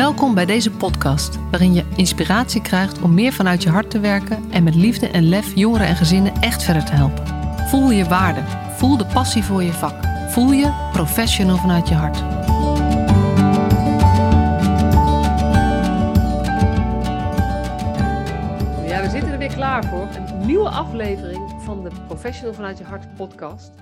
Welkom 0.00 0.34
bij 0.34 0.46
deze 0.46 0.70
podcast, 0.70 1.38
waarin 1.50 1.74
je 1.74 1.84
inspiratie 1.96 2.62
krijgt 2.62 3.02
om 3.02 3.14
meer 3.14 3.32
vanuit 3.32 3.62
je 3.62 3.68
hart 3.68 3.90
te 3.90 4.00
werken 4.00 4.50
en 4.50 4.62
met 4.62 4.74
liefde 4.74 5.08
en 5.08 5.28
lef 5.28 5.54
jongeren 5.54 5.86
en 5.86 5.96
gezinnen 5.96 6.32
echt 6.34 6.62
verder 6.62 6.84
te 6.84 6.92
helpen. 6.92 7.26
Voel 7.68 7.90
je 7.90 8.04
waarde, 8.04 8.40
voel 8.76 8.96
de 8.96 9.06
passie 9.06 9.44
voor 9.44 9.62
je 9.62 9.72
vak, 9.72 10.04
voel 10.30 10.52
je 10.52 10.88
professional 10.92 11.56
vanuit 11.56 11.88
je 11.88 11.94
hart. 11.94 12.16
Ja, 18.88 19.02
we 19.02 19.08
zitten 19.10 19.32
er 19.32 19.38
weer 19.38 19.54
klaar 19.54 19.84
voor. 19.84 20.08
Een 20.16 20.46
nieuwe 20.46 20.68
aflevering 20.68 21.62
van 21.62 21.82
de 21.84 21.90
Professional 22.06 22.54
vanuit 22.54 22.78
je 22.78 22.84
hart 22.84 23.14
podcast. 23.14 23.72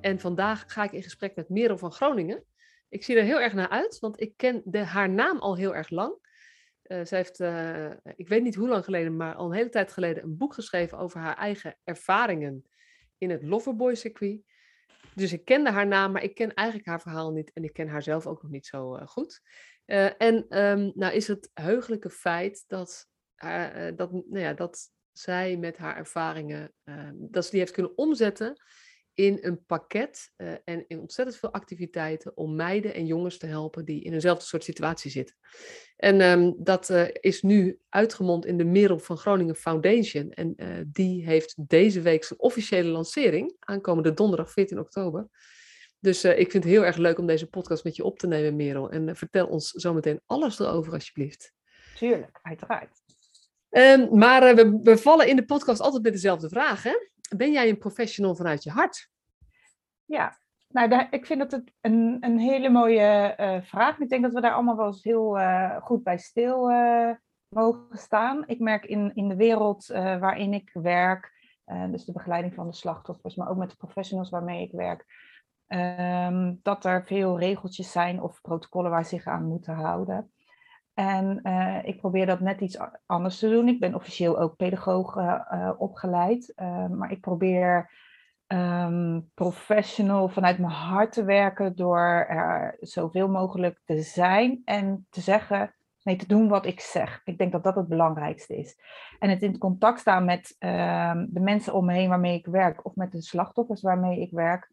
En 0.00 0.20
vandaag 0.20 0.64
ga 0.66 0.84
ik 0.84 0.92
in 0.92 1.02
gesprek 1.02 1.36
met 1.36 1.48
Merel 1.48 1.78
van 1.78 1.92
Groningen. 1.92 2.42
Ik 2.90 3.04
zie 3.04 3.16
er 3.16 3.24
heel 3.24 3.40
erg 3.40 3.52
naar 3.52 3.68
uit, 3.68 3.98
want 3.98 4.20
ik 4.20 4.36
ken 4.36 4.62
de, 4.64 4.78
haar 4.78 5.10
naam 5.10 5.38
al 5.38 5.56
heel 5.56 5.74
erg 5.74 5.90
lang. 5.90 6.28
Uh, 6.86 7.04
ze 7.04 7.14
heeft, 7.14 7.40
uh, 7.40 7.90
ik 8.16 8.28
weet 8.28 8.42
niet 8.42 8.54
hoe 8.54 8.68
lang 8.68 8.84
geleden, 8.84 9.16
maar 9.16 9.34
al 9.34 9.46
een 9.46 9.56
hele 9.56 9.68
tijd 9.68 9.92
geleden 9.92 10.22
een 10.22 10.36
boek 10.36 10.54
geschreven 10.54 10.98
over 10.98 11.20
haar 11.20 11.36
eigen 11.36 11.78
ervaringen 11.84 12.64
in 13.18 13.30
het 13.30 13.42
Loverboy-circuit. 13.42 14.42
Dus 15.14 15.32
ik 15.32 15.44
kende 15.44 15.70
haar 15.70 15.86
naam, 15.86 16.12
maar 16.12 16.22
ik 16.22 16.34
ken 16.34 16.54
eigenlijk 16.54 16.88
haar 16.88 17.00
verhaal 17.00 17.32
niet 17.32 17.52
en 17.52 17.64
ik 17.64 17.72
ken 17.72 17.88
haar 17.88 18.02
zelf 18.02 18.26
ook 18.26 18.42
nog 18.42 18.50
niet 18.50 18.66
zo 18.66 18.96
uh, 18.96 19.06
goed. 19.06 19.40
en 20.18 20.58
um, 20.64 20.92
nou 20.94 21.14
is 21.14 21.28
het 21.28 21.50
heugelijke 21.54 22.10
feit 22.10 22.64
dat, 22.66 23.08
dat, 23.94 24.12
nou 24.12 24.38
ja, 24.38 24.52
dat 24.54 24.92
zij 25.12 25.56
met 25.56 25.76
haar 25.76 25.96
ervaringen, 25.96 26.72
dat 27.14 27.44
ze 27.44 27.50
die 27.50 27.60
heeft 27.60 27.72
kunnen 27.72 27.98
omzetten 27.98 28.62
in 29.20 29.38
een 29.40 29.64
pakket 29.64 30.32
uh, 30.36 30.52
en 30.64 30.84
in 30.88 31.00
ontzettend 31.00 31.38
veel 31.38 31.52
activiteiten 31.52 32.36
om 32.36 32.54
meiden 32.54 32.94
en 32.94 33.06
jongens 33.06 33.38
te 33.38 33.46
helpen 33.46 33.84
die 33.84 34.02
in 34.02 34.12
eenzelfde 34.12 34.44
soort 34.44 34.64
situatie 34.64 35.10
zitten. 35.10 35.36
En 35.96 36.20
um, 36.20 36.54
dat 36.58 36.88
uh, 36.88 37.06
is 37.12 37.42
nu 37.42 37.78
uitgemond 37.88 38.46
in 38.46 38.56
de 38.56 38.64
Merel 38.64 38.98
van 38.98 39.16
Groningen 39.16 39.56
Foundation. 39.56 40.30
En 40.30 40.54
uh, 40.56 40.66
die 40.86 41.24
heeft 41.24 41.68
deze 41.68 42.00
week 42.00 42.24
zijn 42.24 42.40
officiële 42.40 42.88
lancering, 42.88 43.56
aankomende 43.58 44.14
donderdag 44.14 44.50
14 44.50 44.78
oktober. 44.78 45.28
Dus 45.98 46.24
ik 46.24 46.50
vind 46.50 46.64
het 46.64 46.72
heel 46.72 46.84
erg 46.84 46.96
leuk 46.96 47.18
om 47.18 47.26
deze 47.26 47.46
podcast 47.46 47.84
met 47.84 47.96
je 47.96 48.04
op 48.04 48.18
te 48.18 48.26
nemen, 48.26 48.56
Merel. 48.56 48.90
En 48.90 49.16
vertel 49.16 49.46
ons 49.46 49.70
zometeen 49.70 50.20
alles 50.26 50.58
erover, 50.58 50.92
alsjeblieft. 50.92 51.52
Tuurlijk, 51.96 52.38
uiteraard. 52.42 53.02
Um, 53.70 54.18
maar 54.18 54.54
we, 54.54 54.80
we 54.82 54.98
vallen 54.98 55.28
in 55.28 55.36
de 55.36 55.44
podcast 55.44 55.80
altijd 55.80 56.02
met 56.02 56.12
dezelfde 56.12 56.48
vraag, 56.48 56.82
hè? 56.82 57.08
ben 57.36 57.52
jij 57.52 57.68
een 57.68 57.78
professional 57.78 58.34
vanuit 58.34 58.62
je 58.62 58.70
hart? 58.70 59.09
Ja, 60.10 60.36
nou, 60.68 60.88
daar, 60.88 61.06
ik 61.10 61.26
vind 61.26 61.40
dat 61.40 61.50
het 61.50 61.72
een, 61.80 62.16
een 62.20 62.38
hele 62.38 62.68
mooie 62.68 63.34
uh, 63.40 63.62
vraag. 63.62 63.98
Ik 63.98 64.08
denk 64.08 64.22
dat 64.22 64.32
we 64.32 64.40
daar 64.40 64.52
allemaal 64.52 64.76
wel 64.76 64.86
eens 64.86 65.02
heel 65.02 65.38
uh, 65.38 65.76
goed 65.76 66.02
bij 66.02 66.18
stil 66.18 66.70
uh, 66.70 67.10
mogen 67.48 67.98
staan. 67.98 68.42
Ik 68.46 68.58
merk 68.58 68.84
in, 68.84 69.14
in 69.14 69.28
de 69.28 69.36
wereld 69.36 69.86
waarin 69.86 70.54
ik 70.54 70.70
werk, 70.72 71.32
dus 71.90 72.04
de 72.04 72.12
begeleiding 72.12 72.54
van 72.54 72.66
de 72.66 72.74
slachtoffers, 72.74 73.34
maar 73.36 73.48
ook 73.48 73.56
met 73.56 73.70
de 73.70 73.76
professionals 73.76 74.30
waarmee 74.30 74.62
ik 74.62 74.72
werk, 74.72 75.04
um, 75.68 76.58
dat 76.62 76.84
er 76.84 77.04
veel 77.04 77.38
regeltjes 77.38 77.92
zijn 77.92 78.22
of 78.22 78.40
protocollen 78.40 78.90
waar 78.90 79.04
ze 79.04 79.08
zich 79.08 79.26
aan 79.26 79.44
moeten 79.44 79.74
houden. 79.74 80.32
En 80.94 81.42
ik 81.84 82.00
probeer 82.00 82.26
dat 82.26 82.40
net 82.40 82.60
iets 82.60 82.78
anders 83.06 83.38
te 83.38 83.48
doen. 83.48 83.68
Ik 83.68 83.80
ben 83.80 83.94
officieel 83.94 84.38
ook 84.38 84.56
pedagoog 84.56 85.18
opgeleid. 85.78 86.52
Uh, 86.56 86.86
maar 86.86 87.10
ik 87.10 87.20
probeer 87.20 87.90
um, 88.52 89.30
professional 89.34 90.28
vanuit 90.28 90.58
mijn 90.58 90.72
hart 90.72 91.12
te 91.12 91.24
werken 91.24 91.76
door 91.76 92.26
er 92.28 92.76
zoveel 92.80 93.28
mogelijk 93.28 93.80
te 93.84 94.02
zijn 94.02 94.62
en 94.64 95.06
te 95.10 95.20
zeggen, 95.20 95.74
nee, 96.02 96.16
te 96.16 96.26
doen 96.26 96.48
wat 96.48 96.66
ik 96.66 96.80
zeg. 96.80 97.20
Ik 97.24 97.38
denk 97.38 97.52
dat 97.52 97.64
dat 97.64 97.74
het 97.74 97.88
belangrijkste 97.88 98.56
is. 98.56 98.78
En 99.18 99.30
het 99.30 99.42
in 99.42 99.58
contact 99.58 100.00
staan 100.00 100.24
met 100.24 100.56
ehm, 100.58 101.26
de 101.28 101.40
mensen 101.40 101.74
om 101.74 101.84
me 101.84 101.92
heen 101.92 102.08
waarmee 102.08 102.38
ik 102.38 102.46
werk 102.46 102.84
of 102.86 102.94
met 102.94 103.12
de 103.12 103.22
slachtoffers 103.22 103.82
waarmee 103.82 104.20
ik 104.20 104.30
werk, 104.30 104.70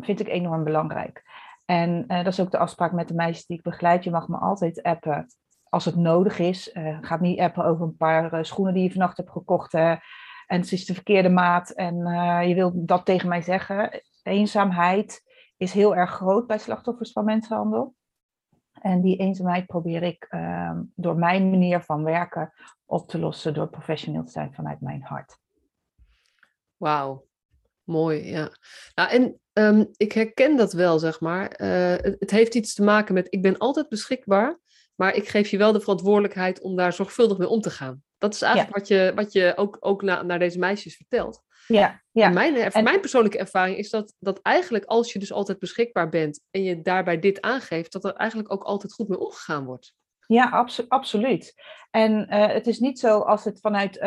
vind 0.00 0.20
ik 0.20 0.28
enorm 0.28 0.64
belangrijk. 0.64 1.22
En 1.64 2.04
uh, 2.08 2.16
dat 2.16 2.32
is 2.32 2.40
ook 2.40 2.50
de 2.50 2.58
afspraak 2.58 2.92
met 2.92 3.08
de 3.08 3.14
meisjes 3.14 3.46
die 3.46 3.56
ik 3.56 3.62
begeleid. 3.62 4.04
Je 4.04 4.10
mag 4.10 4.28
me 4.28 4.36
altijd 4.36 4.82
appen 4.82 5.26
als 5.68 5.84
het 5.84 5.96
nodig 5.96 6.38
is. 6.38 6.74
Uh, 6.74 6.98
gaat 7.00 7.20
niet 7.20 7.40
appen 7.40 7.64
over 7.64 7.84
een 7.84 7.96
paar 7.96 8.34
uh, 8.34 8.42
schoenen 8.42 8.74
die 8.74 8.82
je 8.82 8.90
vannacht 8.90 9.16
hebt 9.16 9.30
gekocht. 9.30 9.72
En 10.52 10.60
het 10.60 10.72
is 10.72 10.84
de 10.84 10.94
verkeerde 10.94 11.28
maat. 11.28 11.70
En 11.70 11.96
je 12.48 12.54
wilt 12.54 12.88
dat 12.88 13.04
tegen 13.04 13.28
mij 13.28 13.42
zeggen. 13.42 14.02
Eenzaamheid 14.22 15.22
is 15.56 15.72
heel 15.72 15.96
erg 15.96 16.10
groot 16.10 16.46
bij 16.46 16.58
slachtoffers 16.58 17.12
van 17.12 17.24
mensenhandel. 17.24 17.94
En 18.72 19.00
die 19.00 19.16
eenzaamheid 19.16 19.66
probeer 19.66 20.02
ik 20.02 20.26
ehm, 20.28 20.82
door 20.94 21.16
mijn 21.16 21.50
manier 21.50 21.80
van 21.80 22.04
werken 22.04 22.52
op 22.84 23.08
te 23.08 23.18
lossen. 23.18 23.54
Door 23.54 23.68
professioneel 23.68 24.24
te 24.24 24.30
zijn 24.30 24.54
vanuit 24.54 24.80
mijn 24.80 25.02
hart. 25.02 25.38
Wauw, 26.76 27.26
mooi. 27.84 28.30
Ja. 28.30 28.50
Nou, 28.94 29.10
en 29.10 29.36
Um, 29.54 29.88
ik 29.96 30.12
herken 30.12 30.56
dat 30.56 30.72
wel, 30.72 30.98
zeg 30.98 31.20
maar. 31.20 31.50
Het, 31.56 32.16
het, 32.18 32.30
heeft 32.30 32.54
iets 32.54 32.74
te 32.74 32.82
maken 32.82 33.14
met, 33.14 33.26
ik 33.30 33.42
ben 33.42 33.58
altijd 33.58 33.88
beschikbaar, 33.88 34.58
maar 34.94 35.14
ik 35.14 35.28
geef 35.28 35.48
je 35.48 35.56
wel 35.56 35.72
de 35.72 35.80
verantwoordelijkheid 35.80 36.60
om 36.60 36.76
daar 36.76 36.92
zorgvuldig 36.92 37.38
mee 37.38 37.48
om 37.48 37.60
te 37.60 37.70
gaan. 37.70 38.02
Dat 38.22 38.34
is 38.34 38.42
eigenlijk 38.42 38.76
wat 38.76 38.88
je, 38.88 39.12
wat 39.14 39.32
je 39.32 39.52
ook, 39.56 39.76
ook 39.80 40.02
na, 40.02 40.22
naar 40.22 40.38
deze 40.38 40.58
meisjes 40.58 40.96
vertelt. 40.96 41.42
Ja, 41.66 42.02
ja. 42.12 42.28
Mijn, 42.28 42.56
en... 42.56 42.84
mijn 42.84 43.00
persoonlijke 43.00 43.38
ervaring 43.38 43.76
is 43.76 43.90
dat, 43.90 44.14
dat 44.18 44.40
eigenlijk 44.42 44.84
als 44.84 45.12
je 45.12 45.18
dus 45.18 45.32
altijd 45.32 45.58
beschikbaar 45.58 46.08
bent 46.08 46.40
en 46.50 46.62
je 46.62 46.82
daarbij 46.82 47.18
dit 47.18 47.40
aangeeft, 47.40 47.92
dat 47.92 48.04
er 48.04 48.14
eigenlijk 48.14 48.52
ook 48.52 48.62
altijd 48.62 48.92
goed 48.92 49.08
mee 49.08 49.18
omgegaan 49.18 49.64
wordt. 49.64 49.94
Ja, 50.26 50.48
abso 50.50 50.84
absoluut. 50.88 51.54
En 51.90 52.26
uh, 52.30 52.46
het 52.46 52.66
is 52.66 52.78
niet 52.78 52.98
zo 52.98 53.20
als 53.20 53.44
het 53.44 53.60
vanuit 53.60 53.96
uh, 53.96 54.02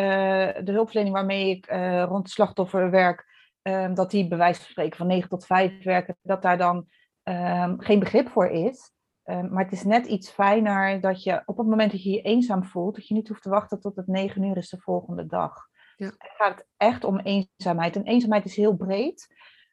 de 0.64 0.72
hulpverlening 0.72 1.16
waarmee 1.16 1.50
ik 1.50 1.66
rond 2.10 2.30
slachtoffer 2.30 2.92
werk, 2.92 3.26
um, 3.62 3.94
dat 3.94 4.12
die 4.12 4.28
bij 4.28 4.38
wijze 4.38 4.60
van 4.60 4.70
spreken 4.70 4.98
van 4.98 5.08
9 5.08 5.30
tot 5.30 5.46
5 5.46 5.84
werken, 5.84 6.18
dat 6.22 6.42
daar 6.42 6.58
dan 6.58 6.88
um, 7.24 7.82
geen 7.82 8.00
begrip 8.00 8.30
voor 8.30 8.48
is. 8.48 8.94
Um, 9.26 9.50
maar 9.54 9.64
het 9.64 9.74
is 9.74 9.84
net 9.84 10.06
iets 10.06 10.30
fijner 10.30 11.02
dat 11.02 11.24
je 11.24 11.42
op 11.46 11.58
het 11.58 11.68
moment 11.68 11.92
dat 11.92 12.04
je 12.04 12.10
je 12.10 12.22
eenzaam 12.22 12.64
voelt, 12.64 12.96
dat 12.96 13.08
je 13.08 13.14
niet 13.14 13.28
hoeft 13.28 13.42
te 13.42 13.50
wachten 13.50 13.80
tot 13.80 13.96
het 13.96 14.08
9 14.08 14.44
uur 14.44 14.58
is 14.58 14.70
de 14.70 14.80
volgende 14.80 15.26
dag. 15.26 15.68
Ja. 15.96 16.06
Het 16.06 16.32
gaat 16.38 16.66
echt 16.78 17.04
om 17.04 17.20
eenzaamheid. 17.20 17.96
En 17.96 18.04
eenzaamheid 18.04 18.46
is 18.46 18.56
heel 18.56 18.76
breed. 18.76 19.28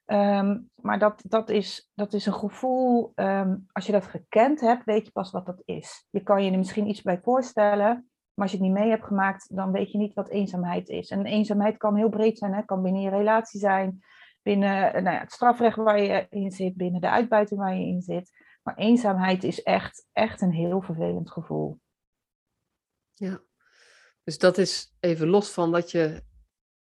Um, 0.06 0.70
maar 0.74 0.98
dat, 0.98 1.22
dat, 1.28 1.48
is, 1.48 1.90
dat 1.94 2.12
is 2.12 2.26
een 2.26 2.34
gevoel, 2.34 3.12
um, 3.14 3.66
als 3.72 3.86
je 3.86 3.92
dat 3.92 4.06
gekend 4.06 4.60
hebt, 4.60 4.84
weet 4.84 5.06
je 5.06 5.12
pas 5.12 5.30
wat 5.30 5.46
dat 5.46 5.62
is. 5.64 6.06
Je 6.10 6.22
kan 6.22 6.44
je 6.44 6.50
er 6.50 6.58
misschien 6.58 6.88
iets 6.88 7.02
bij 7.02 7.20
voorstellen, 7.22 8.10
maar 8.34 8.44
als 8.44 8.50
je 8.50 8.56
het 8.56 8.66
niet 8.66 8.76
mee 8.76 8.90
hebt 8.90 9.04
gemaakt, 9.04 9.56
dan 9.56 9.72
weet 9.72 9.92
je 9.92 9.98
niet 9.98 10.14
wat 10.14 10.28
eenzaamheid 10.28 10.88
is. 10.88 11.10
En 11.10 11.26
eenzaamheid 11.26 11.76
kan 11.76 11.96
heel 11.96 12.08
breed 12.08 12.38
zijn. 12.38 12.54
Het 12.54 12.64
kan 12.64 12.82
binnen 12.82 13.02
je 13.02 13.10
relatie 13.10 13.60
zijn, 13.60 14.04
binnen 14.42 15.02
nou 15.02 15.14
ja, 15.16 15.20
het 15.20 15.32
strafrecht 15.32 15.76
waar 15.76 16.02
je 16.02 16.26
in 16.30 16.50
zit, 16.50 16.76
binnen 16.76 17.00
de 17.00 17.10
uitbuiting 17.10 17.60
waar 17.60 17.74
je 17.74 17.86
in 17.86 18.02
zit. 18.02 18.30
Maar 18.62 18.76
eenzaamheid 18.76 19.44
is 19.44 19.62
echt, 19.62 20.06
echt 20.12 20.40
een 20.40 20.52
heel 20.52 20.80
vervelend 20.80 21.30
gevoel. 21.30 21.80
Ja, 23.14 23.42
dus 24.24 24.38
dat 24.38 24.58
is 24.58 24.94
even 25.00 25.28
los 25.28 25.50
van 25.50 25.72
dat 25.72 25.90
je 25.90 26.22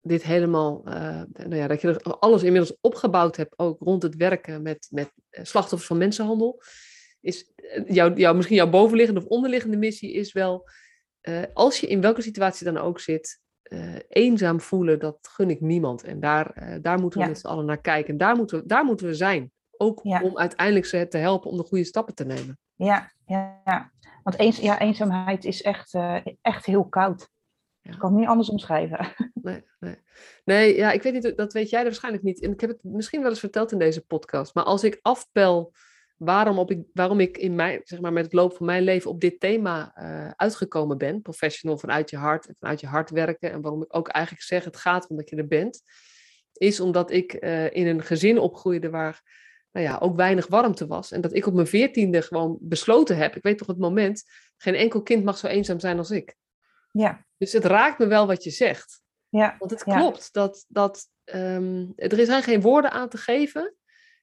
dit 0.01 0.23
helemaal, 0.23 0.81
uh, 0.87 1.21
nou 1.33 1.55
ja, 1.55 1.67
dat 1.67 1.81
je 1.81 1.87
er 1.87 2.03
alles 2.03 2.43
inmiddels 2.43 2.77
opgebouwd 2.81 3.35
hebt, 3.35 3.59
ook 3.59 3.79
rond 3.79 4.03
het 4.03 4.15
werken 4.15 4.61
met, 4.61 4.87
met 4.91 5.11
eh, 5.29 5.43
slachtoffers 5.43 5.87
van 5.87 5.97
mensenhandel. 5.97 6.61
Is 7.21 7.51
eh, 7.55 7.83
jouw, 7.87 8.13
jouw, 8.13 8.33
misschien 8.33 8.55
jouw 8.55 8.69
bovenliggende 8.69 9.21
of 9.21 9.27
onderliggende 9.27 9.77
missie 9.77 10.13
is 10.13 10.33
wel 10.33 10.69
uh, 11.21 11.41
als 11.53 11.79
je 11.79 11.87
in 11.87 12.01
welke 12.01 12.21
situatie 12.21 12.65
dan 12.65 12.77
ook 12.77 12.99
zit, 12.99 13.41
uh, 13.63 13.95
eenzaam 14.07 14.61
voelen, 14.61 14.99
dat 14.99 15.17
gun 15.21 15.49
ik 15.49 15.61
niemand. 15.61 16.03
En 16.03 16.19
daar, 16.19 16.79
daar 16.81 16.99
moeten 16.99 17.19
we 17.19 17.25
ja. 17.25 17.31
met 17.31 17.39
z'n 17.39 17.47
allen 17.47 17.65
naar 17.65 17.81
kijken. 17.81 18.17
Daar 18.17 18.35
moeten 18.35 18.59
we, 18.59 18.65
daar 18.65 18.85
moeten 18.85 19.07
we 19.07 19.13
zijn. 19.13 19.51
Ook 19.77 19.99
ja. 20.03 20.21
om 20.21 20.37
uiteindelijk 20.37 20.85
ze 20.85 21.07
te 21.07 21.17
helpen 21.17 21.49
om 21.49 21.57
de 21.57 21.63
goede 21.63 21.83
stappen 21.83 22.15
te 22.15 22.25
nemen. 22.25 22.59
Ja, 22.75 23.11
ja, 23.25 23.91
want 24.23 24.39
eens, 24.39 24.57
ja, 24.57 24.79
eenzaamheid 24.79 25.45
is 25.45 25.61
echt, 25.61 25.93
echt 26.41 26.65
heel 26.65 26.85
koud. 26.89 27.29
Ja. 27.81 27.91
Ik 27.91 27.99
kan 27.99 28.09
het 28.09 28.19
niet 28.19 28.27
anders 28.27 28.49
omschrijven. 28.49 29.07
Nee, 29.43 29.63
nee. 29.79 29.95
nee 30.43 30.75
ja, 30.75 30.91
ik 30.91 31.03
weet 31.03 31.13
niet, 31.13 31.37
dat 31.37 31.53
weet 31.53 31.69
jij 31.69 31.83
waarschijnlijk 31.83 32.23
niet. 32.23 32.41
En 32.41 32.51
ik 32.51 32.61
heb 32.61 32.69
het 32.69 32.83
misschien 32.83 33.21
wel 33.21 33.29
eens 33.29 33.39
verteld 33.39 33.71
in 33.71 33.79
deze 33.79 34.05
podcast. 34.05 34.53
Maar 34.55 34.63
als 34.63 34.83
ik 34.83 34.99
afpel 35.01 35.73
waarom, 36.17 36.59
op 36.59 36.71
ik, 36.71 36.83
waarom 36.93 37.19
ik 37.19 37.37
in 37.37 37.55
mijn, 37.55 37.81
zeg 37.83 38.01
maar, 38.01 38.13
met 38.13 38.23
het 38.23 38.33
loop 38.33 38.55
van 38.55 38.65
mijn 38.65 38.83
leven 38.83 39.09
op 39.09 39.21
dit 39.21 39.39
thema 39.39 39.93
uh, 39.97 40.31
uitgekomen 40.35 40.97
ben. 40.97 41.21
Professional 41.21 41.77
vanuit 41.77 42.09
je 42.09 42.17
hart 42.17 42.47
en 42.47 42.55
vanuit 42.59 42.79
je 42.79 42.87
hart 42.87 43.09
werken. 43.09 43.51
En 43.51 43.61
waarom 43.61 43.81
ik 43.81 43.95
ook 43.95 44.07
eigenlijk 44.07 44.45
zeg, 44.45 44.63
het 44.63 44.77
gaat 44.77 45.07
omdat 45.07 45.29
je 45.29 45.35
er 45.35 45.47
bent. 45.47 45.81
Is 46.53 46.79
omdat 46.79 47.11
ik 47.11 47.43
uh, 47.43 47.73
in 47.75 47.87
een 47.87 48.03
gezin 48.03 48.39
opgroeide 48.39 48.89
waar 48.89 49.21
nou 49.73 49.85
ja, 49.85 49.97
ook 49.97 50.15
weinig 50.15 50.47
warmte 50.47 50.87
was. 50.87 51.11
En 51.11 51.21
dat 51.21 51.33
ik 51.33 51.45
op 51.45 51.53
mijn 51.53 51.67
veertiende 51.67 52.21
gewoon 52.21 52.57
besloten 52.61 53.17
heb, 53.17 53.35
ik 53.35 53.43
weet 53.43 53.57
toch 53.57 53.67
het 53.67 53.77
moment, 53.77 54.23
geen 54.57 54.75
enkel 54.75 55.01
kind 55.01 55.23
mag 55.23 55.37
zo 55.37 55.47
eenzaam 55.47 55.79
zijn 55.79 55.97
als 55.97 56.11
ik. 56.11 56.35
Ja. 56.91 57.25
Dus 57.37 57.51
het 57.51 57.65
raakt 57.65 57.99
me 57.99 58.05
wel 58.07 58.27
wat 58.27 58.43
je 58.43 58.49
zegt. 58.49 59.01
Ja. 59.29 59.55
Want 59.59 59.71
het 59.71 59.83
klopt, 59.83 60.29
ja. 60.31 60.41
dat, 60.41 60.65
dat 60.67 61.07
um, 61.23 61.93
er 61.95 62.25
zijn 62.25 62.43
geen 62.43 62.61
woorden 62.61 62.91
aan 62.91 63.09
te 63.09 63.17
geven 63.17 63.75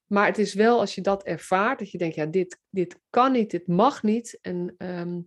Maar 0.06 0.26
het 0.26 0.38
is 0.38 0.54
wel 0.54 0.80
als 0.80 0.94
je 0.94 1.00
dat 1.00 1.22
ervaart, 1.22 1.78
dat 1.78 1.90
je 1.90 1.98
denkt, 1.98 2.14
ja, 2.14 2.26
dit, 2.26 2.58
dit 2.68 3.00
kan 3.10 3.32
niet, 3.32 3.50
dit 3.50 3.66
mag 3.66 4.02
niet. 4.02 4.38
En 4.40 4.74
ehm, 4.78 5.20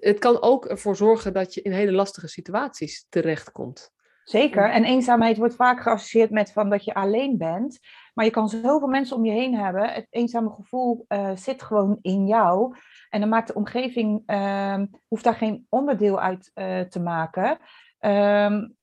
het 0.00 0.18
kan 0.18 0.42
ook 0.42 0.66
ervoor 0.66 0.96
zorgen 0.96 1.32
dat 1.32 1.54
je 1.54 1.62
in 1.62 1.72
hele 1.72 1.92
lastige 1.92 2.28
situaties 2.28 3.06
terechtkomt. 3.08 3.94
Zeker. 4.24 4.70
En 4.70 4.84
eenzaamheid 4.84 5.36
wordt 5.36 5.54
vaak 5.54 5.82
geassocieerd 5.82 6.30
met 6.30 6.52
van 6.52 6.70
dat 6.70 6.84
je 6.84 6.94
alleen 6.94 7.38
bent. 7.38 7.78
Maar 8.16 8.24
je 8.24 8.30
kan 8.30 8.48
zoveel 8.48 8.88
mensen 8.88 9.16
om 9.16 9.24
je 9.24 9.32
heen 9.32 9.54
hebben. 9.54 9.92
Het 9.92 10.06
eenzame 10.10 10.50
gevoel 10.50 11.04
uh, 11.08 11.30
zit 11.34 11.62
gewoon 11.62 11.98
in 12.02 12.26
jou. 12.26 12.76
En 13.10 13.20
dan 13.20 13.28
maakt 13.28 13.46
de 13.46 13.54
omgeving, 13.54 14.22
uh, 14.26 14.82
hoeft 15.08 15.24
daar 15.24 15.34
geen 15.34 15.66
onderdeel 15.68 16.20
uit 16.20 16.50
uh, 16.54 16.80
te 16.80 17.00
maken. 17.00 17.50
Um, 18.00 18.76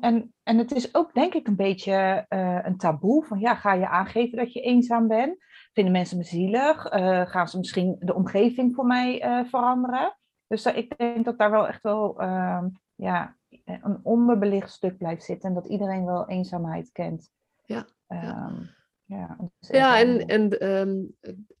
en, 0.00 0.34
en 0.42 0.58
het 0.58 0.72
is 0.72 0.94
ook 0.94 1.14
denk 1.14 1.34
ik 1.34 1.46
een 1.46 1.56
beetje 1.56 2.26
uh, 2.28 2.58
een 2.62 2.76
taboe. 2.76 3.24
Van 3.24 3.38
ja, 3.38 3.54
ga 3.54 3.72
je 3.72 3.88
aangeven 3.88 4.38
dat 4.38 4.52
je 4.52 4.60
eenzaam 4.60 5.08
bent? 5.08 5.36
Vinden 5.72 5.92
mensen 5.92 6.16
me 6.16 6.24
zielig? 6.24 6.82
gaan 7.30 7.48
ze 7.48 7.58
misschien 7.58 7.96
de 7.98 8.14
omgeving 8.14 8.74
voor 8.74 8.86
mij 8.86 9.44
veranderen? 9.48 10.16
Dus 10.46 10.66
ik 10.66 10.98
denk 10.98 11.24
dat 11.24 11.38
daar 11.38 11.50
wel 11.50 11.68
echt 11.68 11.82
wel 11.82 12.20
ehm, 12.20 12.68
ja, 12.94 13.36
een 13.64 14.00
onderbelicht 14.02 14.70
stuk 14.70 14.98
blijft 14.98 15.24
zitten. 15.24 15.48
En 15.48 15.54
dat 15.54 15.68
iedereen 15.68 16.04
wel 16.04 16.28
eenzaamheid 16.28 16.92
kent. 16.92 17.30
Ja. 17.68 17.88
Um, 18.08 18.76
ja, 19.04 19.50
ja, 19.58 19.98
en, 20.00 20.26
en 20.26 20.58
ehm, 20.58 20.96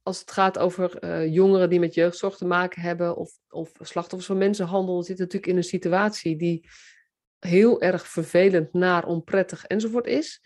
als 0.02 0.20
het 0.20 0.30
gaat 0.30 0.58
over 0.58 1.04
uh, 1.04 1.32
jongeren 1.34 1.70
die 1.70 1.80
met 1.80 1.94
jeugdzorg 1.94 2.36
te 2.36 2.44
maken 2.44 2.82
hebben 2.82 3.16
of, 3.16 3.38
of 3.48 3.72
slachtoffers 3.80 4.26
van 4.26 4.38
mensenhandel, 4.38 5.02
zitten 5.02 5.24
natuurlijk 5.24 5.52
in 5.52 5.56
een 5.56 5.64
situatie 5.64 6.36
die 6.36 6.68
heel 7.38 7.80
erg 7.80 8.06
vervelend, 8.06 8.72
naar, 8.72 9.06
onprettig 9.06 9.64
enzovoort 9.64 10.06
is. 10.06 10.42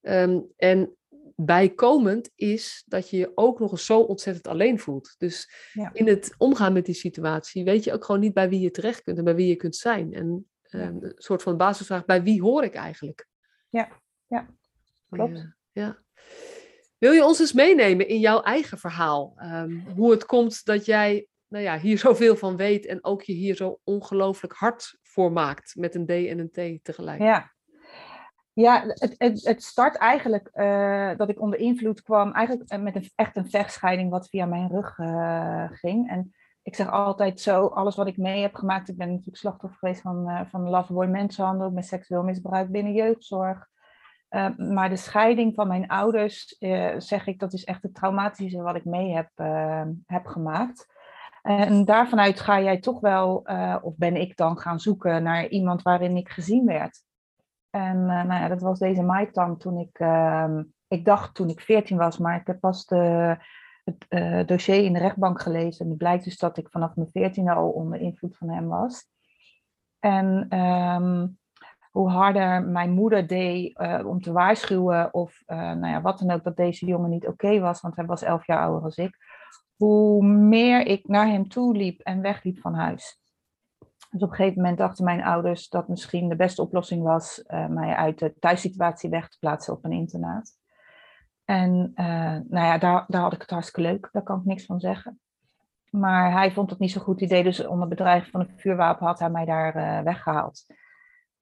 Um, 0.00 0.46
en 0.56 0.96
bijkomend 1.36 2.30
is 2.34 2.82
dat 2.86 3.10
je 3.10 3.16
je 3.16 3.32
ook 3.34 3.58
nog 3.58 3.70
eens 3.70 3.86
zo 3.86 4.00
ontzettend 4.00 4.46
alleen 4.46 4.78
voelt. 4.78 5.14
Dus 5.18 5.52
in 5.92 6.06
het 6.06 6.34
omgaan 6.38 6.72
met 6.72 6.86
die 6.86 6.94
situatie 6.94 7.64
weet 7.64 7.84
je 7.84 7.92
ook 7.92 8.04
gewoon 8.04 8.20
niet 8.20 8.34
bij 8.34 8.48
wie 8.48 8.60
je 8.60 8.70
terecht 8.70 9.02
kunt 9.02 9.18
en 9.18 9.24
bij 9.24 9.34
wie 9.34 9.48
je 9.48 9.56
kunt 9.56 9.76
zijn. 9.76 10.12
En 10.12 10.48
een 10.62 11.12
soort 11.16 11.42
van 11.42 11.56
basisvraag, 11.56 12.04
bij 12.04 12.22
wie 12.22 12.42
hoor 12.42 12.64
ik 12.64 12.74
eigenlijk? 12.74 13.28
Ja, 13.68 14.00
ja. 14.26 14.48
Klopt. 15.16 15.46
ja. 15.72 16.02
Wil 16.98 17.12
je 17.12 17.24
ons 17.24 17.40
eens 17.40 17.52
meenemen 17.52 18.08
in 18.08 18.18
jouw 18.18 18.42
eigen 18.42 18.78
verhaal? 18.78 19.34
Um, 19.42 19.86
hoe 19.96 20.10
het 20.10 20.26
komt 20.26 20.64
dat 20.64 20.84
jij 20.84 21.28
nou 21.48 21.64
ja, 21.64 21.78
hier 21.78 21.98
zoveel 22.08 22.36
van 22.36 22.56
weet 22.56 22.86
en 22.86 23.04
ook 23.04 23.22
je 23.22 23.32
hier 23.32 23.56
zo 23.56 23.80
ongelooflijk 23.84 24.52
hard 24.52 24.98
voor 25.02 25.32
maakt 25.32 25.74
met 25.76 25.94
een 25.94 26.06
D 26.06 26.10
en 26.10 26.38
een 26.38 26.50
T 26.50 26.84
tegelijk. 26.84 27.20
Ja, 27.20 27.52
ja 28.52 28.84
het, 28.86 29.14
het, 29.18 29.44
het 29.44 29.62
start 29.62 29.96
eigenlijk 29.96 30.50
uh, 30.54 31.16
dat 31.16 31.28
ik 31.28 31.40
onder 31.40 31.58
invloed 31.58 32.02
kwam, 32.02 32.32
eigenlijk 32.32 32.70
eh, 32.70 32.80
met 32.80 32.96
een, 32.96 33.10
echt 33.14 33.36
een 33.36 33.50
vechtscheiding 33.50 34.10
wat 34.10 34.28
via 34.28 34.46
mijn 34.46 34.68
rug 34.68 34.98
uh, 34.98 35.70
ging. 35.70 36.10
En 36.10 36.34
ik 36.62 36.74
zeg 36.74 36.90
altijd 36.90 37.40
zo, 37.40 37.66
alles 37.66 37.96
wat 37.96 38.06
ik 38.06 38.16
mee 38.16 38.40
heb 38.40 38.54
gemaakt, 38.54 38.88
ik 38.88 38.96
ben 38.96 39.08
natuurlijk 39.08 39.36
slachtoffer 39.36 39.78
geweest 39.78 40.00
van, 40.00 40.30
uh, 40.30 40.40
van 40.46 40.68
loveboy 40.68 41.06
mensenhandel, 41.06 41.70
met 41.70 41.86
seksueel 41.86 42.22
misbruik 42.22 42.70
binnen 42.70 42.92
jeugdzorg. 42.92 43.68
Uh, 44.34 44.56
maar 44.56 44.88
de 44.88 44.96
scheiding 44.96 45.54
van 45.54 45.68
mijn 45.68 45.88
ouders, 45.88 46.56
uh, 46.58 46.94
zeg 46.98 47.26
ik, 47.26 47.38
dat 47.38 47.52
is 47.52 47.64
echt 47.64 47.82
het 47.82 47.94
traumatische 47.94 48.62
wat 48.62 48.76
ik 48.76 48.84
mee 48.84 49.14
heb, 49.14 49.30
uh, 49.36 49.82
heb 50.06 50.26
gemaakt. 50.26 50.92
En 51.42 51.84
daarvanuit 51.84 52.40
ga 52.40 52.60
jij 52.60 52.80
toch 52.80 53.00
wel, 53.00 53.46
of 53.82 53.96
ben 53.96 54.16
ik 54.16 54.36
dan 54.36 54.58
gaan 54.58 54.80
zoeken 54.80 55.22
naar 55.22 55.48
iemand 55.48 55.82
waarin 55.82 56.16
ik 56.16 56.28
gezien 56.28 56.64
werd. 56.64 57.02
En 57.70 58.06
nou 58.06 58.32
ja, 58.32 58.48
dat 58.48 58.60
was 58.60 58.78
deze 58.78 59.02
Mike 59.02 59.32
dan 59.32 59.56
toen 59.56 59.78
ik, 59.78 59.98
ehm, 59.98 60.62
ik 60.88 61.04
dacht 61.04 61.34
toen 61.34 61.48
ik 61.48 61.60
14 61.60 61.96
was, 61.96 62.18
maar 62.18 62.40
ik 62.40 62.46
heb 62.46 62.60
pas 62.60 62.86
de, 62.86 63.36
het 63.84 64.48
dossier 64.48 64.84
in 64.84 64.92
de 64.92 64.98
rechtbank 64.98 65.40
gelezen. 65.40 65.84
En 65.84 65.88
het 65.88 65.98
blijkt 65.98 66.24
dus 66.24 66.38
dat 66.38 66.58
ik 66.58 66.68
vanaf 66.70 66.96
mijn 66.96 67.10
14 67.12 67.48
al 67.48 67.70
onder 67.70 68.00
invloed 68.00 68.36
van 68.36 68.50
hem 68.50 68.68
was. 68.68 69.06
En 69.98 70.48
hoe 71.94 72.10
harder 72.10 72.64
mijn 72.64 72.90
moeder 72.90 73.26
deed 73.26 73.78
uh, 73.80 74.06
om 74.06 74.20
te 74.20 74.32
waarschuwen 74.32 75.14
of 75.14 75.42
uh, 75.46 75.56
nou 75.56 75.86
ja, 75.86 76.00
wat 76.00 76.18
dan 76.18 76.30
ook, 76.30 76.44
dat 76.44 76.56
deze 76.56 76.86
jongen 76.86 77.10
niet 77.10 77.26
oké 77.26 77.60
was, 77.60 77.80
want 77.80 77.96
hij 77.96 78.06
was 78.06 78.22
elf 78.22 78.46
jaar 78.46 78.60
ouder 78.60 78.94
dan 78.94 79.04
ik, 79.04 79.16
hoe 79.76 80.24
meer 80.26 80.86
ik 80.86 81.08
naar 81.08 81.26
hem 81.26 81.48
toe 81.48 81.76
liep 81.76 82.00
en 82.00 82.20
wegliep 82.20 82.58
van 82.58 82.74
huis. 82.74 83.20
Dus 84.10 84.22
op 84.22 84.30
een 84.30 84.36
gegeven 84.36 84.60
moment 84.60 84.78
dachten 84.78 85.04
mijn 85.04 85.22
ouders 85.22 85.68
dat 85.68 85.88
misschien 85.88 86.28
de 86.28 86.36
beste 86.36 86.62
oplossing 86.62 87.02
was 87.02 87.44
uh, 87.46 87.66
mij 87.66 87.94
uit 87.94 88.18
de 88.18 88.34
thuissituatie 88.38 89.10
weg 89.10 89.28
te 89.28 89.38
plaatsen 89.38 89.72
op 89.72 89.84
een 89.84 89.92
internaat. 89.92 90.52
En 91.44 91.92
nou 92.48 92.66
ja, 92.66 92.78
daar, 92.78 93.04
daar 93.08 93.22
had 93.22 93.32
ik 93.32 93.40
het 93.40 93.50
hartstikke 93.50 93.90
leuk, 93.90 94.08
daar 94.12 94.22
kan 94.22 94.38
ik 94.38 94.44
niks 94.44 94.66
van 94.66 94.80
zeggen. 94.80 95.20
Maar 95.90 96.32
hij 96.32 96.52
vond 96.52 96.70
het 96.70 96.78
niet 96.78 96.90
zo'n 96.90 97.02
goed 97.02 97.20
idee, 97.20 97.42
dus 97.42 97.66
onder 97.66 97.88
bedrijf 97.88 98.30
van 98.30 98.40
een 98.40 98.52
vuurwapen 98.56 99.06
had 99.06 99.18
hij 99.18 99.30
mij 99.30 99.44
daar 99.44 100.04
weggehaald. 100.04 100.66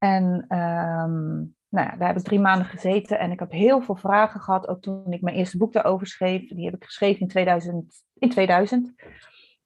En 0.02 0.44
ehm, 0.48 1.36
nou 1.68 1.88
ja, 1.88 1.96
daar 1.96 2.08
heb 2.08 2.16
ik 2.16 2.22
drie 2.22 2.40
maanden 2.40 2.66
gezeten 2.66 3.18
en 3.18 3.30
ik 3.30 3.38
heb 3.38 3.50
heel 3.50 3.80
veel 3.80 3.96
vragen 3.96 4.40
gehad. 4.40 4.68
Ook 4.68 4.80
toen 4.80 5.12
ik 5.12 5.22
mijn 5.22 5.36
eerste 5.36 5.56
boek 5.56 5.72
daarover 5.72 6.06
schreef. 6.06 6.48
Die 6.48 6.64
heb 6.64 6.74
ik 6.74 6.84
geschreven 6.84 7.20
in 7.20 7.28
2000. 7.28 8.02
In 8.14 8.30
2000. 8.30 8.94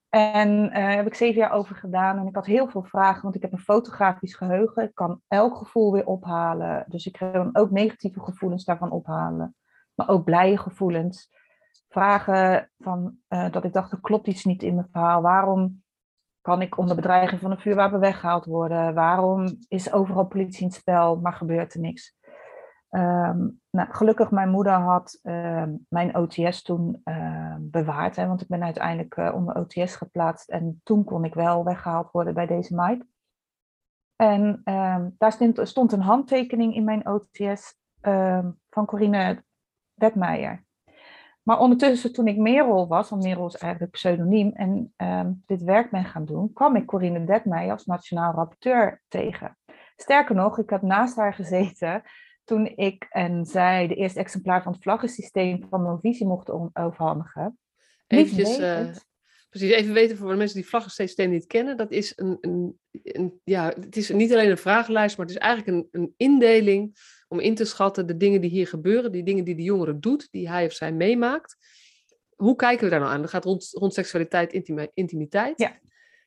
En 0.08 0.78
uh, 0.78 0.94
heb 0.94 1.06
ik 1.06 1.14
zeven 1.14 1.40
jaar 1.40 1.52
over 1.52 1.76
gedaan. 1.76 2.18
En 2.18 2.26
ik 2.26 2.34
had 2.34 2.46
heel 2.46 2.68
veel 2.68 2.84
vragen, 2.84 3.22
want 3.22 3.34
ik 3.34 3.42
heb 3.42 3.52
een 3.52 3.58
fotografisch 3.58 4.34
geheugen. 4.34 4.82
Ik 4.82 4.94
kan 4.94 5.20
elk 5.28 5.56
gevoel 5.56 5.92
weer 5.92 6.06
ophalen. 6.06 6.84
Dus 6.88 7.06
ik 7.06 7.12
kan 7.12 7.56
ook 7.56 7.70
negatieve 7.70 8.20
gevoelens 8.20 8.64
daarvan 8.64 8.90
ophalen. 8.90 9.54
Maar 9.94 10.08
ook 10.08 10.24
blije 10.24 10.58
gevoelens. 10.58 11.30
Vragen 11.88 12.70
van 12.78 13.16
uh, 13.28 13.50
dat 13.50 13.64
ik 13.64 13.72
dacht, 13.72 13.92
er 13.92 14.00
klopt 14.00 14.26
iets 14.26 14.44
niet 14.44 14.62
in 14.62 14.74
mijn 14.74 14.88
verhaal. 14.92 15.22
Waarom 15.22 15.82
kan 16.46 16.62
ik 16.62 16.78
onder 16.78 16.96
bedreiging 16.96 17.40
van 17.40 17.50
een 17.50 17.60
vuurwapen 17.60 18.00
weggehaald 18.00 18.44
worden? 18.44 18.94
Waarom 18.94 19.58
is 19.68 19.92
overal 19.92 20.26
politie 20.26 20.60
in 20.60 20.66
het 20.66 20.76
spel, 20.76 21.16
maar 21.16 21.32
gebeurt 21.32 21.74
er 21.74 21.80
niks? 21.80 22.16
Um, 22.90 23.60
nou, 23.70 23.88
gelukkig, 23.90 24.30
mijn 24.30 24.48
moeder 24.48 24.72
had 24.72 25.18
uh, 25.22 25.64
mijn 25.88 26.16
OTS 26.16 26.62
toen 26.62 27.00
uh, 27.04 27.56
bewaard, 27.58 28.16
hè, 28.16 28.26
want 28.26 28.40
ik 28.40 28.48
ben 28.48 28.62
uiteindelijk 28.62 29.16
uh, 29.16 29.34
onder 29.34 29.56
OTS 29.56 29.96
geplaatst 29.96 30.48
en 30.48 30.80
toen 30.84 31.04
kon 31.04 31.24
ik 31.24 31.34
wel 31.34 31.64
weggehaald 31.64 32.10
worden 32.10 32.34
bij 32.34 32.46
deze 32.46 32.74
Mike. 32.74 33.06
En 34.16 34.60
ehm, 34.64 35.10
daar 35.18 35.32
stond, 35.32 35.60
stond, 35.62 35.92
een 35.92 36.00
handtekening 36.00 36.74
in 36.74 36.84
mijn 36.84 37.08
OTS 37.08 37.78
van 38.70 38.86
Corine 38.86 39.44
Detmeijer. 39.94 40.65
Maar 41.46 41.58
ondertussen, 41.58 42.12
toen 42.12 42.26
ik 42.26 42.36
Merel 42.36 42.88
was, 42.88 43.10
want 43.10 43.22
Merel 43.22 43.46
is 43.46 43.56
eigenlijk 43.56 43.92
pseudoniem, 43.92 44.52
en 44.54 44.92
um, 44.96 45.42
dit 45.46 45.62
werk 45.62 45.90
ben 45.90 46.04
gaan 46.04 46.24
doen, 46.24 46.52
kwam 46.52 46.76
ik 46.76 46.86
Corine 46.86 47.24
Detmeijer 47.24 47.72
als 47.72 47.84
nationaal 47.84 48.32
rapporteur 48.32 49.02
tegen. 49.08 49.58
Sterker 49.96 50.34
nog, 50.34 50.58
ik 50.58 50.70
had 50.70 50.82
naast 50.82 51.16
haar 51.16 51.34
gezeten 51.34 52.02
toen 52.44 52.66
ik 52.66 53.06
en 53.10 53.44
zij 53.44 53.86
de 53.86 53.94
eerste 53.94 54.18
exemplaar 54.18 54.62
van 54.62 54.72
het 54.72 54.82
vlaggensysteem 54.82 55.66
van 55.68 55.82
Movisie 55.82 56.26
mochten 56.26 56.70
overhandigen. 56.72 57.58
Eventjes, 58.06 58.58
uh, 58.58 58.86
precies, 59.50 59.70
even 59.70 59.94
weten 59.94 60.16
voor 60.16 60.30
de 60.30 60.36
mensen 60.36 60.54
die 60.54 60.62
het 60.62 60.70
vlaggensysteem 60.70 61.30
niet 61.30 61.46
kennen. 61.46 61.76
Dat 61.76 61.90
is 61.90 62.12
een, 62.16 62.38
een, 62.40 62.78
een, 63.02 63.40
ja, 63.44 63.64
het 63.64 63.96
is 63.96 64.10
niet 64.10 64.32
alleen 64.32 64.50
een 64.50 64.58
vragenlijst, 64.58 65.16
maar 65.16 65.26
het 65.26 65.34
is 65.34 65.40
eigenlijk 65.40 65.76
een, 65.76 66.02
een 66.02 66.14
indeling 66.16 66.96
om 67.28 67.40
in 67.40 67.54
te 67.54 67.64
schatten 67.64 68.06
de 68.06 68.16
dingen 68.16 68.40
die 68.40 68.50
hier 68.50 68.66
gebeuren, 68.66 69.12
die 69.12 69.22
dingen 69.22 69.44
die 69.44 69.54
de 69.54 69.62
jongere 69.62 69.98
doet, 69.98 70.28
die 70.30 70.48
hij 70.48 70.64
of 70.66 70.72
zij 70.72 70.92
meemaakt. 70.92 71.56
Hoe 72.36 72.56
kijken 72.56 72.84
we 72.84 72.90
daar 72.90 73.00
nou 73.00 73.12
aan? 73.12 73.20
Dat 73.20 73.30
gaat 73.30 73.44
rond, 73.44 73.68
rond 73.72 73.94
seksualiteit, 73.94 74.52
intimiteit. 74.94 75.58
Ja. 75.58 75.78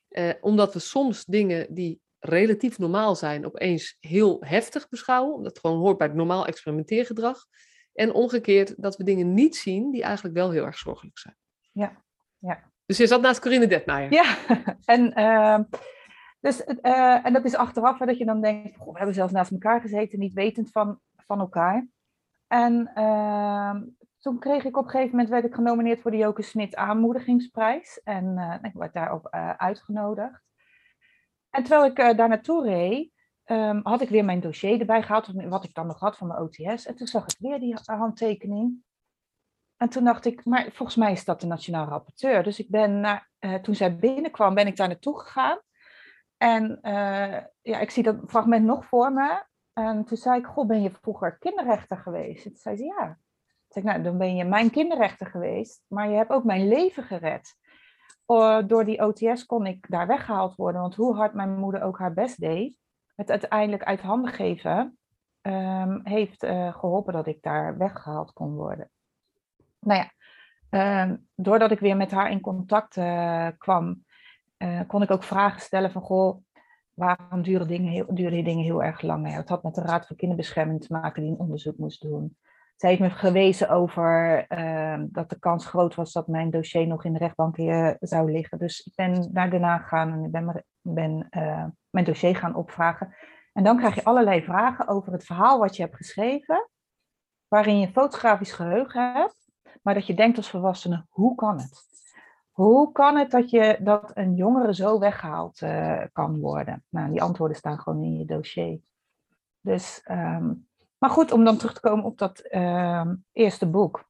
Eh, 0.10 0.30
omdat 0.42 0.74
we 0.74 0.80
soms 0.80 1.26
dingen 1.26 1.74
die 1.74 2.02
relatief 2.20 2.78
normaal 2.78 3.16
zijn, 3.16 3.46
opeens 3.46 3.98
heel 4.00 4.38
heftig 4.40 4.90
beschouwen. 4.90 5.36
Omdat 5.36 5.52
het 5.52 5.60
gewoon 5.60 5.80
hoort 5.80 5.98
bij 5.98 6.08
het 6.08 6.16
normaal 6.16 6.46
experimenteergedrag. 6.46 7.46
En 7.94 8.14
omgekeerd 8.14 8.82
dat 8.82 8.98
we 8.98 9.04
dingen 9.04 9.34
niet 9.34 9.56
zien 9.56 9.92
die 9.92 10.04
eigenlijk 10.04 10.36
wel 10.36 10.52
heel 10.52 10.66
erg 10.66 10.78
zorgelijk 10.78 11.18
zijn. 11.18 11.36
Ja, 11.72 12.04
ja. 12.38 12.72
Dus 12.86 12.98
je 12.98 13.08
zat 13.08 13.22
naast 13.22 13.40
Corinne 13.40 13.68
Detmeijer. 13.68 14.14
Ja, 14.14 14.38
en 14.86 15.20
uh, 15.20 15.60
dus, 16.40 16.66
uh, 16.82 17.26
en 17.26 17.34
dat 17.34 17.46
is 17.46 17.56
achteraf 17.56 17.98
dat 17.98 18.18
je 18.18 18.26
dan 18.26 18.42
denkt, 18.42 18.78
goh, 18.78 18.92
we 18.92 18.98
hebben 18.98 19.16
zelfs 19.16 19.34
naast 19.34 19.52
elkaar 19.52 19.82
gezeten, 19.82 20.20
niet 20.20 20.34
wetend 20.34 20.72
van, 20.72 21.00
van 21.16 21.40
elkaar. 21.40 21.88
En 22.48 22.92
uh, 22.96 23.76
toen 24.20 24.40
kreeg 24.40 24.64
ik 24.64 24.78
op 24.78 24.84
een 24.84 24.90
gegeven 24.90 25.12
moment, 25.12 25.30
werd 25.30 25.46
ik 25.46 25.54
genomineerd 25.54 26.02
voor 26.02 26.12
de 26.12 26.18
Joke 26.18 26.42
Smit 26.42 26.76
aanmoedigingsprijs. 26.76 28.02
En 28.04 28.26
uh, 28.38 28.56
ik 28.62 28.74
werd 28.74 28.94
daarop 28.94 29.28
uitgenodigd. 29.58 30.42
En 31.50 31.64
terwijl 31.64 31.86
ik 31.86 31.96
daar 31.96 32.30
naartoe 32.30 32.64
reed, 32.64 33.12
um, 33.46 33.80
had 33.84 34.02
ik 34.02 34.10
weer 34.10 34.26
mijn 34.26 34.40
dossier 34.40 34.80
erbij 34.80 35.04
gehaald, 35.04 35.32
wat 35.34 35.64
ik 35.64 35.74
dan 35.74 35.88
nog 35.88 36.00
had 36.00 36.18
van 36.18 36.28
mijn 36.28 36.40
OTS. 36.40 36.86
En 36.86 36.96
toen 36.96 37.08
zag 37.08 37.26
ik 37.26 37.36
weer 37.40 37.60
die 37.60 37.78
handtekening. 37.86 38.84
En 39.78 39.90
toen 39.90 40.04
dacht 40.04 40.26
ik, 40.26 40.46
maar 40.46 40.72
volgens 40.72 40.98
mij 40.98 41.12
is 41.12 41.26
dat 41.26 41.42
de 41.42 41.48
nationaal 41.48 41.88
rapporteur. 41.88 42.44
Dus 42.44 42.60
ik 42.60 42.70
ben, 42.70 43.22
toen 43.62 43.76
zij 43.76 43.98
binnenkwam, 43.98 44.54
ben 44.54 44.68
ik 44.68 44.76
daar 44.76 44.88
naartoe 44.88 45.20
gegaan. 45.20 45.60
En 46.40 46.80
uh, 46.82 47.38
ja, 47.62 47.80
ik 47.80 47.90
zie 47.90 48.04
dat 48.04 48.16
fragment 48.28 48.66
nog 48.66 48.86
voor 48.86 49.14
me. 49.14 49.44
En 49.74 50.06
toen 50.06 50.18
zei 50.18 50.40
ik, 50.40 50.46
goh, 50.46 50.68
ben 50.68 50.82
je 50.82 50.92
vroeger 50.92 51.38
kinderrechter 51.38 51.98
geweest? 51.98 52.46
En 52.46 52.56
zei 52.56 52.78
ze, 52.78 52.84
ja. 52.84 53.06
Toen 53.68 53.84
zeg, 53.84 53.84
nou, 53.84 54.02
dan 54.02 54.18
ben 54.18 54.36
je 54.36 54.44
mijn 54.44 54.70
kinderrechter 54.70 55.28
geweest, 55.28 55.84
maar 55.88 56.10
je 56.10 56.16
hebt 56.16 56.32
ook 56.32 56.44
mijn 56.44 56.68
leven 56.68 57.04
gered. 57.04 57.56
door 58.68 58.86
die 58.86 59.06
OTS 59.06 59.46
kon 59.46 59.66
ik 59.66 59.86
daar 59.90 60.08
weggehaald 60.08 60.56
worden, 60.56 60.82
want 60.82 60.96
hoe 60.96 61.16
hard 61.16 61.34
mijn 61.34 61.58
moeder 61.58 61.82
ook 61.82 62.00
haar 62.00 62.14
best 62.14 62.40
deed, 62.40 62.76
het 63.16 63.30
uiteindelijk 63.30 63.84
uit 63.84 64.02
handen 64.02 64.34
geven, 64.34 64.98
um, 65.42 66.00
heeft 66.04 66.44
uh, 66.44 66.74
geholpen 66.74 67.14
dat 67.14 67.28
ik 67.28 67.42
daar 67.42 67.78
weggehaald 67.78 68.34
kon 68.34 68.56
worden. 68.56 68.90
Nou 69.80 70.00
ja, 70.00 70.12
uh, 71.10 71.16
doordat 71.36 71.72
ik 71.72 71.80
weer 71.80 71.98
met 71.98 72.12
haar 72.12 72.32
in 72.32 72.42
contact 72.42 72.98
uh, 72.98 73.48
kwam, 73.58 74.04
uh, 74.64 74.80
kon 74.88 75.02
ik 75.02 75.12
ook 75.12 75.24
vragen 75.24 75.62
stellen 75.62 75.92
van, 75.92 76.02
goh, 76.02 76.44
waarom 76.94 77.42
duren, 77.42 77.68
dingen 77.68 77.92
heel, 77.92 78.06
duren 78.08 78.32
die 78.32 78.44
dingen 78.44 78.64
heel 78.64 78.84
erg 78.84 79.02
lang? 79.02 79.34
Het 79.34 79.50
had 79.50 79.64
met 79.64 79.76
de 79.76 79.82
Raad 79.82 80.08
voor 80.08 80.16
Kinderbescherming 80.16 80.82
te 80.82 80.94
maken 80.94 81.22
die 81.22 81.32
een 81.32 81.40
onderzoek 81.40 81.78
moest 81.78 82.02
doen. 82.02 82.38
Zij 82.76 82.90
heeft 82.90 83.02
me 83.02 83.10
gewezen 83.10 83.70
over 83.70 84.46
uh, 84.50 85.00
dat 85.06 85.30
de 85.30 85.40
kans 85.40 85.66
groot 85.66 85.96
was 85.96 86.12
dat 86.12 86.28
mijn 86.28 86.50
dossier 86.50 86.88
nog 86.88 87.04
in 87.04 87.14
de 87.14 87.20
rechtbank 87.20 87.58
hier 87.58 87.98
zou 88.00 88.32
liggen. 88.32 88.58
Dus 88.58 88.80
ik 88.86 88.96
ben 88.96 89.30
naar 89.32 89.60
Haag 89.60 89.82
gegaan 89.82 90.12
en 90.12 90.24
ik 90.24 90.32
ben, 90.32 90.66
ben 90.82 91.28
uh, 91.32 91.66
mijn 91.90 92.06
dossier 92.06 92.36
gaan 92.36 92.56
opvragen. 92.56 93.16
En 93.54 93.64
dan 93.64 93.78
krijg 93.78 93.96
je 93.96 94.04
allerlei 94.04 94.44
vragen 94.44 94.88
over 94.88 95.12
het 95.12 95.26
verhaal 95.26 95.60
wat 95.60 95.76
je 95.76 95.82
hebt 95.82 95.96
geschreven, 95.96 96.70
waarin 97.48 97.80
je 97.80 97.92
fotografisch 97.92 98.52
geheugen 98.52 99.14
hebt, 99.14 99.52
maar 99.82 99.94
dat 99.94 100.08
je 100.08 100.14
denkt 100.14 100.38
als 100.38 100.50
volwassene, 100.50 101.06
hoe 101.10 101.36
kan 101.36 101.60
het? 101.60 101.88
Hoe 102.60 102.92
kan 102.92 103.18
het 103.18 103.32
dat, 103.32 103.50
je, 103.50 103.78
dat 103.82 104.12
een 104.14 104.36
jongere 104.36 104.74
zo 104.74 105.00
weggehaald 105.00 105.62
uh, 105.62 106.04
kan 106.14 106.40
worden? 106.40 106.84
Nou, 106.90 107.12
die 107.12 107.22
antwoorden 107.22 107.58
staan 107.58 107.80
gewoon 107.80 108.04
in 108.04 108.18
je 108.18 108.26
dossier. 108.26 108.80
Dus, 109.62 110.06
um, 110.12 110.68
maar 110.98 111.10
goed, 111.10 111.32
om 111.32 111.44
dan 111.44 111.58
terug 111.58 111.74
te 111.74 111.80
komen 111.80 112.06
op 112.06 112.18
dat 112.18 112.48
uh, 112.52 113.12
eerste 113.32 113.70
boek. 113.70 114.10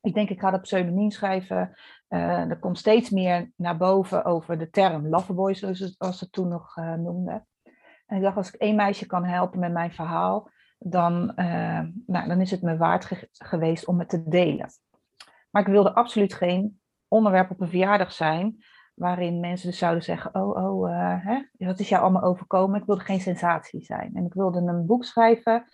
Ik 0.00 0.14
denk, 0.14 0.30
ik 0.30 0.40
ga 0.40 0.50
dat 0.50 0.60
pseudoniem 0.60 1.10
schrijven. 1.10 1.76
Uh, 2.08 2.50
er 2.50 2.58
komt 2.58 2.78
steeds 2.78 3.10
meer 3.10 3.52
naar 3.56 3.76
boven 3.76 4.24
over 4.24 4.58
de 4.58 4.70
term 4.70 5.08
Loverboy, 5.08 5.54
zoals 5.54 6.18
ze 6.18 6.30
toen 6.30 6.48
nog 6.48 6.76
uh, 6.76 6.94
noemden. 6.94 7.46
En 8.06 8.16
ik 8.16 8.22
dacht, 8.22 8.36
als 8.36 8.52
ik 8.52 8.60
één 8.60 8.76
meisje 8.76 9.06
kan 9.06 9.24
helpen 9.24 9.58
met 9.58 9.72
mijn 9.72 9.92
verhaal, 9.92 10.50
dan, 10.78 11.32
nou, 12.06 12.28
dan 12.28 12.40
is 12.40 12.50
het 12.50 12.62
me 12.62 12.76
waard 12.76 13.04
ge 13.04 13.28
geweest 13.32 13.86
om 13.86 13.98
het 13.98 14.08
te 14.08 14.28
delen. 14.28 14.70
Maar 15.50 15.62
ik 15.62 15.68
wilde 15.68 15.94
absoluut 15.94 16.34
geen 16.34 16.80
onderwerp 17.16 17.50
op 17.50 17.60
een 17.60 17.68
verjaardag 17.68 18.12
zijn, 18.12 18.64
waarin 18.94 19.40
mensen 19.40 19.68
dus 19.68 19.78
zouden 19.78 20.02
zeggen, 20.02 20.34
oh, 20.34 20.64
oh, 20.64 20.90
uh, 20.90 21.24
hè, 21.24 21.66
wat 21.66 21.80
is 21.80 21.88
jou 21.88 22.02
allemaal 22.02 22.22
overkomen? 22.22 22.80
Ik 22.80 22.86
wilde 22.86 23.04
geen 23.04 23.20
sensatie 23.20 23.84
zijn. 23.84 24.14
En 24.14 24.24
ik 24.24 24.34
wilde 24.34 24.58
een 24.58 24.86
boek 24.86 25.04
schrijven 25.04 25.64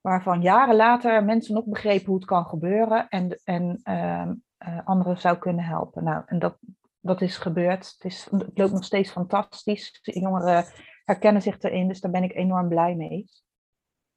waarvan 0.00 0.42
jaren 0.42 0.76
later 0.76 1.24
mensen 1.24 1.54
nog 1.54 1.64
begrepen 1.64 2.06
hoe 2.06 2.16
het 2.16 2.24
kan 2.24 2.46
gebeuren 2.46 3.08
en, 3.08 3.40
en 3.44 3.80
uh, 3.84 4.28
uh, 4.68 4.80
anderen 4.86 5.18
zou 5.18 5.38
kunnen 5.38 5.64
helpen. 5.64 6.04
Nou, 6.04 6.22
en 6.26 6.38
dat, 6.38 6.58
dat 7.00 7.20
is 7.20 7.36
gebeurd. 7.36 7.92
Het, 7.98 8.04
is, 8.04 8.28
het 8.30 8.58
loopt 8.58 8.72
nog 8.72 8.84
steeds 8.84 9.10
fantastisch. 9.10 9.98
De 10.02 10.20
jongeren 10.20 10.64
herkennen 11.04 11.42
zich 11.42 11.60
erin, 11.60 11.88
dus 11.88 12.00
daar 12.00 12.10
ben 12.10 12.22
ik 12.22 12.34
enorm 12.34 12.68
blij 12.68 12.94
mee. 12.94 13.26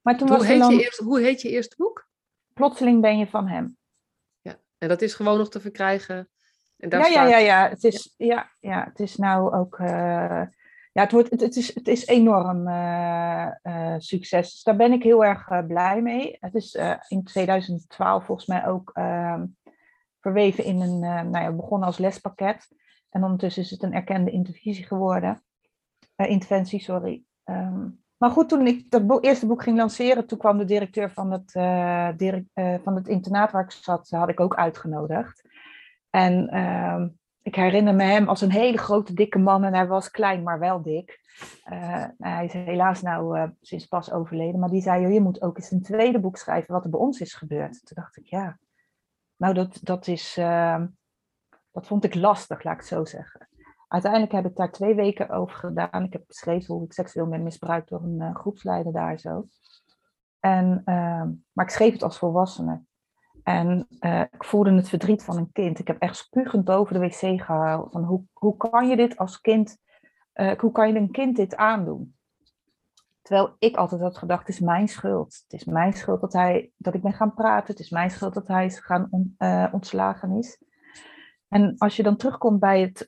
Maar 0.01 0.17
toen 0.17 0.27
hoe, 0.27 0.37
was 0.37 0.47
heet 0.47 0.59
dan... 0.59 0.75
je 0.75 0.83
eerst, 0.83 0.99
hoe 0.99 1.19
heet 1.19 1.41
je 1.41 1.49
eerste 1.49 1.75
boek? 1.77 2.09
Plotseling 2.53 3.01
ben 3.01 3.17
je 3.17 3.27
van 3.27 3.47
hem. 3.47 3.77
Ja, 4.41 4.55
en 4.77 4.87
dat 4.87 5.01
is 5.01 5.13
gewoon 5.13 5.37
nog 5.37 5.49
te 5.49 5.59
verkrijgen. 5.59 6.29
En 6.81 6.89
ja, 6.89 7.03
staat... 7.03 7.13
ja, 7.13 7.25
ja, 7.25 7.37
ja. 7.37 7.69
Het 7.69 7.83
is, 7.83 8.13
ja. 8.17 8.51
Ja, 8.59 8.83
het 8.83 8.99
is 8.99 9.15
nou 9.15 9.53
ook. 9.53 9.79
Uh, 9.79 9.87
ja, 10.93 11.01
het, 11.01 11.11
wordt, 11.11 11.29
het, 11.29 11.41
het, 11.41 11.55
is, 11.55 11.75
het 11.75 11.87
is 11.87 12.05
enorm 12.05 12.67
uh, 12.67 13.47
uh, 13.63 13.95
succes. 13.97 14.51
Dus 14.51 14.63
daar 14.63 14.75
ben 14.75 14.91
ik 14.91 15.03
heel 15.03 15.25
erg 15.25 15.65
blij 15.67 16.01
mee. 16.01 16.37
Het 16.39 16.55
is 16.55 16.77
in 17.07 17.23
2012 17.23 18.25
volgens 18.25 18.47
mij 18.47 18.67
ook 18.67 18.89
ehm, 18.93 19.45
verweven 20.19 20.63
in 20.63 20.81
een. 20.81 20.99
nou 20.99 21.39
ja, 21.39 21.51
begonnen 21.51 21.87
als 21.87 21.97
lespakket. 21.97 22.67
En 23.09 23.23
ondertussen 23.23 23.63
is 23.63 23.69
het 23.69 23.83
een 23.83 23.93
erkende 23.93 24.31
intervisie 24.31 24.85
geworden. 24.85 25.43
interventie, 26.15 26.79
sorry. 26.79 27.23
Um, 27.45 28.01
maar 28.21 28.31
goed, 28.31 28.49
toen 28.49 28.67
ik 28.67 28.91
dat 28.91 29.23
eerste 29.23 29.47
boek 29.47 29.63
ging 29.63 29.77
lanceren, 29.77 30.25
toen 30.25 30.37
kwam 30.37 30.57
de 30.57 30.65
directeur 30.65 31.11
van 31.11 31.31
het, 31.31 31.55
uh, 31.55 32.09
direct, 32.17 32.45
uh, 32.55 32.75
van 32.83 32.95
het 32.95 33.07
internaat 33.07 33.51
waar 33.51 33.63
ik 33.63 33.71
zat, 33.71 34.09
had 34.09 34.29
ik 34.29 34.39
ook 34.39 34.55
uitgenodigd. 34.55 35.41
En 36.11 36.55
uh, 36.55 37.05
ik 37.41 37.55
herinner 37.55 37.95
me 37.95 38.03
hem 38.03 38.29
als 38.29 38.41
een 38.41 38.51
hele 38.51 38.77
grote, 38.77 39.13
dikke 39.13 39.39
man 39.39 39.63
en 39.63 39.73
hij 39.73 39.87
was 39.87 40.11
klein, 40.11 40.43
maar 40.43 40.59
wel 40.59 40.81
dik. 40.81 41.19
Uh, 41.71 42.05
hij 42.17 42.45
is 42.45 42.53
helaas 42.53 43.01
nou 43.01 43.51
sinds 43.61 43.85
pas 43.85 44.11
overleden, 44.11 44.59
maar 44.59 44.69
die 44.69 44.81
zei, 44.81 45.13
je 45.13 45.21
moet 45.21 45.41
ook 45.41 45.57
eens 45.57 45.71
een 45.71 45.81
tweede 45.81 46.19
boek 46.19 46.37
schrijven 46.37 46.73
wat 46.73 46.83
er 46.83 46.89
bij 46.89 46.99
ons 46.99 47.19
is 47.19 47.33
gebeurd. 47.33 47.85
Toen 47.85 47.97
dacht 48.03 48.17
ik, 48.17 48.25
ja, 48.25 48.59
nou 49.35 49.53
dat, 49.53 49.79
dat 49.81 50.07
is, 50.07 50.37
ehm, 50.37 50.87
dat 51.71 51.87
vond 51.87 52.03
ik 52.03 52.15
lastig, 52.15 52.63
laat 52.63 52.73
ik 52.73 52.79
het 52.79 52.89
zo 52.89 53.05
zeggen. 53.05 53.49
Uiteindelijk 53.87 54.31
heb 54.31 54.45
ik 54.45 54.55
daar 54.55 54.71
twee 54.71 54.95
weken 54.95 55.29
over 55.29 55.55
gedaan. 55.55 56.03
Ik 56.03 56.13
heb 56.13 56.23
beschreven 56.27 56.75
hoe 56.75 56.85
ik 56.85 56.93
seksueel 56.93 57.27
ben 57.27 57.43
misbruikt 57.43 57.89
door 57.89 58.03
een 58.03 58.21
uh, 58.21 58.35
groepsleider 58.35 58.93
daar 58.93 59.19
zo. 59.19 59.47
En, 60.39 60.81
uh, 60.85 61.23
maar 61.51 61.65
ik 61.65 61.71
schreef 61.71 61.93
het 61.93 62.03
als 62.03 62.17
volwassene. 62.17 62.81
En 63.43 63.87
uh, 63.99 64.19
ik 64.19 64.43
voelde 64.43 64.73
het 64.73 64.89
verdriet 64.89 65.23
van 65.23 65.37
een 65.37 65.51
kind. 65.51 65.79
Ik 65.79 65.87
heb 65.87 65.99
echt 65.99 66.15
spugend 66.15 66.65
boven 66.65 66.93
de 66.93 66.99
wc 66.99 67.41
gehaald. 67.41 67.91
Van 67.91 68.03
hoe, 68.03 68.23
hoe 68.33 68.57
kan 68.57 68.87
je 68.87 68.95
dit 68.95 69.17
als 69.17 69.41
kind, 69.41 69.77
uh, 70.33 70.51
hoe 70.51 70.71
kan 70.71 70.87
je 70.87 70.99
een 70.99 71.11
kind 71.11 71.35
dit 71.35 71.55
aandoen? 71.55 72.15
Terwijl 73.21 73.55
ik 73.59 73.75
altijd 73.75 74.01
had 74.01 74.17
gedacht, 74.17 74.47
het 74.47 74.55
is 74.55 74.59
mijn 74.59 74.87
schuld. 74.87 75.41
Het 75.43 75.59
is 75.59 75.65
mijn 75.65 75.93
schuld 75.93 76.21
dat, 76.21 76.33
hij, 76.33 76.71
dat 76.77 76.93
ik 76.93 77.01
ben 77.01 77.13
gaan 77.13 77.33
praten. 77.33 77.71
Het 77.71 77.79
is 77.79 77.89
mijn 77.89 78.11
schuld 78.11 78.33
dat 78.33 78.47
hij 78.47 78.65
is 78.65 78.79
gaan 78.79 79.07
on, 79.09 79.35
ontslagen 79.71 80.31
is. 80.31 80.63
En 81.47 81.75
als 81.77 81.95
je 81.95 82.03
dan 82.03 82.17
terugkomt 82.17 82.59
bij 82.59 82.81
het 82.81 83.07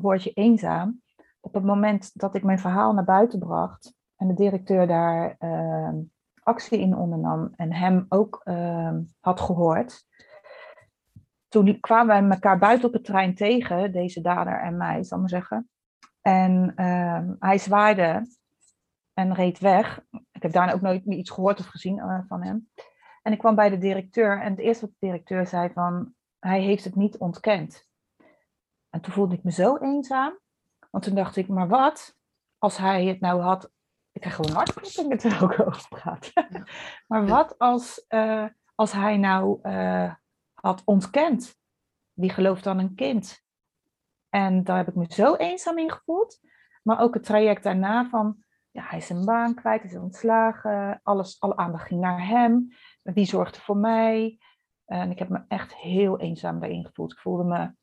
woordje 0.00 0.30
eenzaam, 0.30 1.02
op 1.40 1.54
het 1.54 1.64
moment 1.64 2.20
dat 2.20 2.34
ik 2.34 2.42
mijn 2.42 2.58
verhaal 2.58 2.92
naar 2.92 3.04
buiten 3.04 3.38
bracht 3.38 3.94
en 4.16 4.28
de 4.28 4.34
directeur 4.34 4.86
daar 4.86 5.36
uh, 5.38 5.92
actie 6.44 6.78
in 6.78 6.96
ondernam 6.96 7.52
en 7.56 7.72
hem 7.72 8.06
ook 8.08 8.40
uh, 8.44 8.96
had 9.20 9.40
gehoord, 9.40 10.06
toen 11.48 11.80
kwamen 11.80 12.06
wij 12.06 12.30
elkaar 12.30 12.58
buiten 12.58 12.88
op 12.88 12.94
het 12.94 13.04
trein 13.04 13.34
tegen, 13.34 13.92
deze 13.92 14.20
dader 14.20 14.60
en 14.60 14.76
mij, 14.76 15.02
zal 15.02 15.16
ik 15.16 15.22
maar 15.22 15.40
zeggen. 15.40 15.68
En 16.20 16.72
ehm, 16.76 17.34
hij 17.38 17.58
zwaaide 17.58 18.26
en 19.12 19.34
reed 19.34 19.58
weg. 19.58 20.04
Ik 20.32 20.42
heb 20.42 20.52
daarna 20.52 20.72
ook 20.72 20.80
nooit 20.80 21.06
meer 21.06 21.18
iets 21.18 21.30
gehoord 21.30 21.60
of 21.60 21.66
gezien 21.66 21.98
eh, 21.98 22.20
van 22.28 22.42
hem. 22.42 22.68
En 23.22 23.32
ik 23.32 23.38
kwam 23.38 23.54
bij 23.54 23.70
de 23.70 23.78
directeur 23.78 24.40
en 24.40 24.50
het 24.50 24.60
eerste 24.60 24.84
wat 24.84 24.94
de 24.98 25.06
directeur 25.06 25.46
zei 25.46 25.72
van, 25.72 26.14
hij 26.38 26.60
heeft 26.60 26.84
het 26.84 26.94
niet 26.94 27.18
ontkend. 27.18 27.88
En 28.90 29.00
toen 29.00 29.12
voelde 29.12 29.34
ik 29.34 29.42
me 29.42 29.50
zo 29.50 29.76
eenzaam. 29.76 30.38
Want 30.90 31.04
toen 31.04 31.14
dacht 31.14 31.36
ik, 31.36 31.48
maar 31.48 31.68
wat 31.68 32.16
als 32.58 32.76
hij 32.76 33.04
het 33.06 33.20
nou 33.20 33.40
had... 33.40 33.72
Ik 34.14 34.20
krijg 34.20 34.34
gewoon 34.34 34.52
hartkloppingen 34.52 35.18
terwijl 35.18 35.50
ik 35.50 35.66
over 35.66 35.88
praat. 35.88 36.32
maar 37.08 37.26
wat 37.26 37.58
als, 37.58 38.04
uh, 38.08 38.46
als 38.74 38.92
hij 38.92 39.16
nou 39.16 39.58
uh, 39.62 40.14
had 40.52 40.82
ontkend? 40.84 41.56
Wie 42.12 42.30
gelooft 42.30 42.64
dan 42.64 42.78
een 42.78 42.94
kind? 42.94 43.42
En 44.28 44.64
daar 44.64 44.76
heb 44.76 44.88
ik 44.88 44.94
me 44.94 45.04
zo 45.08 45.34
eenzaam 45.34 45.78
in 45.78 45.90
gevoeld. 45.90 46.40
Maar 46.82 47.00
ook 47.00 47.14
het 47.14 47.24
traject 47.24 47.62
daarna 47.62 48.08
van... 48.08 48.42
Ja, 48.70 48.82
hij 48.82 48.98
is 48.98 49.06
zijn 49.06 49.24
baan 49.24 49.54
kwijt, 49.54 49.82
hij 49.82 49.90
is 49.90 49.96
ontslagen. 49.96 51.00
Alles, 51.02 51.40
alle 51.40 51.56
aandacht 51.56 51.86
ging 51.86 52.00
naar 52.00 52.26
hem. 52.26 52.68
Wie 53.02 53.26
zorgde 53.26 53.60
voor 53.60 53.76
mij? 53.76 54.38
En 54.84 55.10
ik 55.10 55.18
heb 55.18 55.28
me 55.28 55.44
echt 55.48 55.74
heel 55.74 56.20
eenzaam 56.20 56.60
daarin 56.60 56.84
gevoeld. 56.84 57.12
Ik 57.12 57.18
voelde 57.18 57.44
me 57.44 57.74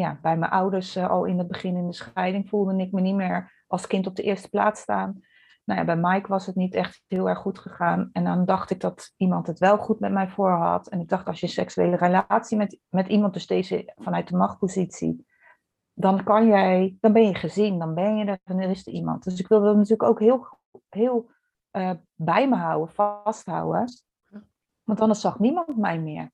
ja, 0.00 0.18
bij 0.22 0.36
mijn 0.36 0.50
ouders 0.50 0.96
uh, 0.96 1.10
al 1.10 1.24
in 1.24 1.38
het 1.38 1.48
begin 1.48 1.76
in 1.76 1.86
de 1.86 1.92
scheiding 1.92 2.48
voelde 2.48 2.76
ik 2.76 2.92
me 2.92 3.00
niet 3.00 3.14
meer 3.14 3.64
als 3.66 3.86
kind 3.86 4.06
op 4.06 4.16
de 4.16 4.22
eerste 4.22 4.48
plaats 4.48 4.80
staan. 4.80 5.24
Nou 5.66 5.80
ja, 5.80 5.84
bij 5.84 5.96
Mike 5.96 6.28
was 6.28 6.46
het 6.46 6.54
niet 6.54 6.74
echt 6.74 7.02
heel 7.06 7.28
erg 7.28 7.38
goed 7.38 7.58
gegaan. 7.58 8.10
En 8.12 8.24
dan 8.24 8.44
dacht 8.44 8.70
ik 8.70 8.80
dat 8.80 9.12
iemand 9.16 9.46
het 9.46 9.58
wel 9.58 9.78
goed 9.78 10.00
met 10.00 10.12
mij 10.12 10.28
voor 10.28 10.50
had. 10.50 10.88
En 10.88 11.00
ik 11.00 11.08
dacht, 11.08 11.26
als 11.26 11.40
je 11.40 11.46
een 11.46 11.52
seksuele 11.52 11.96
relatie 11.96 12.56
met, 12.56 12.78
met 12.88 13.08
iemand, 13.08 13.32
dus 13.32 13.46
deze 13.46 13.92
vanuit 13.96 14.28
de 14.28 14.36
machtpositie, 14.36 15.26
dan 15.92 16.24
kan 16.24 16.46
jij, 16.46 16.96
dan 17.00 17.12
ben 17.12 17.26
je 17.26 17.34
gezien, 17.34 17.78
dan 17.78 17.94
ben 17.94 18.16
je 18.16 18.24
er 18.24 18.38
en 18.44 18.58
er 18.58 18.70
is 18.70 18.86
er 18.86 18.92
iemand. 18.92 19.24
Dus 19.24 19.40
ik 19.40 19.48
wilde 19.48 19.74
natuurlijk 19.74 20.02
ook 20.02 20.20
heel, 20.20 20.46
heel 20.88 21.30
uh, 21.72 21.90
bij 22.14 22.48
me 22.48 22.56
houden, 22.56 22.94
vasthouden. 22.94 23.84
Want 24.82 25.00
anders 25.00 25.20
zag 25.20 25.38
niemand 25.38 25.76
mij 25.76 26.00
meer. 26.00 26.30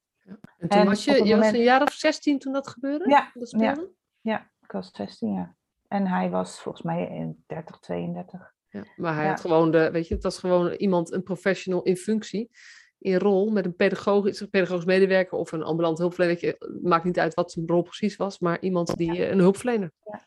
En 0.58 0.68
toen 0.68 0.84
was 0.84 1.04
je, 1.04 1.24
je 1.24 1.36
was 1.36 1.52
een 1.52 1.62
jaar 1.62 1.82
of 1.82 1.92
16 1.92 2.38
toen 2.38 2.52
dat 2.52 2.68
gebeurde? 2.68 3.08
Ja, 3.08 3.30
dat 3.34 3.50
ja, 3.50 3.76
ja, 4.20 4.50
ik 4.60 4.72
was 4.72 4.90
16, 4.92 5.32
ja. 5.32 5.54
En 5.88 6.06
hij 6.06 6.30
was 6.30 6.60
volgens 6.60 6.84
mij 6.84 7.08
in 7.08 7.44
30, 7.46 7.78
32. 7.78 8.54
Ja, 8.72 8.82
maar 8.96 9.14
hij 9.14 9.26
had 9.26 9.40
gewoon 9.40 9.70
de, 9.70 9.90
weet 9.90 10.08
je, 10.08 10.14
het 10.14 10.22
was 10.22 10.38
gewoon 10.38 10.70
iemand, 10.70 11.12
een 11.12 11.22
professional 11.22 11.82
in 11.82 11.96
functie, 11.96 12.50
in 12.98 13.16
rol, 13.16 13.50
met 13.50 13.64
een 13.64 13.76
pedagogisch, 13.76 14.46
pedagogisch 14.50 14.84
medewerker 14.84 15.38
of 15.38 15.52
een 15.52 15.62
ambulant 15.62 15.98
hulpverlener. 15.98 16.56
Maakt 16.82 17.04
niet 17.04 17.18
uit 17.18 17.34
wat 17.34 17.52
zijn 17.52 17.66
rol 17.66 17.82
precies 17.82 18.16
was, 18.16 18.38
maar 18.38 18.60
iemand 18.60 18.96
die, 18.96 19.12
ja. 19.12 19.28
een 19.28 19.38
hulpverlener. 19.38 19.92
Ja. 20.04 20.20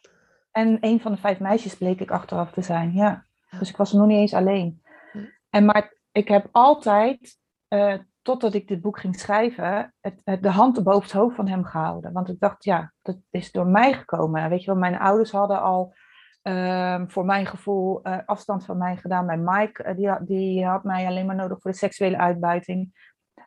En 0.51 0.77
een 0.81 1.01
van 1.01 1.11
de 1.11 1.17
vijf 1.17 1.39
meisjes 1.39 1.75
bleek 1.75 1.99
ik 1.99 2.11
achteraf 2.11 2.51
te 2.51 2.61
zijn, 2.61 2.93
ja. 2.93 3.25
Dus 3.59 3.69
ik 3.69 3.77
was 3.77 3.91
nog 3.91 4.07
niet 4.07 4.17
eens 4.17 4.33
alleen. 4.33 4.81
En 5.49 5.65
maar 5.65 5.93
ik 6.11 6.27
heb 6.27 6.47
altijd 6.51 7.37
uh, 7.69 7.97
totdat 8.21 8.53
ik 8.53 8.67
dit 8.67 8.81
boek 8.81 8.99
ging 8.99 9.19
schrijven, 9.19 9.93
het, 10.01 10.21
het, 10.23 10.43
de 10.43 10.49
hand 10.49 10.83
boven 10.83 11.01
het 11.01 11.11
hoofd 11.11 11.35
van 11.35 11.47
hem 11.47 11.63
gehouden. 11.63 12.13
Want 12.13 12.29
ik 12.29 12.39
dacht, 12.39 12.63
ja, 12.63 12.93
dat 13.01 13.17
is 13.29 13.51
door 13.51 13.67
mij 13.67 13.93
gekomen. 13.93 14.49
Weet 14.49 14.59
je 14.59 14.65
wel, 14.65 14.75
mijn 14.79 14.99
ouders 14.99 15.31
hadden 15.31 15.61
al 15.61 15.93
ehm, 16.45 17.07
voor 17.07 17.25
mijn 17.25 17.45
gevoel 17.45 18.07
uh, 18.07 18.17
afstand 18.25 18.65
van 18.65 18.77
mij 18.77 18.97
gedaan. 18.97 19.25
Mijn 19.25 19.43
Mike, 19.43 19.83
uh, 19.83 19.95
die, 19.95 20.25
die 20.25 20.65
had 20.65 20.83
mij 20.83 21.05
alleen 21.05 21.25
maar 21.25 21.35
nodig 21.35 21.61
voor 21.61 21.71
de 21.71 21.77
seksuele 21.77 22.17
uitbuiting. 22.17 22.93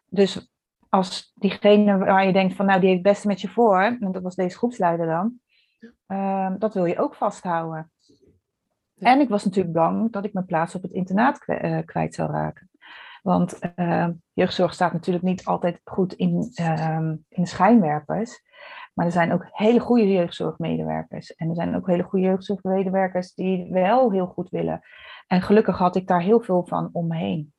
Dus 0.06 0.52
als 0.88 1.32
diegene 1.34 1.98
waar 1.98 2.26
je 2.26 2.32
denkt 2.32 2.54
van, 2.54 2.66
nou, 2.66 2.80
die 2.80 2.88
heeft 2.88 3.02
het 3.02 3.12
beste 3.12 3.26
met 3.26 3.40
je 3.40 3.48
voor, 3.48 3.80
en 3.80 4.12
dat 4.12 4.22
was 4.22 4.34
deze 4.34 4.56
groepsleider 4.56 5.06
dan, 5.06 5.40
ehm, 6.06 6.58
dat 6.58 6.74
wil 6.74 6.84
je 6.84 6.98
ook 6.98 7.14
vasthouden. 7.14 7.92
En 8.98 9.20
ik 9.20 9.28
was 9.28 9.44
natuurlijk 9.44 9.74
bang 9.74 10.12
dat 10.12 10.24
ik 10.24 10.32
mijn 10.32 10.46
plaats 10.46 10.74
op 10.74 10.82
het 10.82 10.92
internaat 10.92 11.42
eh, 11.46 11.78
kwijt 11.84 12.14
zou 12.14 12.30
raken. 12.30 12.70
Want 13.22 13.58
uh, 13.76 14.08
jeugdzorg 14.32 14.74
staat 14.74 14.92
natuurlijk 14.92 15.24
niet 15.24 15.44
altijd 15.44 15.80
goed 15.84 16.12
in, 16.12 16.52
in 17.28 17.46
schijnwerpers. 17.46 18.42
Maar 18.98 19.06
er 19.06 19.12
zijn 19.12 19.32
ook 19.32 19.46
hele 19.50 19.80
goede 19.80 20.12
jeugdzorgmedewerkers. 20.12 21.34
En 21.34 21.48
er 21.48 21.54
zijn 21.54 21.76
ook 21.76 21.86
hele 21.86 22.02
goede 22.02 22.26
jeugdzorgmedewerkers 22.26 23.34
die 23.34 23.72
wel 23.72 24.12
heel 24.12 24.26
goed 24.26 24.50
willen. 24.50 24.80
En 25.26 25.42
gelukkig 25.42 25.78
had 25.78 25.96
ik 25.96 26.06
daar 26.06 26.20
heel 26.20 26.40
veel 26.40 26.66
van 26.66 26.88
om 26.92 27.06
me 27.06 27.16
heen. 27.16 27.52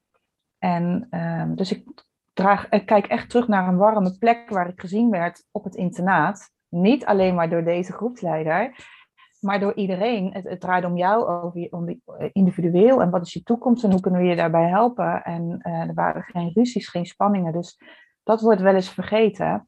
En 0.58 1.08
uh, 1.12 1.46
dus 1.56 1.72
ik, 1.72 2.04
draag, 2.34 2.70
ik 2.70 2.86
kijk 2.86 3.06
echt 3.08 3.30
terug 3.30 3.48
naar 3.48 3.68
een 3.68 3.78
warme 3.78 4.18
plek 4.18 4.50
waar 4.50 4.70
ik 4.70 4.80
gezien 4.80 5.10
werd 5.10 5.46
op 5.52 5.64
het 5.64 5.76
internaat. 5.76 6.52
Niet 6.70 7.06
alleen 7.06 7.36
maar 7.36 7.50
door 7.50 7.64
deze 7.64 7.92
groepsleider, 7.92 8.76
maar 9.40 9.60
door 9.60 9.74
iedereen. 9.74 10.34
Het, 10.34 10.44
het 10.44 10.60
draait 10.60 10.86
om 10.86 10.98
jou, 10.98 11.28
over, 11.28 11.68
om 11.70 11.86
die, 11.86 12.02
eh, 12.06 12.30
individueel 12.32 13.02
en 13.02 13.10
wat 13.10 13.26
is 13.26 13.34
je 13.34 13.44
toekomst 13.44 13.84
en 13.84 13.92
hoe 13.92 14.02
kunnen 14.02 14.22
we 14.22 14.28
je 14.28 14.36
daarbij 14.36 14.70
helpen. 14.70 15.24
En 15.24 15.60
uh, 15.64 15.88
er 15.88 15.94
waren 15.94 16.24
geen 16.24 16.52
ruzies, 16.54 16.88
geen 16.88 17.06
spanningen, 17.06 17.54
dus 17.54 17.82
dat 18.24 18.42
wordt 18.42 18.62
wel 18.62 18.76
eens 18.76 18.90
vergeten. 18.90 19.68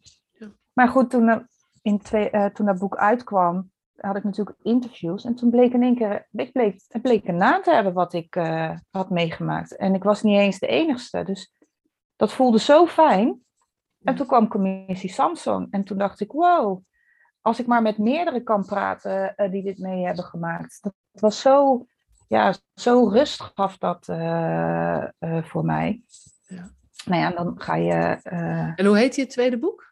Maar 0.73 0.87
goed, 0.87 1.09
toen, 1.09 1.49
in 1.81 1.99
twee, 1.99 2.29
uh, 2.31 2.45
toen 2.45 2.65
dat 2.65 2.79
boek 2.79 2.95
uitkwam, 2.95 3.71
had 3.95 4.15
ik 4.15 4.23
natuurlijk 4.23 4.57
interviews 4.61 5.25
en 5.25 5.35
toen 5.35 5.49
bleek 5.49 5.73
in 5.73 5.83
één 5.83 5.95
keer, 5.95 6.27
ik 6.31 6.51
bleek, 6.51 6.81
het 6.87 7.01
bleek 7.01 7.27
een 7.27 7.37
naam 7.37 7.61
te 7.61 7.73
hebben 7.73 7.93
wat 7.93 8.13
ik 8.13 8.35
uh, 8.35 8.71
had 8.89 9.09
meegemaakt. 9.09 9.75
En 9.75 9.93
ik 9.93 10.03
was 10.03 10.21
niet 10.21 10.37
eens 10.37 10.59
de 10.59 10.67
enigste, 10.67 11.23
dus 11.23 11.53
dat 12.15 12.33
voelde 12.33 12.59
zo 12.59 12.85
fijn. 12.85 13.39
En 14.03 14.15
toen 14.15 14.27
kwam 14.27 14.47
commissie 14.47 15.09
Samson 15.09 15.67
en 15.71 15.83
toen 15.83 15.97
dacht 15.97 16.19
ik, 16.19 16.31
wow, 16.31 16.83
als 17.41 17.59
ik 17.59 17.67
maar 17.67 17.81
met 17.81 17.97
meerdere 17.97 18.43
kan 18.43 18.65
praten 18.65 19.33
uh, 19.37 19.51
die 19.51 19.63
dit 19.63 19.77
mee 19.77 20.05
hebben 20.05 20.23
gemaakt. 20.23 20.79
Dat 20.81 20.93
was 21.11 21.41
zo, 21.41 21.85
ja, 22.27 22.53
zo 22.73 23.07
rust 23.07 23.41
gaf 23.41 23.77
dat 23.77 24.07
uh, 24.07 25.05
voor 25.19 25.65
mij. 25.65 26.03
Ja. 26.45 26.69
Nou 27.05 27.21
ja, 27.21 27.31
dan 27.31 27.61
ga 27.61 27.75
je. 27.75 28.19
en 28.75 28.85
hoe 28.85 28.97
heet 28.97 29.15
je 29.15 29.27
tweede 29.27 29.59
boek? 29.59 29.90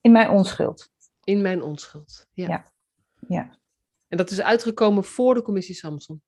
In 0.00 0.12
mijn 0.12 0.30
onschuld. 0.30 0.90
In 1.24 1.42
mijn 1.42 1.62
onschuld, 1.62 2.26
ja. 2.32 2.48
ja. 2.48 2.72
ja. 3.28 3.58
En 4.08 4.16
dat 4.16 4.30
is 4.30 4.40
uitgekomen 4.40 5.04
voor 5.04 5.34
de 5.34 5.42
commissie 5.42 5.74
Samson? 5.74 6.22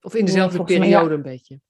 Of 0.00 0.14
in 0.14 0.24
dezelfde 0.24 0.58
ja, 0.58 0.64
periode 0.64 1.08
ja. 1.08 1.14
een 1.14 1.22
beetje? 1.22 1.60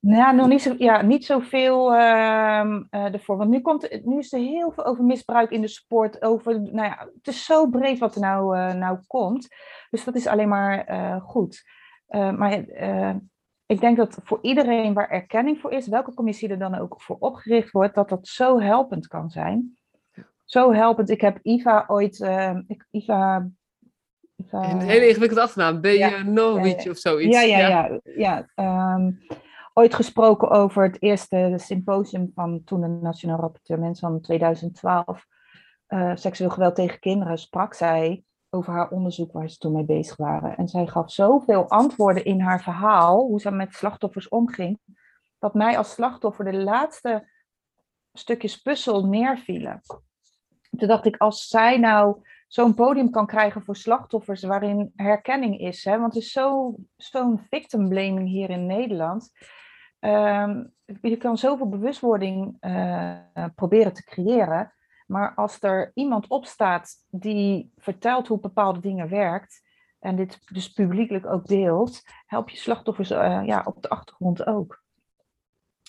Nou 0.00 0.36
nog 0.36 0.48
niet, 0.48 0.62
zo, 0.62 0.74
ja, 0.78 1.02
niet 1.02 1.24
zoveel 1.24 1.92
uh, 1.92 1.98
uh, 1.98 3.14
ervoor. 3.14 3.36
Want 3.36 3.50
nu, 3.50 3.60
komt, 3.60 4.04
nu 4.04 4.18
is 4.18 4.32
er 4.32 4.38
heel 4.38 4.70
veel 4.70 4.84
over 4.84 5.04
misbruik 5.04 5.50
in 5.50 5.60
de 5.60 5.68
sport. 5.68 6.22
Over, 6.22 6.60
nou 6.60 6.88
ja, 6.88 7.10
het 7.16 7.26
is 7.26 7.44
zo 7.44 7.68
breed 7.68 7.98
wat 7.98 8.14
er 8.14 8.20
nou, 8.20 8.56
uh, 8.56 8.72
nou 8.72 8.98
komt. 9.06 9.48
Dus 9.90 10.04
dat 10.04 10.14
is 10.14 10.26
alleen 10.26 10.48
maar 10.48 10.90
uh, 10.90 11.22
goed. 11.22 11.64
maar 12.06 12.64
ik 13.66 13.80
denk 13.80 13.96
dat 13.96 14.18
voor 14.22 14.38
iedereen 14.42 14.94
waar 14.94 15.10
erkenning 15.10 15.60
voor 15.60 15.72
is, 15.72 15.88
welke 15.88 16.14
commissie 16.14 16.48
er 16.48 16.58
dan 16.58 16.78
ook 16.78 17.02
voor 17.02 17.16
opgericht 17.18 17.70
wordt, 17.70 17.94
dat 17.94 18.08
dat 18.08 18.28
zo 18.28 18.60
helpend 18.60 19.06
kan 19.06 19.30
zijn. 19.30 19.78
Zo 20.44 20.72
helpend. 20.72 21.10
Ik 21.10 21.20
heb 21.20 21.38
Iva 21.42 21.84
ooit. 21.86 22.20
ik, 22.66 22.86
Iva 22.90 23.48
Iva, 24.36 24.70
een 24.70 24.80
hele 24.80 25.08
ingewikkelde 25.08 25.42
achternaam. 25.42 25.80
Ben 25.80 25.92
je 25.92 26.22
Novic 26.24 26.90
of 26.90 26.96
zoiets? 26.96 27.36
Ja, 27.36 27.42
ja, 27.42 27.58
ja. 27.58 28.00
ja, 28.16 28.46
ja 28.54 28.94
um, 28.94 29.18
ooit 29.72 29.94
gesproken 29.94 30.50
over 30.50 30.82
het 30.82 31.02
eerste 31.02 31.54
symposium 31.56 32.30
van 32.34 32.64
toen 32.64 32.80
de 32.80 32.86
Nationaal 32.86 33.40
Rapporteur 33.40 33.78
Mensen 33.78 34.08
van 34.08 34.20
2012. 34.20 35.26
Uh, 35.88 36.12
seksueel 36.14 36.50
geweld 36.50 36.74
tegen 36.74 37.00
kinderen 37.00 37.38
sprak 37.38 37.74
zij 37.74 38.24
over 38.50 38.72
haar 38.72 38.90
onderzoek 38.90 39.32
waar 39.32 39.50
ze 39.50 39.58
toen 39.58 39.72
mee 39.72 39.84
bezig 39.84 40.16
waren. 40.16 40.56
En 40.56 40.68
zij 40.68 40.86
gaf 40.86 41.12
zoveel 41.12 41.68
antwoorden 41.68 42.24
in 42.24 42.40
haar 42.40 42.62
verhaal, 42.62 43.20
hoe 43.20 43.40
ze 43.40 43.50
met 43.50 43.74
slachtoffers 43.74 44.28
omging, 44.28 44.78
dat 45.38 45.54
mij 45.54 45.78
als 45.78 45.90
slachtoffer 45.90 46.44
de 46.44 46.56
laatste 46.56 47.28
stukjes 48.12 48.56
puzzel 48.56 49.06
neervielen. 49.06 49.80
Toen 50.76 50.88
dacht 50.88 51.06
ik, 51.06 51.16
als 51.16 51.48
zij 51.48 51.78
nou 51.78 52.22
zo'n 52.48 52.74
podium 52.74 53.10
kan 53.10 53.26
krijgen 53.26 53.62
voor 53.62 53.76
slachtoffers 53.76 54.42
waarin 54.42 54.92
herkenning 54.96 55.58
is, 55.58 55.84
hè, 55.84 55.98
want 55.98 56.14
er 56.14 56.20
is 56.20 56.32
zo'n 56.32 56.88
zo 56.96 57.36
victim 57.48 57.88
blaming 57.88 58.28
hier 58.28 58.50
in 58.50 58.66
Nederland. 58.66 59.30
Um, 60.00 60.72
je 61.00 61.16
kan 61.16 61.38
zoveel 61.38 61.68
bewustwording 61.68 62.56
uh, 62.60 63.18
proberen 63.54 63.92
te 63.92 64.04
creëren. 64.04 64.74
Maar 65.06 65.34
als 65.34 65.56
er 65.60 65.90
iemand 65.94 66.26
opstaat 66.28 66.94
die 67.08 67.72
vertelt 67.76 68.28
hoe 68.28 68.40
bepaalde 68.40 68.80
dingen 68.80 69.08
werkt. 69.08 69.64
En 69.98 70.16
dit 70.16 70.40
dus 70.52 70.72
publiekelijk 70.72 71.26
ook 71.26 71.46
deelt, 71.46 72.02
help 72.26 72.48
je 72.48 72.56
slachtoffers 72.56 73.10
uh, 73.10 73.42
ja, 73.44 73.62
op 73.64 73.82
de 73.82 73.88
achtergrond 73.88 74.46
ook. 74.46 74.82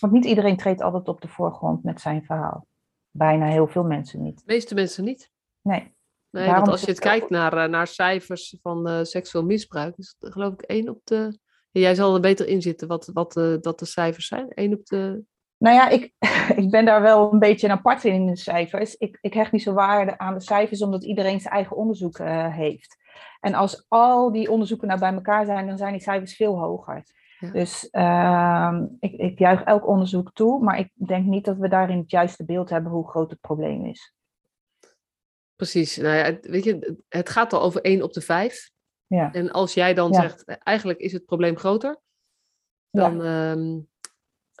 Want 0.00 0.12
niet 0.12 0.24
iedereen 0.24 0.56
treedt 0.56 0.80
altijd 0.80 1.08
op 1.08 1.20
de 1.20 1.28
voorgrond 1.28 1.82
met 1.82 2.00
zijn 2.00 2.24
verhaal. 2.24 2.66
Bijna 3.10 3.46
heel 3.46 3.68
veel 3.68 3.84
mensen 3.84 4.22
niet. 4.22 4.36
De 4.36 4.52
meeste 4.52 4.74
mensen 4.74 5.04
niet. 5.04 5.30
Nee. 5.60 5.96
Nee, 6.30 6.50
want 6.50 6.68
als 6.68 6.80
je 6.80 6.90
het 6.90 7.00
kijkt 7.00 7.30
naar, 7.30 7.68
naar 7.68 7.86
cijfers 7.86 8.58
van 8.62 8.88
uh, 8.88 9.02
seksueel 9.02 9.44
misbruik, 9.44 9.96
is 9.96 10.16
het 10.18 10.32
geloof 10.32 10.52
ik 10.52 10.62
één 10.62 10.88
op 10.88 11.00
de 11.04 11.38
Jij 11.70 11.94
zal 11.94 12.14
er 12.14 12.20
beter 12.20 12.46
in 12.46 12.62
zitten 12.62 12.88
wat, 12.88 13.10
wat 13.12 13.32
de, 13.32 13.58
dat 13.60 13.78
de 13.78 13.84
cijfers 13.84 14.26
zijn. 14.26 14.46
Eén 14.48 14.72
op 14.72 14.86
de. 14.86 15.22
Nou 15.58 15.74
ja, 15.74 15.88
ik, 15.88 16.12
ik 16.62 16.70
ben 16.70 16.84
daar 16.84 17.02
wel 17.02 17.32
een 17.32 17.38
beetje 17.38 17.68
apart 17.68 18.04
in, 18.04 18.14
in 18.14 18.26
de 18.26 18.36
cijfers. 18.36 18.94
Ik, 18.96 19.18
ik 19.20 19.34
hecht 19.34 19.52
niet 19.52 19.62
zo 19.62 19.72
waarde 19.72 20.18
aan 20.18 20.34
de 20.34 20.40
cijfers, 20.40 20.82
omdat 20.82 21.04
iedereen 21.04 21.40
zijn 21.40 21.54
eigen 21.54 21.76
onderzoek 21.76 22.18
uh, 22.18 22.54
heeft. 22.54 22.96
En 23.40 23.54
als 23.54 23.84
al 23.88 24.32
die 24.32 24.50
onderzoeken 24.50 24.88
nou 24.88 25.00
bij 25.00 25.12
elkaar 25.12 25.44
zijn, 25.44 25.66
dan 25.66 25.78
zijn 25.78 25.92
die 25.92 26.02
cijfers 26.02 26.36
veel 26.36 26.58
hoger. 26.58 27.04
Ja. 27.38 27.50
Dus 27.50 27.88
uh, 27.92 28.80
ik, 29.00 29.12
ik 29.12 29.38
juich 29.38 29.62
elk 29.62 29.86
onderzoek 29.86 30.32
toe, 30.32 30.62
maar 30.62 30.78
ik 30.78 30.90
denk 30.94 31.26
niet 31.26 31.44
dat 31.44 31.56
we 31.56 31.68
daarin 31.68 31.98
het 31.98 32.10
juiste 32.10 32.44
beeld 32.44 32.70
hebben 32.70 32.92
hoe 32.92 33.08
groot 33.08 33.30
het 33.30 33.40
probleem 33.40 33.84
is. 33.84 34.14
Precies. 35.56 35.96
Nou 35.96 36.16
ja, 36.16 36.38
weet 36.40 36.64
je, 36.64 36.96
het 37.08 37.28
gaat 37.28 37.52
al 37.52 37.62
over 37.62 37.80
één 37.80 38.02
op 38.02 38.12
de 38.12 38.20
vijf. 38.20 38.70
Ja. 39.06 39.32
En 39.32 39.50
als 39.50 39.74
jij 39.74 39.94
dan 39.94 40.12
ja. 40.12 40.20
zegt, 40.20 40.44
eigenlijk 40.44 40.98
is 40.98 41.12
het 41.12 41.24
probleem 41.24 41.56
groter, 41.56 42.00
dan. 42.90 43.20
Um, 43.20 43.88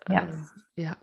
ja. 0.08 0.26
Uh, 0.26 0.40
ja. 0.74 0.98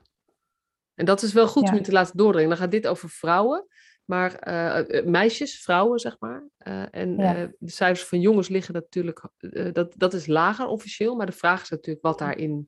En 0.96 1.06
dat 1.06 1.22
is 1.22 1.34
wel 1.34 1.48
goed 1.48 1.70
om 1.70 1.76
je 1.76 1.82
te 1.82 1.91
laten 1.91 2.18
doordringen. 2.18 2.50
Dan 2.50 2.58
gaat 2.58 2.72
dit 2.72 2.88
over 2.88 3.10
vrouwen, 3.10 3.68
maar 4.06 4.48
uh, 4.48 5.06
meisjes, 5.06 5.62
vrouwen 5.62 6.00
zeg 6.00 6.15
maar. 6.20 6.44
Uh, 6.68 6.84
en 6.91 7.18
de 7.60 7.70
cijfers 7.70 8.08
van 8.08 8.20
jongens 8.20 8.48
liggen 8.48 8.74
natuurlijk, 8.74 9.30
dat, 9.74 9.94
dat 9.98 10.13
is 10.13 10.28
lager 10.28 10.68
officieel, 10.68 11.15
maar 11.15 11.26
de 11.26 11.32
vraag 11.32 11.62
is 11.62 11.70
natuurlijk 11.70 12.06
wat 12.06 12.20
daarin, 12.20 12.68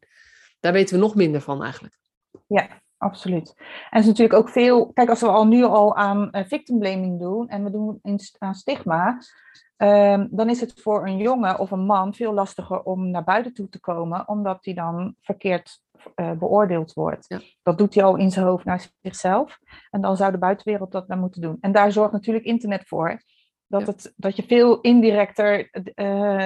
daar 0.60 0.74
weten 0.74 0.96
we 0.96 1.02
nog 1.02 1.16
minder 1.16 1.42
van 1.42 1.64
eigenlijk. 1.64 1.98
Ja, 2.48 2.82
absoluut. 2.98 3.54
En 3.58 3.66
het 3.90 4.02
is 4.02 4.08
natuurlijk 4.08 4.40
ook 4.40 4.50
veel, 4.50 4.94
kijk 4.94 5.10
als 5.10 5.22
we 5.22 5.28
al 5.28 5.48
nu 5.48 5.64
al 5.64 5.96
aan 5.96 6.30
victim 6.32 6.80
blaming 6.80 7.20
doen 7.20 7.48
en 7.50 7.64
we 7.64 7.72
doen 7.72 8.00
aan 8.38 8.56
stigma, 8.56 9.18
Um, 9.78 10.28
dan 10.32 10.50
is 10.50 10.62
het 10.62 10.82
voor 10.82 11.08
een 11.08 11.18
jongen 11.18 11.60
of 11.60 11.72
een 11.72 11.86
man 11.86 12.14
veel 12.14 12.34
lastiger 12.34 12.82
om 12.82 13.12
naar 13.12 13.24
buiten 13.24 13.54
toe 13.54 13.70
te 13.70 13.80
komen, 13.80 14.28
omdat 14.28 14.66
hij 14.66 14.74
dan 14.74 15.16
verkeerd 15.22 15.80
uh, 16.16 16.32
beoordeeld 16.32 16.94
wordt. 16.94 17.26
Ja. 17.28 17.40
Dat 17.64 17.78
doet 17.78 17.96
hij 17.96 18.04
al 18.04 18.16
in 18.16 18.32
zijn 18.32 18.46
hoofd 18.46 18.66
naar 18.66 18.88
zichzelf. 19.02 19.60
En 19.90 20.02
dan 20.02 20.18
zou 20.18 20.32
de 20.32 20.38
buitenwereld 20.38 20.92
dat 20.92 21.08
dan 21.08 21.20
moeten 21.20 21.42
doen. 21.42 21.58
En 21.62 21.72
daar 21.72 21.92
zorgt 21.92 22.12
natuurlijk 22.12 22.46
internet 22.46 22.88
voor. 22.88 23.22
Dat, 23.68 23.82
ja. 23.82 23.88
het, 23.88 24.14
dat 24.16 24.36
je 24.36 24.44
veel 24.44 24.82
indirecter 24.82 25.70
uh, 25.72 25.86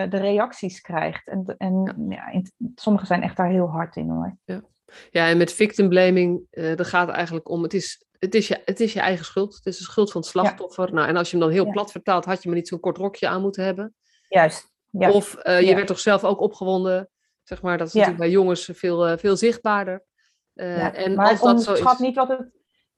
de 0.10 0.18
reacties 0.18 0.82
krijgt. 0.82 1.28
En, 1.28 1.56
en 1.58 2.06
ja. 2.10 2.42
sommigen 2.76 3.08
zijn 3.08 3.24
echt 3.24 3.38
daar 3.38 3.50
heel 3.50 3.70
hard 3.70 3.96
in 3.96 4.10
hoor. 4.10 4.38
Ja, 4.46 4.62
ja 5.10 5.28
en 5.28 5.38
met 5.38 5.54
victim 5.54 5.90
blaming, 5.90 6.42
uh, 6.52 6.76
dat 6.76 6.88
gaat 6.88 7.10
eigenlijk 7.10 7.50
om, 7.50 7.64
het 7.64 7.74
is 7.74 8.06
het 8.22 8.36
is, 8.36 8.48
je, 8.48 8.62
het 8.66 8.80
is 8.80 8.94
je 8.94 9.00
eigen 9.00 9.26
schuld. 9.26 9.56
Het 9.56 9.66
is 9.66 9.78
de 9.78 9.84
schuld 9.84 10.12
van 10.12 10.22
het 10.22 10.30
slachtoffer. 10.30 10.88
Ja. 10.88 10.94
Nou, 10.94 11.08
en 11.08 11.16
als 11.16 11.32
je 11.32 11.38
hem 11.38 11.46
dan 11.46 11.56
heel 11.56 11.66
ja. 11.66 11.72
plat 11.72 11.92
vertaalt, 11.92 12.26
had 12.26 12.44
je 12.44 12.50
maar 12.50 12.58
niet 12.58 12.68
zo'n 12.68 12.80
kort 12.80 12.98
rokje 12.98 13.28
aan 13.28 13.42
moeten 13.42 13.64
hebben. 13.64 13.96
Juist. 14.28 14.72
Ja. 14.90 15.12
Of 15.12 15.38
uh, 15.44 15.62
je 15.62 15.76
werd 15.76 15.88
toch 15.88 16.00
zelf 16.00 16.24
ook 16.24 16.40
opgewonden. 16.40 17.10
Zeg 17.44 17.62
maar, 17.62 17.78
dat 17.78 17.88
is 17.88 17.94
natuurlijk 17.94 18.20
bij 18.20 18.30
jongens 18.30 18.70
veel, 18.74 19.10
uh, 19.10 19.18
veel 19.18 19.36
zichtbaarder. 19.38 20.04
Uh, 20.56 21.06
en 21.06 21.16
maar 21.16 21.30
als 21.30 21.42
dat 21.42 21.64
zo 21.64 21.74
is... 21.74 21.98
niet 21.98 22.16
wat 22.16 22.28
het, 22.28 22.50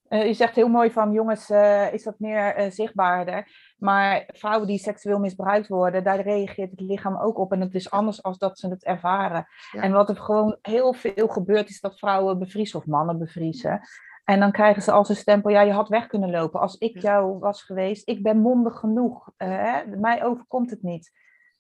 eh, 0.08 0.26
je 0.26 0.34
zegt 0.34 0.56
heel 0.56 0.68
mooi 0.68 0.92
van 0.92 1.12
jongens, 1.12 1.50
is 1.92 2.04
dat 2.04 2.20
meer 2.20 2.72
zichtbaarder. 2.72 3.48
Maar 3.78 4.30
vrouwen 4.34 4.68
die 4.68 4.78
seksueel 4.78 5.20
misbruikt 5.20 5.68
worden, 5.68 6.04
daar 6.04 6.22
reageert 6.22 6.72
het 6.72 6.80
lichaam 6.80 7.18
ook 7.18 7.38
op. 7.38 7.52
En 7.52 7.62
het 7.62 7.76
is 7.76 7.92
anders 7.92 8.24
als 8.24 8.38
dat 8.38 8.60
ze 8.60 8.70
het 8.70 8.84
ervaren. 8.84 9.48
En 9.72 9.92
wat 9.92 10.10
er 10.10 10.16
gewoon 10.16 10.58
heel 10.62 10.94
veel 10.94 11.28
gebeurt, 11.28 11.70
is 11.70 11.80
dat 11.80 12.00
vrouwen 12.00 12.40
bevriezen 12.40 12.80
of 12.80 12.86
mannen 12.86 13.20
bevriezen. 13.20 13.82
En 14.24 14.40
dan 14.40 14.52
krijgen 14.52 14.82
ze 14.82 14.92
als 14.92 15.10
een 15.10 15.16
stempel, 15.16 15.52
ja, 15.52 15.62
je 15.62 15.72
had 15.72 15.90
weg 15.90 16.08
kunnen 16.08 16.32
lopen. 16.32 16.60
Als 16.60 16.78
ik 16.78 17.02
jou 17.02 17.40
was 17.40 17.64
geweest, 17.64 18.08
ik 18.10 18.24
ben 18.24 18.38
mondig 18.38 18.80
genoeg. 18.80 19.32
Hè? 19.38 19.86
Mij 19.86 20.26
overkomt 20.26 20.70
het 20.70 20.84
niet. 20.84 21.12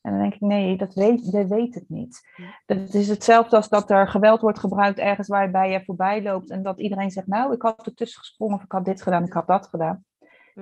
En 0.02 0.12
dan 0.12 0.21
denk 0.21 0.34
ik, 0.34 0.41
nee, 0.41 0.78
dat 0.78 0.93
weet, 0.93 1.32
dat 1.32 1.47
weet 1.47 1.73
het 1.76 1.89
niet. 1.89 2.21
Het 2.65 2.93
is 2.93 3.08
hetzelfde 3.08 3.56
als 3.56 3.69
dat 3.69 3.89
er 3.89 4.08
geweld 4.08 4.41
wordt 4.41 4.60
gebruikt 4.60 4.99
ergens 4.99 5.28
waarbij 5.28 5.71
je 5.71 5.84
voorbij 5.84 6.23
loopt 6.23 6.49
en 6.49 6.63
dat 6.63 6.80
iedereen 6.80 7.12
zegt, 7.12 7.28
nou, 7.28 7.54
ik 7.54 7.62
had 7.62 7.86
ertussen 7.86 8.19
gesprongen 8.19 8.56
of 8.56 8.63
ik 8.63 8.71
had 8.71 8.86
dit 8.86 9.02
gedaan, 9.02 9.23
ik 9.23 9.34
had 9.34 9.47
dat 9.47 9.67
gedaan. 9.67 10.06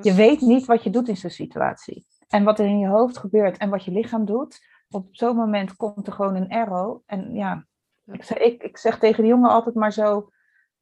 Je 0.01 0.13
weet 0.13 0.41
niet 0.41 0.65
wat 0.65 0.83
je 0.83 0.89
doet 0.89 1.07
in 1.07 1.17
zo'n 1.17 1.29
situatie. 1.29 2.05
En 2.27 2.43
wat 2.43 2.59
er 2.59 2.65
in 2.65 2.79
je 2.79 2.87
hoofd 2.87 3.17
gebeurt 3.17 3.57
en 3.57 3.69
wat 3.69 3.85
je 3.85 3.91
lichaam 3.91 4.25
doet. 4.25 4.59
Op 4.89 5.07
zo'n 5.11 5.35
moment 5.35 5.75
komt 5.75 6.07
er 6.07 6.13
gewoon 6.13 6.35
een 6.35 6.49
arrow. 6.49 7.01
En 7.05 7.33
ja, 7.33 7.65
ik 8.05 8.23
zeg, 8.23 8.37
ik, 8.37 8.63
ik 8.63 8.77
zeg 8.77 8.99
tegen 8.99 9.23
de 9.23 9.29
jongen 9.29 9.49
altijd 9.49 9.75
maar 9.75 9.93
zo, 9.93 10.29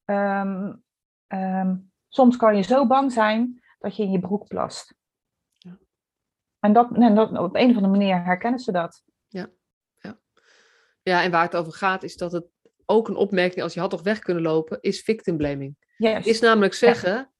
ehm, 0.05 0.73
ehm, 1.29 1.75
soms 2.07 2.37
kan 2.37 2.55
je 2.55 2.61
zo 2.61 2.87
bang 2.87 3.11
zijn 3.11 3.61
dat 3.79 3.95
je 3.95 4.03
in 4.03 4.11
je 4.11 4.19
broek 4.19 4.47
plast. 4.47 4.97
En, 6.59 6.73
dat, 6.73 6.89
en 6.93 7.15
dat, 7.15 7.29
op 7.29 7.55
een 7.55 7.69
of 7.69 7.75
andere 7.75 7.87
manier 7.87 8.23
herkennen 8.23 8.59
ze 8.59 8.71
dat. 8.71 9.03
Ja. 9.27 9.49
ja. 9.97 10.19
Ja, 11.01 11.23
en 11.23 11.31
waar 11.31 11.43
het 11.43 11.55
over 11.55 11.73
gaat 11.73 12.03
is 12.03 12.15
dat 12.15 12.31
het 12.31 12.45
ook 12.85 13.07
een 13.07 13.15
opmerking 13.15 13.63
als 13.63 13.73
je 13.73 13.79
had 13.79 13.89
toch 13.89 14.03
weg 14.03 14.19
kunnen 14.19 14.43
lopen, 14.43 14.77
is 14.81 15.01
victim 15.01 15.37
blaming. 15.37 15.75
Yes. 15.97 16.25
Is 16.25 16.39
namelijk 16.39 16.73
zeggen, 16.73 17.31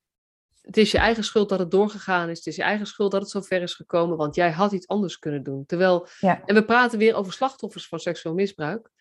het 0.62 0.78
is 0.78 0.91
je 0.91 0.97
eigen 0.97 1.23
schuld 1.23 1.49
dat 1.49 1.60
het 1.60 1.71
doorgegaan 1.71 2.30
is. 2.30 2.38
Het 2.38 2.47
is 2.47 2.56
je 2.56 2.63
eigen 2.63 2.86
schuld 2.86 3.12
dat 3.12 3.21
het 3.21 3.30
zo 3.30 3.41
ver 3.41 3.62
is 3.62 3.73
gekomen, 3.73 4.17
want 4.17 4.36
jij 4.36 4.52
had 4.52 4.71
iets 4.71 4.88
anders 4.88 5.19
kunnen 5.19 5.43
doen. 5.43 5.65
Terwijl, 5.65 6.08
ja. 6.19 6.41
en 6.45 6.56
we 6.56 6.65
praten 6.65 6.99
weer 6.99 7.15
over 7.15 7.34
slachtoffers 7.34 7.88
van 7.88 7.99
seksueel 7.99 8.36
misbruik. 8.36 8.91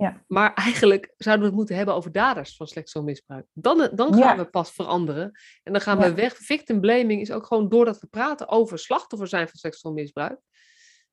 Ja. 0.00 0.24
Maar 0.26 0.54
eigenlijk 0.54 1.14
zouden 1.16 1.44
we 1.44 1.50
het 1.50 1.58
moeten 1.58 1.76
hebben 1.76 1.94
over 1.94 2.12
daders 2.12 2.56
van 2.56 2.66
seksueel 2.66 3.04
misbruik. 3.04 3.46
Dan, 3.52 3.90
dan 3.94 4.14
gaan 4.14 4.36
we 4.36 4.44
pas 4.44 4.72
veranderen. 4.72 5.32
En 5.62 5.72
dan 5.72 5.80
gaan 5.80 5.98
we 5.98 6.14
weg. 6.14 6.36
Victim 6.36 6.80
blaming 6.80 7.20
is 7.20 7.32
ook 7.32 7.46
gewoon 7.46 7.68
doordat 7.68 8.00
we 8.00 8.06
praten 8.06 8.48
over 8.48 8.78
slachtoffer 8.78 9.28
zijn 9.28 9.48
van 9.48 9.58
seksueel 9.58 9.94
misbruik. 9.94 10.40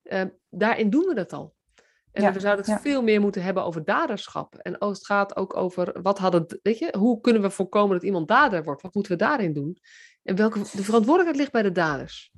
Uh, 0.04 0.21
daarin 0.50 0.89
doen 0.89 1.06
we 1.06 1.13
dat 1.13 1.34
al. 1.34 1.56
En 2.12 2.34
we 2.34 2.39
zouden 2.39 2.65
het 2.65 2.82
veel 2.82 3.02
meer 3.04 3.21
moeten 3.21 3.43
hebben 3.43 3.63
over 3.63 3.86
daderschap. 3.86 4.56
En 4.56 4.78
als 4.78 4.97
het 4.97 5.06
gaat 5.06 5.36
ook 5.36 5.56
over 5.56 6.02
wat 6.02 6.17
hadden, 6.17 6.60
weet 6.62 6.78
je, 6.78 6.95
hoe 6.97 7.21
kunnen 7.21 7.41
we 7.41 7.50
voorkomen 7.50 7.95
dat 7.95 8.06
iemand 8.06 8.28
dader 8.28 8.63
wordt? 8.63 8.82
Wat 8.82 8.93
moeten 8.93 9.12
we 9.12 9.17
daarin 9.17 9.54
doen? 9.54 9.78
En 10.23 10.36
welke 10.36 10.60
de 10.60 10.84
verantwoordelijkheid 10.84 11.36
ligt 11.36 11.52
bij 11.52 11.62
de 11.62 11.71
daders. 11.71 12.32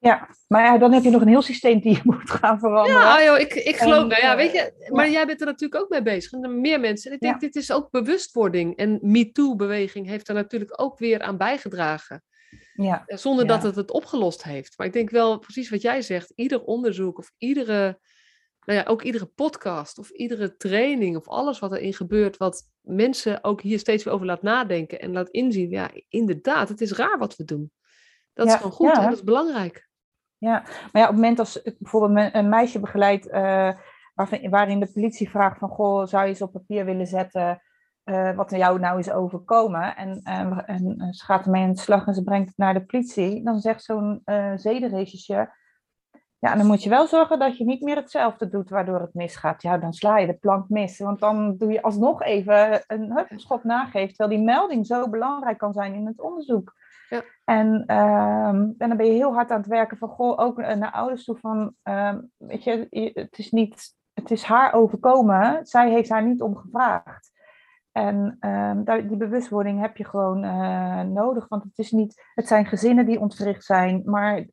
Ja, 0.00 0.28
maar 0.46 0.64
ja, 0.64 0.78
dan 0.78 0.92
heb 0.92 1.02
je 1.02 1.10
nog 1.10 1.20
een 1.20 1.28
heel 1.28 1.42
systeem 1.42 1.80
die 1.80 1.94
je 1.94 2.00
moet 2.10 2.30
gaan 2.30 2.58
veranderen. 2.58 3.00
Ja, 3.00 3.24
joh, 3.24 3.38
ik, 3.38 3.54
ik 3.54 3.76
geloof, 3.76 4.06
nou 4.06 4.22
ja, 4.22 4.36
weet 4.36 4.52
je, 4.52 4.88
maar 4.92 5.10
jij 5.10 5.26
bent 5.26 5.40
er 5.40 5.46
natuurlijk 5.46 5.82
ook 5.82 5.88
mee 5.88 6.02
bezig. 6.02 6.32
En 6.32 6.60
meer 6.60 6.80
mensen. 6.80 7.12
ik 7.12 7.20
denk, 7.20 7.40
dit 7.40 7.56
is 7.56 7.72
ook 7.72 7.90
bewustwording. 7.90 8.76
En 8.76 8.98
MeToo-beweging 9.02 10.06
heeft 10.06 10.28
er 10.28 10.34
natuurlijk 10.34 10.80
ook 10.82 10.98
weer 10.98 11.22
aan 11.22 11.36
bijgedragen. 11.36 12.22
Ja. 12.72 13.02
Zonder 13.06 13.46
dat 13.46 13.62
het 13.62 13.76
het 13.76 13.90
opgelost 13.90 14.42
heeft. 14.42 14.78
Maar 14.78 14.86
ik 14.86 14.92
denk 14.92 15.10
wel 15.10 15.38
precies 15.38 15.70
wat 15.70 15.82
jij 15.82 16.02
zegt. 16.02 16.32
Ieder 16.34 16.62
onderzoek 16.62 17.18
of 17.18 17.32
iedere, 17.38 17.98
nou 18.64 18.78
ja, 18.78 18.84
ook 18.84 19.02
iedere 19.02 19.26
podcast 19.26 19.98
of 19.98 20.10
iedere 20.10 20.56
training 20.56 21.16
of 21.16 21.28
alles 21.28 21.58
wat 21.58 21.72
erin 21.72 21.94
gebeurt, 21.94 22.36
wat 22.36 22.62
mensen 22.80 23.44
ook 23.44 23.62
hier 23.62 23.78
steeds 23.78 24.04
weer 24.04 24.12
over 24.12 24.26
laat 24.26 24.42
nadenken 24.42 25.00
en 25.00 25.12
laat 25.12 25.28
inzien. 25.28 25.70
Ja, 25.70 25.90
inderdaad, 26.08 26.68
het 26.68 26.80
is 26.80 26.92
raar 26.92 27.18
wat 27.18 27.36
we 27.36 27.44
doen. 27.44 27.72
Dat 28.32 28.46
is 28.46 28.54
gewoon 28.54 28.72
goed 28.72 28.96
en 28.96 29.02
dat 29.02 29.12
is 29.12 29.22
belangrijk. 29.22 29.88
Ja, 30.40 30.62
maar 30.92 31.02
ja, 31.02 31.02
op 31.02 31.06
het 31.06 31.14
moment 31.14 31.38
als 31.38 31.62
ik 31.62 31.76
bijvoorbeeld 31.78 32.34
een 32.34 32.48
meisje 32.48 32.80
begeleid 32.80 33.26
uh, 33.26 33.72
waarin 34.50 34.80
de 34.80 34.92
politie 34.92 35.30
vraagt 35.30 35.58
van 35.58 35.68
goh, 35.68 36.06
zou 36.06 36.22
je 36.22 36.28
eens 36.28 36.42
op 36.42 36.52
papier 36.52 36.84
willen 36.84 37.06
zetten 37.06 37.62
uh, 38.04 38.36
wat 38.36 38.50
jou 38.50 38.78
nou 38.78 38.98
is 38.98 39.10
overkomen? 39.10 39.96
En, 39.96 40.20
en, 40.22 40.66
en 40.66 41.12
ze 41.12 41.24
gaat 41.24 41.44
ermee 41.44 41.62
aan 41.62 41.72
de 41.72 41.78
slag 41.78 42.06
en 42.06 42.14
ze 42.14 42.22
brengt 42.22 42.48
het 42.48 42.56
naar 42.56 42.74
de 42.74 42.84
politie. 42.84 43.44
Dan 43.44 43.60
zegt 43.60 43.82
zo'n 43.82 44.22
uh, 44.24 44.52
zedenregisseur, 44.54 45.58
ja, 46.40 46.56
dan 46.56 46.66
moet 46.66 46.82
je 46.82 46.90
wel 46.90 47.06
zorgen 47.06 47.38
dat 47.38 47.56
je 47.56 47.64
niet 47.64 47.82
meer 47.82 47.96
hetzelfde 47.96 48.48
doet 48.48 48.70
waardoor 48.70 49.00
het 49.00 49.14
misgaat. 49.14 49.62
Ja, 49.62 49.78
dan 49.78 49.92
sla 49.92 50.18
je 50.18 50.26
de 50.26 50.38
plank 50.38 50.68
mis. 50.68 50.98
Want 50.98 51.20
dan 51.20 51.56
doe 51.56 51.72
je 51.72 51.82
alsnog 51.82 52.22
even 52.22 52.82
een 52.86 53.12
hupschop 53.16 53.64
nageeft. 53.64 54.16
Terwijl 54.16 54.38
die 54.38 54.46
melding 54.46 54.86
zo 54.86 55.08
belangrijk 55.08 55.58
kan 55.58 55.72
zijn 55.72 55.94
in 55.94 56.06
het 56.06 56.20
onderzoek. 56.20 56.74
En, 57.44 57.84
ehm, 57.86 58.56
en 58.78 58.88
dan 58.88 58.96
ben 58.96 59.06
je 59.06 59.12
heel 59.12 59.34
hard 59.34 59.50
aan 59.50 59.58
het 59.58 59.66
werken 59.66 59.96
van, 59.96 60.08
goh, 60.08 60.38
ook 60.38 60.56
naar 60.56 60.92
ouders 60.92 61.24
toe 61.24 61.36
van, 61.36 61.74
um, 61.82 62.30
weet 62.36 62.64
je, 62.64 62.86
het 63.14 63.38
is 63.38 63.50
niet, 63.50 63.94
het 64.12 64.30
is 64.30 64.42
haar 64.42 64.72
overkomen, 64.72 65.66
zij 65.66 65.90
heeft 65.90 66.08
haar 66.08 66.26
niet 66.26 66.42
om 66.42 66.56
gevraagd. 66.56 67.30
En 67.92 68.36
daar, 68.84 69.06
die 69.08 69.16
bewustwording 69.16 69.80
heb 69.80 69.96
je 69.96 70.04
gewoon 70.04 70.44
uh, 70.44 71.00
nodig, 71.00 71.48
want 71.48 71.62
het, 71.62 71.78
is 71.78 71.90
niet, 71.90 72.22
het 72.34 72.46
zijn 72.46 72.66
gezinnen 72.66 73.06
die 73.06 73.20
ontwricht 73.20 73.64
zijn, 73.64 74.02
maar 74.04 74.46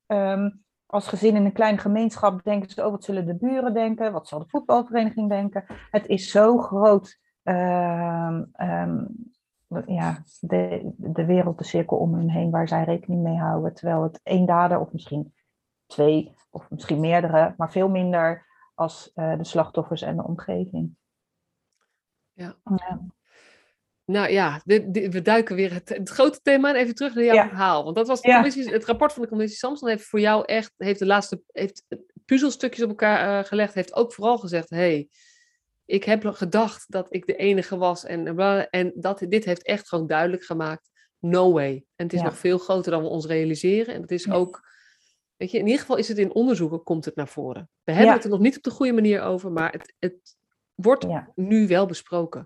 als 0.87 1.07
gezin 1.07 1.35
in 1.35 1.45
een 1.45 1.51
kleine 1.51 1.77
gemeenschap 1.77 2.43
denken 2.43 2.69
ze, 2.69 2.85
oh, 2.85 2.91
wat 2.91 3.03
zullen 3.03 3.25
de 3.25 3.35
buren 3.35 3.73
denken, 3.73 4.11
wat 4.11 4.27
zal 4.27 4.39
de 4.39 4.47
voetbalvereniging 4.47 5.29
denken. 5.29 5.63
Het 5.91 6.07
is 6.07 6.31
zo 6.31 6.57
groot 6.57 7.19
ja, 9.85 10.23
de, 10.39 10.91
de 10.97 11.25
wereld, 11.25 11.57
de 11.57 11.63
cirkel 11.63 11.97
om 11.97 12.13
hen 12.13 12.29
heen 12.29 12.51
waar 12.51 12.67
zij 12.67 12.83
rekening 12.83 13.23
mee 13.23 13.37
houden. 13.37 13.73
Terwijl 13.73 14.03
het 14.03 14.19
één 14.23 14.45
dader, 14.45 14.79
of 14.79 14.91
misschien 14.91 15.33
twee, 15.85 16.33
of 16.49 16.69
misschien 16.69 16.99
meerdere, 16.99 17.53
maar 17.57 17.71
veel 17.71 17.89
minder 17.89 18.45
als 18.75 19.11
uh, 19.15 19.37
de 19.37 19.43
slachtoffers 19.43 20.01
en 20.01 20.15
de 20.15 20.23
omgeving. 20.23 20.95
Ja. 22.33 22.55
ja. 22.63 23.01
Nou 24.05 24.29
ja, 24.29 24.61
dit, 24.65 24.93
dit, 24.93 25.13
we 25.13 25.21
duiken 25.21 25.55
weer 25.55 25.73
het, 25.73 25.89
het, 25.89 26.09
grote 26.09 26.39
thema 26.41 26.73
even 26.73 26.95
terug 26.95 27.15
naar 27.15 27.23
jouw 27.23 27.47
verhaal. 27.47 27.83
Want 27.83 27.95
dat 27.95 28.07
was 28.07 28.21
de 28.21 28.33
commissie, 28.33 28.71
het 28.71 28.85
rapport 28.85 29.13
van 29.13 29.21
de 29.21 29.29
commissie 29.29 29.57
Samson 29.57 29.89
heeft 29.89 30.05
voor 30.05 30.19
jou 30.19 30.45
echt, 30.45 30.73
heeft 30.77 30.99
de 30.99 31.05
laatste, 31.05 31.41
heeft 31.47 31.85
puzzelstukjes 32.25 32.83
op 32.83 32.89
elkaar 32.89 33.39
uh, 33.39 33.47
gelegd, 33.47 33.73
heeft 33.73 33.95
ook 33.95 34.13
vooral 34.13 34.37
gezegd, 34.37 34.69
hey, 34.69 35.09
ik 35.87 36.03
heb 36.03 36.25
gedacht 36.25 36.91
dat 36.91 37.07
ik 37.09 37.25
de 37.25 37.35
enige 37.35 37.77
was. 37.77 38.05
En, 38.05 38.37
en 38.69 38.91
dat, 38.95 39.25
dit 39.29 39.45
heeft 39.45 39.63
echt 39.63 39.87
gewoon 39.87 40.07
duidelijk 40.07 40.43
gemaakt. 40.43 40.89
No 41.19 41.51
way. 41.53 41.85
En 41.95 42.05
het 42.05 42.13
is 42.13 42.21
nog 42.21 42.37
veel 42.37 42.57
groter 42.57 42.91
dan 42.91 43.01
we 43.01 43.07
ons 43.07 43.25
realiseren. 43.25 43.93
En 43.93 44.01
het 44.01 44.11
is 44.11 44.31
ook, 44.31 44.61
weet 45.35 45.51
je, 45.51 45.57
in 45.57 45.65
ieder 45.65 45.79
geval 45.79 45.97
is 45.97 46.07
het 46.07 46.17
in 46.17 46.33
onderzoeken, 46.33 46.83
komt 46.83 47.05
het 47.05 47.15
naar 47.15 47.27
voren. 47.27 47.69
We 47.83 47.91
hebben 47.91 48.13
het 48.13 48.23
er 48.23 48.29
nog 48.29 48.39
niet 48.39 48.57
op 48.57 48.63
de 48.63 48.69
goede 48.69 48.93
manier 48.93 49.21
over, 49.21 49.51
maar 49.51 49.71
het, 49.71 49.95
het 49.99 50.37
wordt 50.75 51.07
nu 51.35 51.67
wel 51.67 51.85
besproken. 51.85 52.45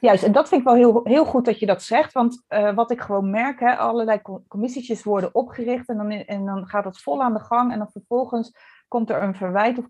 Juist, 0.00 0.24
en 0.24 0.32
dat 0.32 0.48
vind 0.48 0.60
ik 0.60 0.66
wel 0.66 0.76
heel, 0.76 1.00
heel 1.04 1.24
goed 1.24 1.44
dat 1.44 1.58
je 1.58 1.66
dat 1.66 1.82
zegt. 1.82 2.12
Want 2.12 2.44
uh, 2.48 2.74
wat 2.74 2.90
ik 2.90 3.00
gewoon 3.00 3.30
merk, 3.30 3.60
hè, 3.60 3.76
allerlei 3.76 4.20
commissietjes 4.48 5.02
worden 5.02 5.34
opgericht 5.34 5.88
en 5.88 5.96
dan, 5.96 6.10
en 6.10 6.44
dan 6.44 6.66
gaat 6.66 6.84
het 6.84 7.00
vol 7.00 7.22
aan 7.22 7.32
de 7.32 7.40
gang. 7.40 7.72
En 7.72 7.78
dan 7.78 7.90
vervolgens 7.90 8.56
komt 8.88 9.10
er 9.10 9.22
een 9.22 9.34
verwijt 9.34 9.78
of 9.78 9.86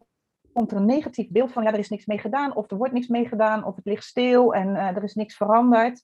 komt 0.56 0.70
er 0.70 0.76
een 0.76 0.86
negatief 0.86 1.28
beeld 1.30 1.52
van, 1.52 1.62
ja, 1.62 1.72
er 1.72 1.78
is 1.78 1.88
niks 1.88 2.06
mee 2.06 2.18
gedaan, 2.18 2.56
of 2.56 2.70
er 2.70 2.76
wordt 2.76 2.92
niks 2.92 3.06
mee 3.08 3.28
gedaan, 3.28 3.64
of 3.64 3.76
het 3.76 3.84
ligt 3.84 4.04
stil 4.04 4.54
en 4.54 4.68
uh, 4.68 4.96
er 4.96 5.02
is 5.02 5.14
niks 5.14 5.36
veranderd. 5.36 6.02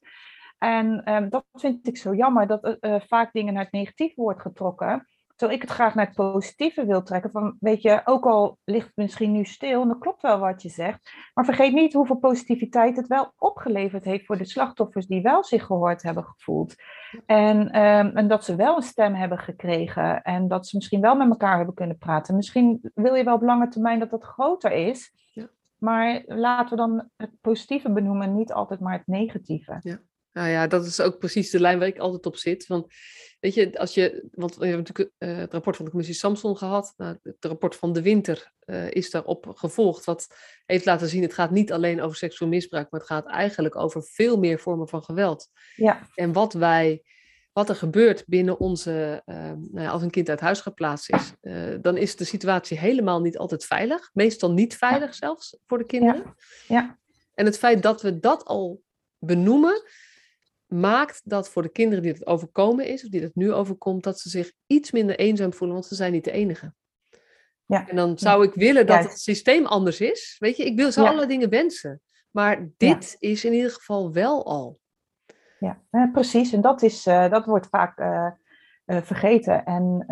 En 0.58 1.12
um, 1.14 1.28
dat 1.30 1.44
vind 1.52 1.88
ik 1.88 1.96
zo 1.96 2.14
jammer, 2.14 2.46
dat 2.46 2.76
uh, 2.80 3.00
vaak 3.00 3.32
dingen 3.32 3.54
naar 3.54 3.62
het 3.62 3.72
negatief 3.72 4.14
wordt 4.14 4.40
getrokken. 4.40 5.08
Terwijl 5.42 5.62
ik 5.62 5.68
het 5.68 5.76
graag 5.76 5.94
naar 5.94 6.06
het 6.06 6.14
positieve 6.14 6.86
wil 6.86 7.02
trekken. 7.02 7.30
Van, 7.30 7.56
weet 7.60 7.82
je, 7.82 8.00
ook 8.04 8.26
al 8.26 8.58
ligt 8.64 8.86
het 8.86 8.96
misschien 8.96 9.32
nu 9.32 9.44
stil, 9.44 9.82
en 9.82 9.88
dat 9.88 9.98
klopt 9.98 10.22
wel 10.22 10.38
wat 10.38 10.62
je 10.62 10.68
zegt. 10.68 11.10
Maar 11.34 11.44
vergeet 11.44 11.72
niet 11.72 11.92
hoeveel 11.92 12.16
positiviteit 12.16 12.96
het 12.96 13.06
wel 13.06 13.32
opgeleverd 13.38 14.04
heeft 14.04 14.26
voor 14.26 14.36
de 14.38 14.44
slachtoffers 14.44 15.06
die 15.06 15.22
wel 15.22 15.44
zich 15.44 15.64
gehoord 15.64 16.02
hebben 16.02 16.24
gevoeld. 16.24 16.74
En, 17.26 17.58
um, 17.58 18.16
en 18.16 18.28
dat 18.28 18.44
ze 18.44 18.56
wel 18.56 18.76
een 18.76 18.82
stem 18.82 19.14
hebben 19.14 19.38
gekregen. 19.38 20.22
En 20.22 20.48
dat 20.48 20.66
ze 20.66 20.76
misschien 20.76 21.00
wel 21.00 21.14
met 21.14 21.28
elkaar 21.28 21.56
hebben 21.56 21.74
kunnen 21.74 21.98
praten. 21.98 22.36
Misschien 22.36 22.90
wil 22.94 23.14
je 23.14 23.24
wel 23.24 23.34
op 23.34 23.42
lange 23.42 23.68
termijn 23.68 23.98
dat 23.98 24.10
dat 24.10 24.24
groter 24.24 24.72
is. 24.72 25.12
Ja. 25.32 25.48
Maar 25.76 26.22
laten 26.26 26.70
we 26.70 26.76
dan 26.76 27.08
het 27.16 27.30
positieve 27.40 27.92
benoemen, 27.92 28.34
niet 28.34 28.52
altijd 28.52 28.80
maar 28.80 28.98
het 28.98 29.06
negatieve. 29.06 29.76
Ja. 29.80 29.98
Nou 30.32 30.48
ja, 30.48 30.66
dat 30.66 30.86
is 30.86 31.00
ook 31.00 31.18
precies 31.18 31.50
de 31.50 31.60
lijn 31.60 31.78
waar 31.78 31.88
ik 31.88 31.98
altijd 31.98 32.26
op 32.26 32.36
zit. 32.36 32.66
Want 32.66 32.86
weet 33.40 33.54
je, 33.54 33.78
als 33.78 33.94
je, 33.94 34.28
want 34.32 34.56
we 34.56 34.66
hebben 34.66 34.84
natuurlijk 34.86 35.14
uh, 35.18 35.36
het 35.36 35.52
rapport 35.52 35.76
van 35.76 35.84
de 35.84 35.90
commissie 35.90 36.16
Samson 36.16 36.56
gehad. 36.56 36.94
Nou, 36.96 37.18
het 37.22 37.36
rapport 37.44 37.76
van 37.76 37.92
de 37.92 38.02
winter 38.02 38.52
uh, 38.64 38.90
is 38.90 39.10
daarop 39.10 39.46
gevolgd. 39.54 40.04
Wat 40.04 40.26
heeft 40.66 40.84
laten 40.84 41.08
zien, 41.08 41.22
het 41.22 41.34
gaat 41.34 41.50
niet 41.50 41.72
alleen 41.72 42.02
over 42.02 42.16
seksueel 42.16 42.50
misbruik, 42.50 42.90
maar 42.90 43.00
het 43.00 43.08
gaat 43.08 43.26
eigenlijk 43.26 43.76
over 43.76 44.02
veel 44.02 44.38
meer 44.38 44.58
vormen 44.58 44.88
van 44.88 45.02
geweld. 45.02 45.48
Ja. 45.76 46.08
En 46.14 46.32
wat 46.32 46.52
wij, 46.52 47.02
wat 47.52 47.68
er 47.68 47.76
gebeurt 47.76 48.24
binnen 48.26 48.58
onze, 48.58 49.22
uh, 49.26 49.36
nou 49.44 49.80
ja, 49.80 49.90
als 49.90 50.02
een 50.02 50.10
kind 50.10 50.28
uit 50.28 50.40
huis 50.40 50.60
geplaatst 50.60 51.12
is, 51.12 51.32
dan 51.80 51.96
is 51.96 52.16
de 52.16 52.24
situatie 52.24 52.78
helemaal 52.78 53.20
niet 53.20 53.38
altijd 53.38 53.64
veilig. 53.64 54.10
Meestal 54.12 54.52
niet 54.52 54.76
veilig 54.76 55.14
zelfs 55.14 55.58
voor 55.66 55.78
de 55.78 55.86
kinderen. 55.86 56.22
Ja. 56.68 56.76
ja. 56.76 56.98
En 57.34 57.44
het 57.44 57.58
feit 57.58 57.82
dat 57.82 58.02
we 58.02 58.18
dat 58.18 58.44
al 58.44 58.82
benoemen, 59.18 59.82
maakt 60.72 61.20
dat 61.24 61.48
voor 61.48 61.62
de 61.62 61.72
kinderen 61.72 62.02
die 62.02 62.12
het 62.12 62.26
overkomen 62.26 62.86
is, 62.86 63.04
of 63.04 63.10
die 63.10 63.22
het 63.22 63.34
nu 63.34 63.52
overkomt, 63.52 64.02
dat 64.02 64.20
ze 64.20 64.28
zich 64.28 64.52
iets 64.66 64.90
minder 64.90 65.18
eenzaam 65.18 65.52
voelen, 65.52 65.76
want 65.76 65.88
ze 65.88 65.94
zijn 65.94 66.12
niet 66.12 66.24
de 66.24 66.30
enige. 66.32 66.72
Ja. 67.66 67.88
En 67.88 67.96
dan 67.96 68.18
zou 68.18 68.44
ik 68.44 68.54
willen 68.54 68.86
dat 68.86 69.02
het 69.02 69.20
systeem 69.20 69.66
anders 69.66 70.00
is. 70.00 70.36
Weet 70.38 70.56
je, 70.56 70.64
ik 70.64 70.76
wil 70.76 70.92
ze 70.92 71.08
alle 71.08 71.26
dingen 71.26 71.48
wensen. 71.48 72.00
Maar 72.30 72.68
dit 72.76 73.16
is 73.18 73.44
in 73.44 73.52
ieder 73.52 73.70
geval 73.70 74.12
wel 74.12 74.46
al. 74.46 74.80
Ja, 75.58 76.08
precies. 76.12 76.52
En 76.52 76.60
dat, 76.60 76.82
is, 76.82 77.06
uh, 77.06 77.30
dat 77.30 77.44
wordt 77.44 77.66
vaak 77.66 77.98
uh, 77.98 78.30
uh, 78.86 79.02
vergeten. 79.02 79.64
En 79.64 80.06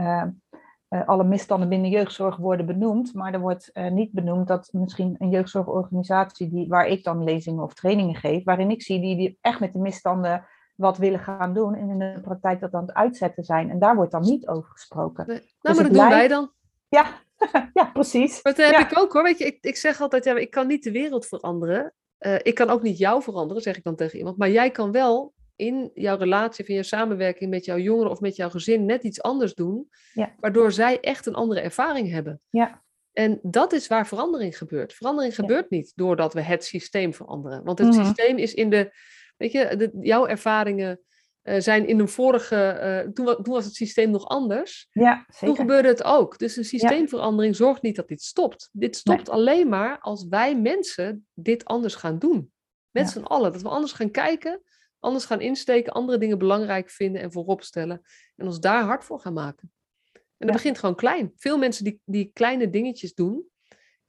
alle 1.06 1.24
misstanden 1.24 1.68
binnen 1.68 1.90
jeugdzorg 1.90 2.36
worden 2.36 2.66
benoemd. 2.66 3.14
Maar 3.14 3.34
er 3.34 3.40
wordt 3.40 3.70
niet 3.90 4.12
benoemd 4.12 4.48
dat 4.48 4.68
misschien 4.72 5.14
een 5.18 5.30
jeugdzorgorganisatie 5.30 6.48
die, 6.50 6.68
waar 6.68 6.86
ik 6.86 7.04
dan 7.04 7.24
lezingen 7.24 7.62
of 7.62 7.74
trainingen 7.74 8.14
geef, 8.14 8.44
waarin 8.44 8.70
ik 8.70 8.82
zie 8.82 9.00
die, 9.00 9.16
die 9.16 9.38
echt 9.40 9.60
met 9.60 9.72
de 9.72 9.78
misstanden 9.78 10.46
wat 10.80 10.98
willen 10.98 11.18
gaan 11.18 11.54
doen 11.54 11.74
en 11.74 11.88
in 11.88 11.98
de 11.98 12.20
praktijk 12.22 12.60
dat 12.60 12.72
aan 12.72 12.86
het 12.86 12.94
uitzetten 12.94 13.44
zijn. 13.44 13.70
En 13.70 13.78
daar 13.78 13.96
wordt 13.96 14.12
dan 14.12 14.22
niet 14.22 14.48
over 14.48 14.70
gesproken. 14.70 15.24
Nee. 15.26 15.36
Nou, 15.36 15.48
dus 15.60 15.74
maar 15.74 15.84
dat 15.84 15.92
doen 15.92 16.08
wij 16.08 16.28
dan. 16.28 16.52
Ja, 16.88 17.06
ja, 17.72 17.84
precies. 17.84 18.42
Maar 18.42 18.54
dat 18.54 18.70
heb 18.70 18.90
ik 18.90 18.98
ook 18.98 19.12
hoor. 19.12 19.22
Weet 19.22 19.38
je, 19.38 19.44
ik, 19.44 19.58
ik 19.60 19.76
zeg 19.76 20.00
altijd, 20.00 20.24
ja, 20.24 20.36
ik 20.36 20.50
kan 20.50 20.66
niet 20.66 20.82
de 20.82 20.92
wereld 20.92 21.26
veranderen. 21.26 21.92
Uh, 22.20 22.34
ik 22.42 22.54
kan 22.54 22.70
ook 22.70 22.82
niet 22.82 22.98
jou 22.98 23.22
veranderen, 23.22 23.62
zeg 23.62 23.76
ik 23.76 23.84
dan 23.84 23.96
tegen 23.96 24.18
iemand. 24.18 24.36
Maar 24.36 24.50
jij 24.50 24.70
kan 24.70 24.92
wel 24.92 25.32
in 25.60 25.90
jouw 25.94 26.16
relatie, 26.16 26.64
of 26.64 26.70
in 26.70 26.76
je 26.76 26.82
samenwerking 26.82 27.50
met 27.50 27.64
jouw 27.64 27.78
jongeren 27.78 28.10
of 28.10 28.20
met 28.20 28.36
jouw 28.36 28.50
gezin 28.50 28.84
net 28.84 29.04
iets 29.04 29.22
anders 29.22 29.54
doen. 29.54 29.88
Ja. 30.12 30.34
Waardoor 30.38 30.72
zij 30.72 31.00
echt 31.00 31.26
een 31.26 31.34
andere 31.34 31.60
ervaring 31.60 32.10
hebben. 32.10 32.40
Ja. 32.50 32.82
En 33.12 33.38
dat 33.42 33.72
is 33.72 33.86
waar 33.86 34.06
verandering 34.06 34.58
gebeurt. 34.58 34.92
Verandering 34.92 35.34
gebeurt 35.34 35.70
niet 35.70 35.92
doordat 35.94 36.34
we 36.34 36.40
het 36.40 36.64
systeem 36.64 37.14
veranderen. 37.14 37.64
Want 37.64 37.78
het 37.78 37.88
mhm. 37.88 38.04
systeem 38.04 38.38
is 38.38 38.54
in 38.54 38.70
de, 38.70 38.92
weet 39.36 39.52
je, 39.52 39.76
de, 39.76 39.90
jouw 40.00 40.26
ervaringen 40.26 41.00
uh, 41.42 41.60
zijn 41.60 41.86
in 41.86 41.98
een 41.98 42.08
vorige, 42.08 43.02
uh, 43.06 43.12
toen, 43.12 43.42
toen, 43.42 43.54
was 43.54 43.64
het 43.64 43.74
systeem 43.74 44.10
nog 44.10 44.26
anders. 44.26 44.88
Ja, 44.90 45.24
zeker. 45.28 45.46
Toen 45.46 45.56
gebeurde 45.56 45.88
het 45.88 46.04
ook. 46.04 46.38
Dus 46.38 46.56
een 46.56 46.64
systeemverandering 46.64 47.56
zorgt 47.56 47.82
niet 47.82 47.96
dat 47.96 48.08
dit 48.08 48.22
stopt. 48.22 48.68
Dit 48.72 48.96
stopt 48.96 49.28
alleen 49.28 49.68
maar 49.68 49.98
als 49.98 50.26
wij 50.28 50.56
mensen 50.56 51.26
dit 51.34 51.64
anders 51.64 51.94
gaan 51.94 52.18
doen. 52.18 52.52
Met 52.90 53.04
ja. 53.04 53.10
z'n 53.10 53.24
allen. 53.24 53.52
Dat 53.52 53.62
we 53.62 53.68
anders 53.68 53.92
gaan 53.92 54.10
kijken, 54.10 54.62
anders 55.00 55.24
gaan 55.24 55.40
insteken, 55.40 55.92
andere 55.92 56.18
dingen 56.18 56.38
belangrijk 56.38 56.90
vinden 56.90 57.22
en 57.22 57.32
voorop 57.32 57.62
stellen. 57.62 58.02
En 58.36 58.46
ons 58.46 58.60
daar 58.60 58.84
hard 58.84 59.04
voor 59.04 59.20
gaan 59.20 59.32
maken. 59.32 59.72
En 60.12 60.46
dat 60.46 60.52
begint 60.52 60.78
gewoon 60.78 60.94
klein. 60.94 61.32
Veel 61.36 61.58
mensen 61.58 61.84
die, 61.84 62.00
die 62.04 62.30
kleine 62.32 62.70
dingetjes 62.70 63.14
doen, 63.14 63.48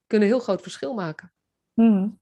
kunnen 0.07 0.27
een 0.27 0.33
heel 0.33 0.43
groot 0.43 0.61
verschil 0.61 0.93
maken. 0.93 1.33
Hmm. 1.73 2.19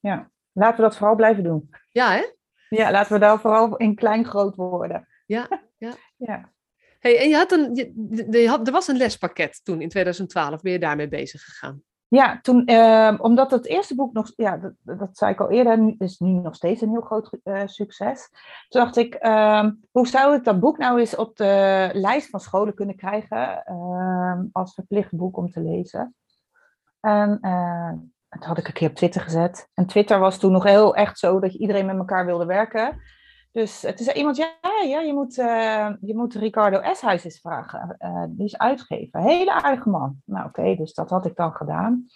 Ja, 0.00 0.30
laten 0.52 0.76
we 0.76 0.82
dat 0.82 0.96
vooral 0.96 1.16
blijven 1.16 1.42
doen. 1.42 1.70
Ja, 1.88 2.12
hè? 2.12 2.24
Ja, 2.68 2.90
laten 2.90 3.12
we 3.12 3.18
daar 3.18 3.40
vooral 3.40 3.76
in 3.76 3.94
klein 3.94 4.24
groot 4.24 4.54
worden. 4.54 5.08
Ja, 5.26 5.48
ja. 5.78 5.94
ja. 6.16 6.52
Hey, 6.98 7.18
en 7.18 7.28
je 7.28 7.36
had 7.36 7.52
een, 7.52 7.74
je, 7.74 8.26
je 8.40 8.48
had, 8.48 8.66
er 8.66 8.72
was 8.72 8.88
een 8.88 8.96
lespakket 8.96 9.60
toen 9.64 9.80
in 9.80 9.88
2012. 9.88 10.60
Ben 10.60 10.72
je 10.72 10.78
daarmee 10.78 11.08
bezig 11.08 11.42
gegaan? 11.42 11.82
Ja, 12.12 12.40
toen, 12.40 12.70
uh, 12.70 13.14
omdat 13.18 13.50
het 13.50 13.66
eerste 13.66 13.94
boek 13.94 14.12
nog, 14.12 14.32
ja, 14.36 14.56
dat, 14.56 14.72
dat 14.82 15.16
zei 15.16 15.32
ik 15.32 15.40
al 15.40 15.50
eerder, 15.50 15.94
is 15.98 16.18
nu 16.18 16.30
nog 16.30 16.54
steeds 16.54 16.80
een 16.80 16.90
heel 16.90 17.00
groot 17.00 17.38
uh, 17.44 17.62
succes. 17.64 18.28
Toen 18.68 18.80
dacht 18.80 18.96
ik, 18.96 19.24
uh, 19.24 19.68
hoe 19.90 20.06
zou 20.06 20.36
ik 20.36 20.44
dat 20.44 20.60
boek 20.60 20.78
nou 20.78 20.98
eens 20.98 21.16
op 21.16 21.36
de 21.36 21.90
lijst 21.92 22.30
van 22.30 22.40
scholen 22.40 22.74
kunnen 22.74 22.96
krijgen 22.96 23.64
ehm, 23.64 24.44
als 24.52 24.74
verplicht 24.74 25.16
boek 25.16 25.36
om 25.36 25.50
te 25.50 25.60
lezen? 25.60 26.14
En 27.00 27.38
dat 28.28 28.44
had 28.44 28.58
ik 28.58 28.66
een 28.66 28.72
keer 28.72 28.88
op 28.88 28.94
Twitter 28.94 29.20
gezet. 29.20 29.68
En 29.74 29.86
Twitter 29.86 30.18
was 30.18 30.38
toen 30.38 30.52
nog 30.52 30.64
heel 30.64 30.94
echt 30.96 31.18
zo 31.18 31.40
dat 31.40 31.54
iedereen 31.54 31.86
met 31.86 31.96
elkaar 31.96 32.26
wilde 32.26 32.46
werken. 32.46 33.00
Dus 33.52 33.80
toen 33.80 33.96
zei 33.96 34.18
iemand, 34.18 34.36
ja, 34.36 34.50
ja 34.84 35.00
je, 35.00 35.12
moet, 35.12 35.38
uh, 35.38 35.88
je 36.00 36.16
moet 36.16 36.34
Ricardo 36.34 36.80
eens 36.80 37.40
vragen. 37.40 37.96
Uh, 37.98 38.24
die 38.28 38.44
is 38.44 38.58
uitgever. 38.58 39.20
Hele 39.20 39.52
aardige 39.52 39.88
man. 39.88 40.22
Nou 40.24 40.46
oké, 40.46 40.74
dus 40.74 40.94
dat 40.94 41.10
had 41.10 41.26
ik 41.26 41.36
dan 41.36 41.54
gedaan. 41.54 42.06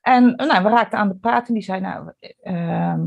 En 0.00 0.34
nou, 0.36 0.62
we 0.62 0.68
raakten 0.68 0.98
aan 0.98 1.08
de 1.08 1.16
praat 1.16 1.48
en 1.48 1.54
die 1.54 1.62
zei, 1.62 1.80
nou, 1.80 2.12
uh, 2.42 3.02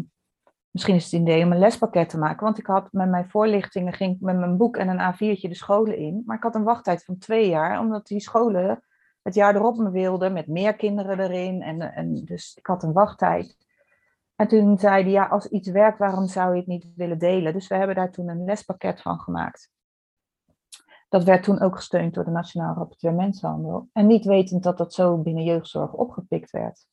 misschien 0.70 0.96
is 0.96 1.04
het 1.04 1.22
idee 1.22 1.46
om 1.46 1.52
een 1.52 1.60
lespakket 1.60 2.10
te 2.10 2.18
maken. 2.18 2.44
Want 2.44 2.58
ik 2.58 2.66
had 2.66 2.92
met 2.92 3.10
mijn 3.10 3.30
voorlichtingen, 3.30 3.94
ging 3.94 4.16
ik 4.16 4.22
met 4.22 4.38
mijn 4.38 4.58
boek 4.58 4.78
en 4.78 4.88
een 4.88 5.14
A4'tje 5.14 5.48
de 5.48 5.56
scholen 5.56 5.98
in. 5.98 6.24
Maar 6.26 6.38
ik 6.38 6.44
had 6.44 6.56
een 6.56 6.64
wachttijd 6.64 7.04
van 7.04 7.18
twee 7.18 7.50
jaar, 7.50 7.80
omdat 7.80 8.08
die 8.08 8.20
scholen 8.20 8.84
het 9.22 9.36
jaar 9.36 9.56
erop 9.56 9.78
me 9.78 9.92
wilde, 9.92 10.30
met 10.30 10.48
meer 10.48 10.76
kinderen 10.76 11.20
erin. 11.20 11.62
En, 11.62 11.82
en 11.82 12.26
dus 12.26 12.56
ik 12.56 12.66
had 12.66 12.84
een 12.84 12.94
wachttijd. 12.94 13.58
En 14.42 14.48
toen 14.48 14.78
zei 14.78 15.04
hij, 15.04 15.12
ja, 15.12 15.26
als 15.26 15.46
iets 15.46 15.70
werkt, 15.70 15.98
waarom 15.98 16.28
zou 16.28 16.52
je 16.52 16.58
het 16.58 16.68
niet 16.68 16.88
willen 16.96 17.18
delen? 17.18 17.54
Dus 17.54 17.68
we 17.68 17.76
hebben 17.76 17.96
daar 17.96 18.12
toen 18.12 18.30
een 18.30 18.44
lespakket 18.44 19.02
van 19.02 19.20
gemaakt. 19.20 19.72
Dat 21.10 21.24
werd 21.24 21.44
toen 21.44 21.62
ook 21.62 21.76
gesteund 21.76 22.14
door 22.14 22.24
de 22.24 22.32
Nationaal 22.32 22.76
Rapporteur 22.76 23.14
Mensenhandel. 23.14 23.90
En 23.94 24.08
niet 24.08 24.26
wetend 24.26 24.64
dat 24.64 24.78
dat 24.78 24.94
zo 24.94 25.18
binnen 25.18 25.44
jeugdzorg 25.44 25.94
opgepikt 25.94 26.52
werd. 26.52 26.86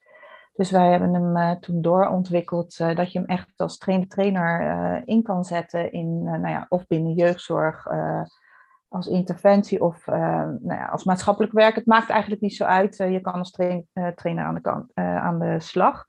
Dus 0.53 0.71
wij 0.71 0.91
hebben 0.91 1.15
hem 1.15 1.37
uh, 1.37 1.51
toen 1.51 1.83
doorontwikkeld 1.83 2.79
uh, 2.79 2.97
dat 2.97 3.13
je 3.13 3.19
hem 3.19 3.29
echt 3.29 3.53
als 3.57 3.79
trainer-trainer 3.79 4.61
uh, 4.63 5.03
in 5.05 5.23
kan 5.23 5.45
zetten 5.45 5.93
in, 5.93 6.23
nou 6.23 6.49
ja, 6.49 6.67
of 6.69 6.87
binnen 6.87 7.13
jeugdzorg, 7.13 7.87
als 8.89 9.07
interventie 9.07 9.83
of 9.83 10.07
nou 10.07 10.75
ja, 10.75 10.87
als 10.87 11.05
maatschappelijk 11.05 11.53
werk. 11.53 11.75
Het 11.75 11.87
maakt 11.87 12.11
eigenlijk 12.11 12.41
niet 12.41 12.55
zo 12.55 12.65
uit. 12.65 12.97
je 12.97 13.21
kan 13.21 13.35
als 13.35 13.51
trainer 13.51 14.45
aan 14.45 14.55
de, 14.55 14.61
kant, 14.61 14.91
aan 14.95 15.39
de 15.39 15.61
slag. 15.61 16.08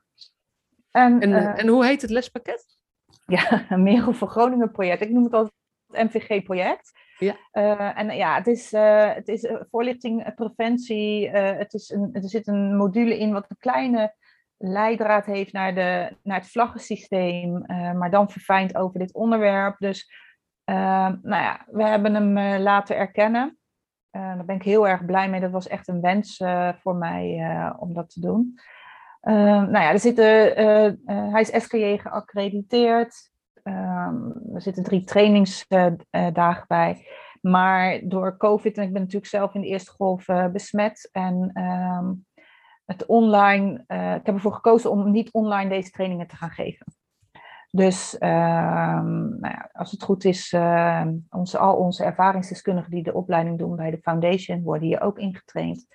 En, 0.92 1.20
en, 1.20 1.56
en, 1.58 1.68
hoe 1.68 1.86
heet 1.86 2.02
het 2.02 2.12
lespakket? 2.12 2.66
Ja, 3.26 3.66
een 3.70 3.84
Merel 3.84 4.14
voor 4.14 4.28
Groningen 4.28 4.72
project. 4.72 5.02
Ik 5.02 5.10
noem 5.10 5.24
het 5.24 5.34
altijd 5.34 5.54
het 5.88 6.14
MVG-project. 6.14 6.92
Ja. 7.18 7.36
Uh, 7.54 7.98
en 7.98 8.16
ja, 8.16 8.36
het 8.36 8.48
is, 8.48 8.74
uh, 8.74 9.14
het 9.14 9.28
is 9.28 9.52
voorlichting, 9.70 10.36
preventie. 10.36 11.30
het 11.30 11.74
is 11.74 11.90
een, 11.90 12.10
er 12.14 12.30
zit 12.30 12.48
een 12.48 12.76
module 12.76 13.18
in 13.18 13.32
wat 13.32 13.46
een 13.50 13.58
kleine 13.60 14.16
leidraad 14.58 15.26
heeft 15.26 15.54
naar, 15.54 15.76
de, 15.76 16.16
naar 16.24 16.40
het 16.40 16.52
vlaggensysteem, 16.52 17.64
maar 17.68 18.12
dan 18.12 18.30
verfijnd 18.30 18.76
over 18.76 19.00
dit 19.00 19.14
onderwerp. 19.14 19.78
Dus 19.78 20.12
nou 20.66 21.20
ja, 21.22 21.66
we 21.72 21.84
hebben 21.84 22.14
hem 22.14 22.60
laten 22.62 22.96
erkennen. 22.96 23.58
daar 24.12 24.46
ben 24.46 24.56
ik 24.56 24.64
heel 24.64 24.88
erg 24.88 25.06
blij 25.06 25.30
mee. 25.30 25.40
Dat 25.40 25.52
was 25.52 25.68
echt 25.68 25.88
een 25.88 26.02
wens 26.02 26.44
voor 26.82 26.96
mij 26.96 27.42
om 27.78 27.94
dat 27.94 28.10
te 28.10 28.20
doen. 28.20 28.60
Nou 29.22 29.72
ja, 29.72 29.92
er 29.92 30.00
zitten, 30.00 30.26
hij 31.06 31.42
is 31.42 31.64
SKJ 31.64 31.98
geaccrediteerd. 31.98 33.32
er 34.54 34.62
zitten 34.62 34.84
drie 34.84 35.04
trainingsdagen 35.04 36.66
bij. 36.68 37.08
Maar 37.42 38.00
door 38.04 38.38
COVID, 38.38 38.78
en 38.78 38.84
ik 38.84 38.94
ben 38.94 39.02
natuurlijk 39.02 39.32
zelf 39.32 39.54
in 39.54 39.62
de 39.62 39.68
eerste 39.68 39.92
golf 39.92 40.26
besmet. 40.52 41.10
En 41.12 41.52
het 42.86 43.06
online, 43.06 43.74
ik 43.88 44.26
heb 44.26 44.36
ervoor 44.36 44.54
gekozen 44.54 44.92
om 44.92 45.12
niet 45.12 45.32
online 45.32 45.70
deze 45.70 45.90
trainingen 45.90 46.28
te 46.28 46.36
gaan 46.36 46.50
geven. 46.50 46.86
Dus 47.72 48.16
nou 48.20 49.40
ja, 49.42 49.70
als 49.72 49.92
het 49.92 50.04
goed 50.04 50.24
is, 50.24 50.54
onze, 51.30 51.58
al 51.58 51.76
onze 51.76 52.04
ervaringsdeskundigen 52.04 52.92
die 52.92 53.04
de 53.04 53.14
opleiding 53.14 53.58
doen 53.58 53.76
bij 53.76 53.92
de 53.92 54.02
foundation, 54.02 54.64
worden 54.64 54.88
hier 54.88 55.02
ook 55.02 55.20
ingetraind. 55.20 55.86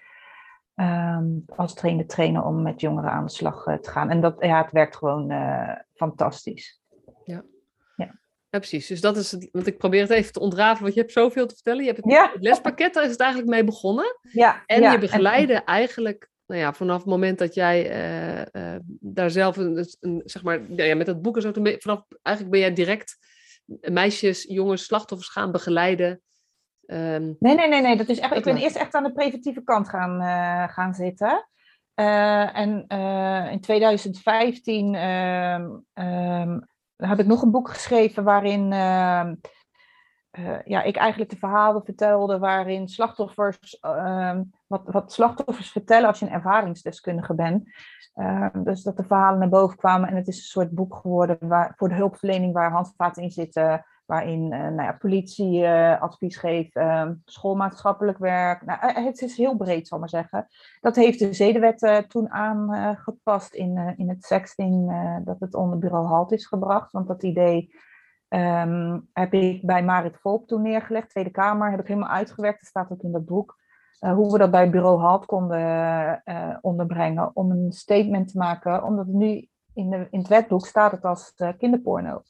Ehm, 0.74 1.24
als 1.46 1.74
trainer 1.74 2.06
trainen 2.06 2.44
om 2.44 2.62
met 2.62 2.80
jongeren 2.80 3.10
aan 3.10 3.24
de 3.24 3.30
slag 3.30 3.66
eh, 3.66 3.74
te 3.74 3.90
gaan. 3.90 4.10
En 4.10 4.20
dat, 4.20 4.37
ja, 4.38 4.62
het 4.62 4.72
werkt 4.72 4.96
gewoon 4.96 5.32
fantastisch. 5.94 6.80
Ja. 7.24 7.44
ja. 7.96 8.18
Ja, 8.50 8.58
precies. 8.58 8.87
Dus 8.87 9.00
dat 9.00 9.16
is 9.16 9.30
het, 9.30 9.48
want 9.52 9.66
ik 9.66 9.78
probeer 9.78 10.00
het 10.00 10.10
even 10.10 10.32
te 10.32 10.40
ontrafelen, 10.40 10.82
want 10.82 10.94
je 10.94 11.00
hebt 11.00 11.12
zoveel 11.12 11.46
te 11.46 11.54
vertellen. 11.54 11.80
Je 11.80 11.90
hebt 11.90 12.04
het, 12.04 12.12
ja. 12.12 12.30
het 12.32 12.42
lespakket, 12.42 12.94
daar 12.94 13.04
is 13.04 13.10
het 13.10 13.20
eigenlijk 13.20 13.50
mee 13.50 13.64
begonnen. 13.64 14.18
Ja, 14.32 14.62
en 14.66 14.90
je 14.92 14.98
begeleiden 14.98 15.64
eigenlijk 15.64 16.32
nou 16.46 16.60
ja, 16.60 16.72
vanaf 16.72 16.96
het 16.96 17.06
moment 17.06 17.38
dat 17.38 17.54
jij 17.54 17.90
uh, 17.90 18.62
uh, 18.62 18.78
daar 18.87 19.30
zelf 19.30 19.56
een, 19.56 19.87
een, 20.00 20.22
zeg 20.24 20.42
maar, 20.42 20.60
ja, 20.72 20.94
met 20.94 21.06
het 21.06 21.22
boek 21.22 21.37
en 21.37 21.42
zo, 21.42 21.52
vanaf, 21.52 22.02
eigenlijk 22.22 22.50
ben 22.50 22.60
jij 22.60 22.72
direct 22.72 23.16
meisjes, 23.80 24.42
jongens, 24.42 24.84
slachtoffers 24.84 25.30
gaan 25.30 25.52
begeleiden. 25.52 26.22
Um, 26.86 27.36
nee, 27.38 27.54
nee, 27.54 27.68
nee, 27.68 27.82
nee. 27.82 27.96
Dat 27.96 28.08
is 28.08 28.18
echt, 28.18 28.34
ik 28.34 28.44
ben 28.44 28.56
eerst 28.56 28.76
echt 28.76 28.94
aan 28.94 29.02
de 29.02 29.12
preventieve 29.12 29.62
kant 29.62 29.88
gaan, 29.88 30.22
uh, 30.22 30.68
gaan 30.68 30.94
zitten. 30.94 31.48
en 31.94 32.86
in 33.50 33.60
2015 33.60 34.94
ehm, 34.94 35.70
ehm, 35.92 36.60
heb 36.96 37.18
ik 37.18 37.26
nog 37.26 37.42
een 37.42 37.50
boek 37.50 37.68
geschreven 37.68 38.24
waarin 38.24 38.68
ja, 40.64 40.82
ik 40.82 40.96
eigenlijk 40.96 41.30
de 41.30 41.36
verhalen 41.36 41.84
vertelde 41.84 42.38
waarin 42.38 42.88
slachtoffers, 42.88 43.78
wat, 44.66 44.82
wat 44.84 45.12
slachtoffers 45.12 45.70
vertellen 45.70 46.08
als 46.08 46.18
je 46.18 46.26
een 46.26 46.32
ervaringsdeskundige 46.32 47.34
bent. 47.34 47.68
Dus 48.52 48.82
dat 48.82 48.96
de 48.96 49.04
verhalen 49.04 49.38
naar 49.38 49.48
boven 49.48 49.76
kwamen 49.76 50.08
en 50.08 50.16
het 50.16 50.28
is 50.28 50.36
een 50.36 50.42
soort 50.42 50.70
boek 50.70 50.96
geworden 50.96 51.36
waar, 51.40 51.72
voor 51.76 51.88
de 51.88 51.94
hulpverlening 51.94 52.52
waar 52.52 52.70
handvaten 52.70 53.22
in 53.22 53.30
zitten, 53.30 53.84
waarin 54.06 54.52
eh, 54.52 54.60
nou 54.60 54.82
ja, 54.82 54.92
politie 54.92 55.64
eh, 55.64 56.02
advies 56.02 56.36
geeft, 56.36 56.76
ehm, 56.76 57.14
schoolmaatschappelijk 57.24 58.18
werk. 58.18 58.64
Nou, 58.64 59.04
het 59.04 59.20
is 59.22 59.36
heel 59.36 59.56
breed, 59.56 59.88
zal 59.88 59.96
ik 59.96 60.12
maar 60.12 60.22
zeggen. 60.22 60.46
Dat 60.80 60.96
heeft 60.96 61.18
de 61.18 61.32
zedenwet 61.32 62.04
toen 62.08 62.30
aangepast 62.30 63.54
in, 63.54 63.94
in 63.96 64.08
het 64.08 64.24
sexting, 64.24 64.92
dat 65.24 65.40
het 65.40 65.54
onder 65.54 65.78
bureau 65.78 66.06
halt 66.06 66.32
is 66.32 66.46
gebracht, 66.46 66.92
want 66.92 67.08
dat 67.08 67.22
idee 67.22 67.74
ehm, 68.28 69.00
heb 69.12 69.32
ik 69.32 69.66
bij 69.66 69.84
Marit 69.84 70.18
Volk 70.20 70.46
toen 70.46 70.62
neergelegd. 70.62 71.10
Tweede 71.10 71.30
Kamer 71.30 71.70
heb 71.70 71.80
ik 71.80 71.88
helemaal 71.88 72.08
uitgewerkt. 72.08 72.60
Dat 72.60 72.68
staat 72.68 72.90
ook 72.90 73.02
in 73.02 73.12
dat 73.12 73.24
boek. 73.24 73.62
Hoe 73.98 74.32
we 74.32 74.38
dat 74.38 74.50
bij 74.50 74.70
bureau 74.70 75.00
HALT 75.00 75.26
konden 75.26 76.22
onderbrengen. 76.60 77.30
Om 77.34 77.50
een 77.50 77.72
statement 77.72 78.28
te 78.28 78.38
maken. 78.38 78.84
Omdat 78.84 79.06
nu 79.06 79.48
in, 79.74 79.90
de, 79.90 80.06
in 80.10 80.18
het 80.18 80.28
wetboek 80.28 80.66
staat 80.66 80.92
het 80.92 81.04
als 81.04 81.32
uh, 81.36 81.48
kinderporno. 81.58 82.22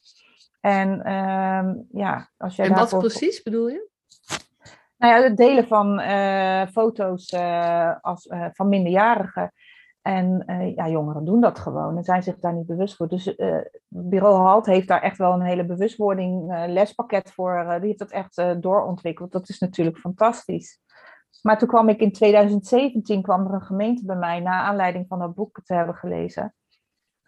En 0.65 1.03
ehm, 1.03 1.75
ja, 1.91 2.29
als 2.37 2.55
jij 2.55 2.65
En 2.65 2.73
wat 2.73 2.99
precies 2.99 3.43
bedoel 3.43 3.67
je? 3.67 3.89
Nou 4.97 5.13
ja, 5.13 5.27
het 5.27 5.37
delen 5.37 5.67
van 5.67 5.99
foto's 6.71 7.33
als, 8.01 8.29
van 8.51 8.69
minderjarigen. 8.69 9.51
En 10.01 10.43
ja, 10.75 10.89
jongeren 10.89 11.25
doen 11.25 11.41
dat 11.41 11.59
gewoon 11.59 11.97
en 11.97 12.03
zijn 12.03 12.23
zich 12.23 12.39
daar 12.39 12.53
niet 12.53 12.65
bewust 12.65 12.95
voor. 12.95 13.07
Dus 13.07 13.35
bureau 13.87 14.35
HALT 14.35 14.65
heeft 14.65 14.87
daar 14.87 15.01
echt 15.01 15.17
wel 15.17 15.33
een 15.33 15.41
hele 15.41 15.65
bewustwording 15.65 16.65
lespakket 16.67 17.31
voor. 17.31 17.65
die 17.79 17.87
heeft 17.87 17.99
dat 17.99 18.11
echt 18.11 18.61
doorontwikkeld. 18.61 19.31
Dat 19.31 19.49
is 19.49 19.59
natuurlijk 19.59 19.97
fantastisch. 19.97 20.79
Maar 21.41 21.57
toen 21.57 21.67
kwam 21.67 21.89
ik 21.89 21.99
in 21.99 22.11
2017, 22.11 23.21
kwam 23.21 23.45
er 23.45 23.53
een 23.53 23.61
gemeente 23.61 24.05
bij 24.05 24.15
mij, 24.15 24.39
na 24.39 24.61
aanleiding 24.61 25.05
van 25.07 25.19
dat 25.19 25.35
boek 25.35 25.61
te 25.63 25.73
hebben 25.73 25.95
gelezen. 25.95 26.55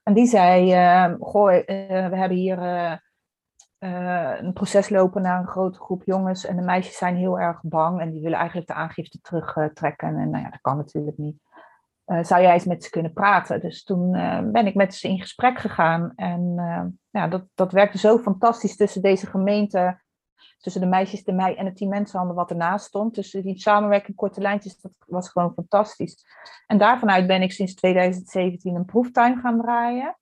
En 0.04 0.14
die 0.14 0.28
zei, 0.28 0.72
goh, 1.20 1.48
we 1.66 2.16
hebben 2.16 2.38
hier 2.38 2.60
een 3.80 4.54
proces 4.54 4.90
lopen 4.90 5.22
naar 5.22 5.40
een 5.40 5.48
grote 5.48 5.80
groep 5.80 6.04
jongens. 6.04 6.46
En 6.46 6.56
de 6.56 6.62
meisjes 6.62 6.98
zijn 6.98 7.16
heel 7.16 7.40
erg 7.40 7.60
bang 7.62 8.02
en 8.02 8.12
die 8.12 8.22
willen 8.22 8.38
eigenlijk 8.38 8.68
de 8.68 8.74
aangifte 8.74 9.22
terugtrekken. 9.22 10.08
En 10.08 10.30
nou 10.30 10.44
ja, 10.44 10.50
dat 10.50 10.62
kan 10.62 10.78
natuurlijk 10.78 11.18
niet. 11.18 11.38
Zou 12.22 12.42
jij 12.42 12.54
eens 12.54 12.66
met 12.66 12.84
ze 12.84 12.90
kunnen 12.90 13.14
praten? 13.14 13.60
Dus 13.60 13.84
toen 13.84 14.12
ben 14.52 14.68
ik 14.68 14.76
met 14.76 14.96
ze 14.96 15.08
in 15.08 15.20
gesprek 15.20 15.60
gegaan. 15.60 16.14
En 16.16 16.54
ja, 17.10 17.28
dat, 17.28 17.46
dat 17.54 17.72
werkte 17.72 17.98
zo 17.98 18.18
fantastisch 18.18 18.76
tussen 18.76 19.02
deze 19.02 19.26
gemeente, 19.28 20.02
tussen 20.58 20.82
de 20.82 20.88
meisjes, 20.88 21.24
de 21.24 21.34
mij 21.34 21.56
en 21.56 21.66
het 21.66 21.78
team 21.78 21.90
mensenhandel 21.90 22.36
wat 22.36 22.50
ernaast 22.50 22.86
stond. 22.86 23.16
Dus 23.16 23.32
die 23.32 23.60
samenwerking, 23.60 24.18
korte 24.18 24.42
lijntjes, 24.42 24.82
dat 24.82 24.92
was 25.06 25.30
gewoon 25.30 25.54
fantastisch. 25.54 26.26
En 26.68 26.78
daarvanuit 26.78 27.28
ben 27.28 27.42
ik 27.42 27.52
sinds 27.52 27.76
2017 27.76 28.76
een 28.76 28.86
proeftuin 28.86 29.40
gaan 29.40 29.62
draaien. 29.62 30.18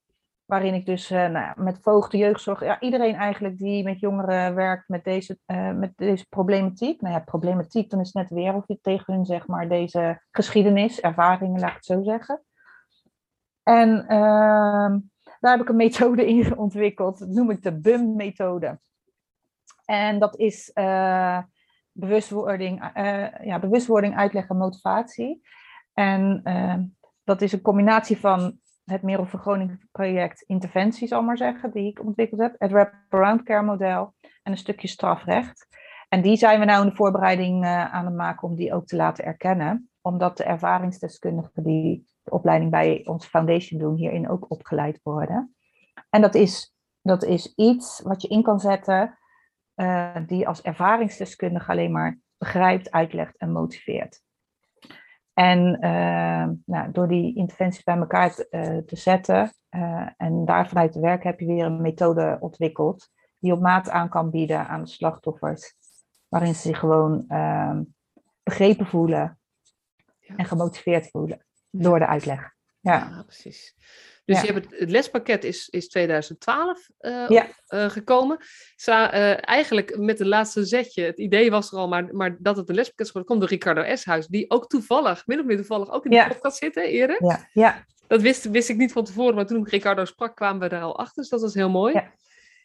Waarin 0.46 0.74
ik 0.74 0.86
dus 0.86 1.12
uh, 1.12 1.28
nou 1.28 1.62
met 1.62 1.80
voogden, 1.82 2.20
jeugdzorg, 2.20 2.64
ja, 2.64 2.80
iedereen 2.80 3.16
eigenlijk 3.16 3.58
die 3.58 3.84
met 3.84 4.00
jongeren 4.00 4.56
werkt 4.56 4.88
met 4.88 5.04
deze, 5.04 5.40
uh, 5.48 5.72
met 5.72 5.94
deze 5.96 6.26
problematiek. 6.30 7.02
Nou 7.02 7.14
ja, 7.14 7.20
problematiek, 7.20 7.90
dan 7.90 8.00
is 8.00 8.06
het 8.06 8.16
net 8.16 8.30
weer 8.30 8.54
of 8.54 8.68
je 8.68 8.80
tegen 8.82 9.14
hun 9.14 9.26
zeg 9.26 9.48
maar 9.48 9.68
deze 9.68 10.22
geschiedenis, 10.32 11.00
ervaringen, 11.00 11.60
laat 11.60 11.70
ik 11.70 11.76
het 11.76 11.86
zo 11.86 12.04
zeggen. 12.04 12.44
En 13.64 13.90
uh, 14.04 14.96
daar 15.40 15.52
heb 15.52 15.62
ik 15.62 15.70
een 15.70 15.76
methode 15.76 16.28
in 16.28 16.58
ontwikkeld, 16.66 17.20
dat 17.20 17.30
noem 17.30 17.50
ik 17.50 17.64
de 17.64 17.80
BUM-methode. 17.80 18.80
En 19.86 20.20
dat 20.20 20.38
is 20.38 20.72
uh, 20.74 21.40
bewustwording, 21.92 22.92
ja, 23.44 23.60
bewustwording, 23.60 24.18
uitleg 24.18 24.50
en 24.50 24.58
motivatie. 24.58 25.42
En 25.94 26.44
dat 27.24 27.42
is 27.42 27.52
een 27.52 27.62
combinatie 27.62 28.20
van 28.20 28.60
het 28.86 29.02
Merel 29.02 29.28
project 29.92 30.42
interventies, 30.42 31.10
zal 31.10 31.22
maar 31.22 31.38
zeggen, 31.38 31.72
die 31.72 31.90
ik 31.90 32.06
ontwikkeld 32.06 32.42
heb. 32.42 32.56
Het 32.58 32.72
wraparound 32.72 33.44
care 33.44 33.64
model 33.64 34.14
en 34.44 34.52
een 34.52 34.58
stukje 34.58 34.88
strafrecht. 34.88 35.68
En 36.10 36.22
die 36.22 36.38
zijn 36.38 36.60
we 36.60 36.66
nou 36.66 36.84
in 36.84 36.90
de 36.90 36.96
voorbereiding 36.96 37.64
uh, 37.64 37.94
aan 37.94 38.06
het 38.06 38.16
maken 38.16 38.48
om 38.48 38.56
die 38.56 38.74
ook 38.74 38.86
te 38.86 38.96
laten 38.96 39.26
erkennen. 39.26 39.90
Omdat 40.02 40.38
de 40.38 40.44
ervaringsdeskundigen 40.44 41.64
die 41.64 42.06
de 42.24 42.32
opleiding 42.32 42.72
bij 42.72 43.02
onze 43.06 43.30
foundation 43.30 43.80
doen, 43.80 43.96
hierin 43.96 44.30
ook 44.30 44.52
opgeleid 44.52 45.00
worden. 45.04 45.56
En 46.10 46.22
dat 46.22 46.36
is, 46.36 46.76
dat 47.02 47.24
is 47.24 47.54
iets 47.56 48.02
wat 48.02 48.22
je 48.22 48.28
in 48.28 48.44
kan 48.44 48.60
zetten, 48.60 49.18
uh, 49.76 50.16
die 50.26 50.48
als 50.48 50.62
ervaringsdeskundige 50.62 51.72
alleen 51.72 51.92
maar 51.92 52.20
begrijpt, 52.38 52.92
uitlegt 52.92 53.38
en 53.38 53.52
motiveert. 53.52 54.25
En 55.36 55.86
uh, 55.86 56.48
nou, 56.66 56.92
door 56.92 57.08
die 57.08 57.36
interventies 57.36 57.84
bij 57.84 57.98
elkaar 57.98 58.34
te, 58.34 58.48
uh, 58.52 58.78
te 58.78 58.96
zetten 58.96 59.54
uh, 59.70 60.10
en 60.18 60.46
daar 60.46 60.68
vanuit 60.68 60.92
te 60.92 61.00
werken, 61.00 61.30
heb 61.30 61.40
je 61.40 61.46
weer 61.46 61.66
een 61.66 61.82
methode 61.82 62.38
ontwikkeld 62.40 63.10
die 63.40 63.54
op 63.54 63.62
maat 63.62 63.90
aan 63.90 64.10
kan 64.10 64.30
bieden 64.30 64.68
aan 64.68 64.84
de 64.84 64.90
slachtoffers, 64.90 65.74
waarin 66.28 66.56
ze 66.56 66.62
zich 66.62 66.80
gewoon 66.80 67.26
ehm, 67.28 67.84
begrepen 68.44 68.86
voelen 68.86 69.40
en 70.36 70.46
gemotiveerd 70.46 71.10
voelen 71.10 71.46
door 71.70 72.00
de 72.00 72.08
uitleg. 72.08 72.55
Ja, 72.92 73.24
precies. 73.26 73.76
Dus 74.26 74.42
je 74.42 74.52
hebt 74.52 74.66
het, 74.66 74.80
het, 74.80 74.90
lespakket 74.90 75.44
is, 75.44 75.70
is 75.70 75.88
2012 75.88 76.90
uh, 77.00 77.26
ja. 77.28 77.48
uh, 77.70 77.90
gekomen. 77.90 78.38
Sa, 78.76 79.14
uh, 79.14 79.48
eigenlijk 79.48 79.98
met 79.98 80.20
het 80.20 80.28
laatste 80.28 80.66
zetje, 80.66 81.04
het 81.04 81.20
idee 81.20 81.52
was 81.52 81.72
er 81.72 81.78
al, 81.78 81.88
maar, 81.88 82.16
maar 82.16 82.36
dat 82.40 82.58
het 82.58 82.70
een 82.70 82.76
lespakket 82.76 83.06
is 83.06 83.12
geworden, 83.12 83.32
komt 83.32 83.42
door 83.42 83.60
Ricardo 83.60 83.82
Eshuis, 83.82 84.28
die 84.28 84.50
ook 84.50 84.68
toevallig, 84.68 85.28
min 85.28 85.40
of 85.40 85.46
meer 85.46 85.56
toevallig, 85.56 85.92
ook 85.92 86.06
in 86.06 86.10
de 86.10 86.16
ja. 86.16 86.28
podcast 86.28 86.58
zit, 86.58 86.76
hè, 86.76 86.82
Erik? 86.82 87.22
Ja. 87.22 87.50
ja. 87.54 87.86
Dat 88.08 88.22
wist, 88.22 88.50
wist 88.50 88.70
ik 88.70 88.78
niet 88.78 88.92
van 88.92 89.04
tevoren, 89.04 89.36
maar 89.36 89.46
toen 89.46 89.62
ik 89.62 89.70
Ricardo 89.70 90.06
sprak, 90.06 90.36
kwamen 90.36 90.62
we 90.62 90.70
daar 90.70 90.82
al 90.82 90.98
achter, 90.98 91.22
dus 91.22 91.32
dat 91.32 91.42
was 91.42 91.54
heel 91.54 91.70
mooi. 91.70 91.94
Ja. 91.94 92.12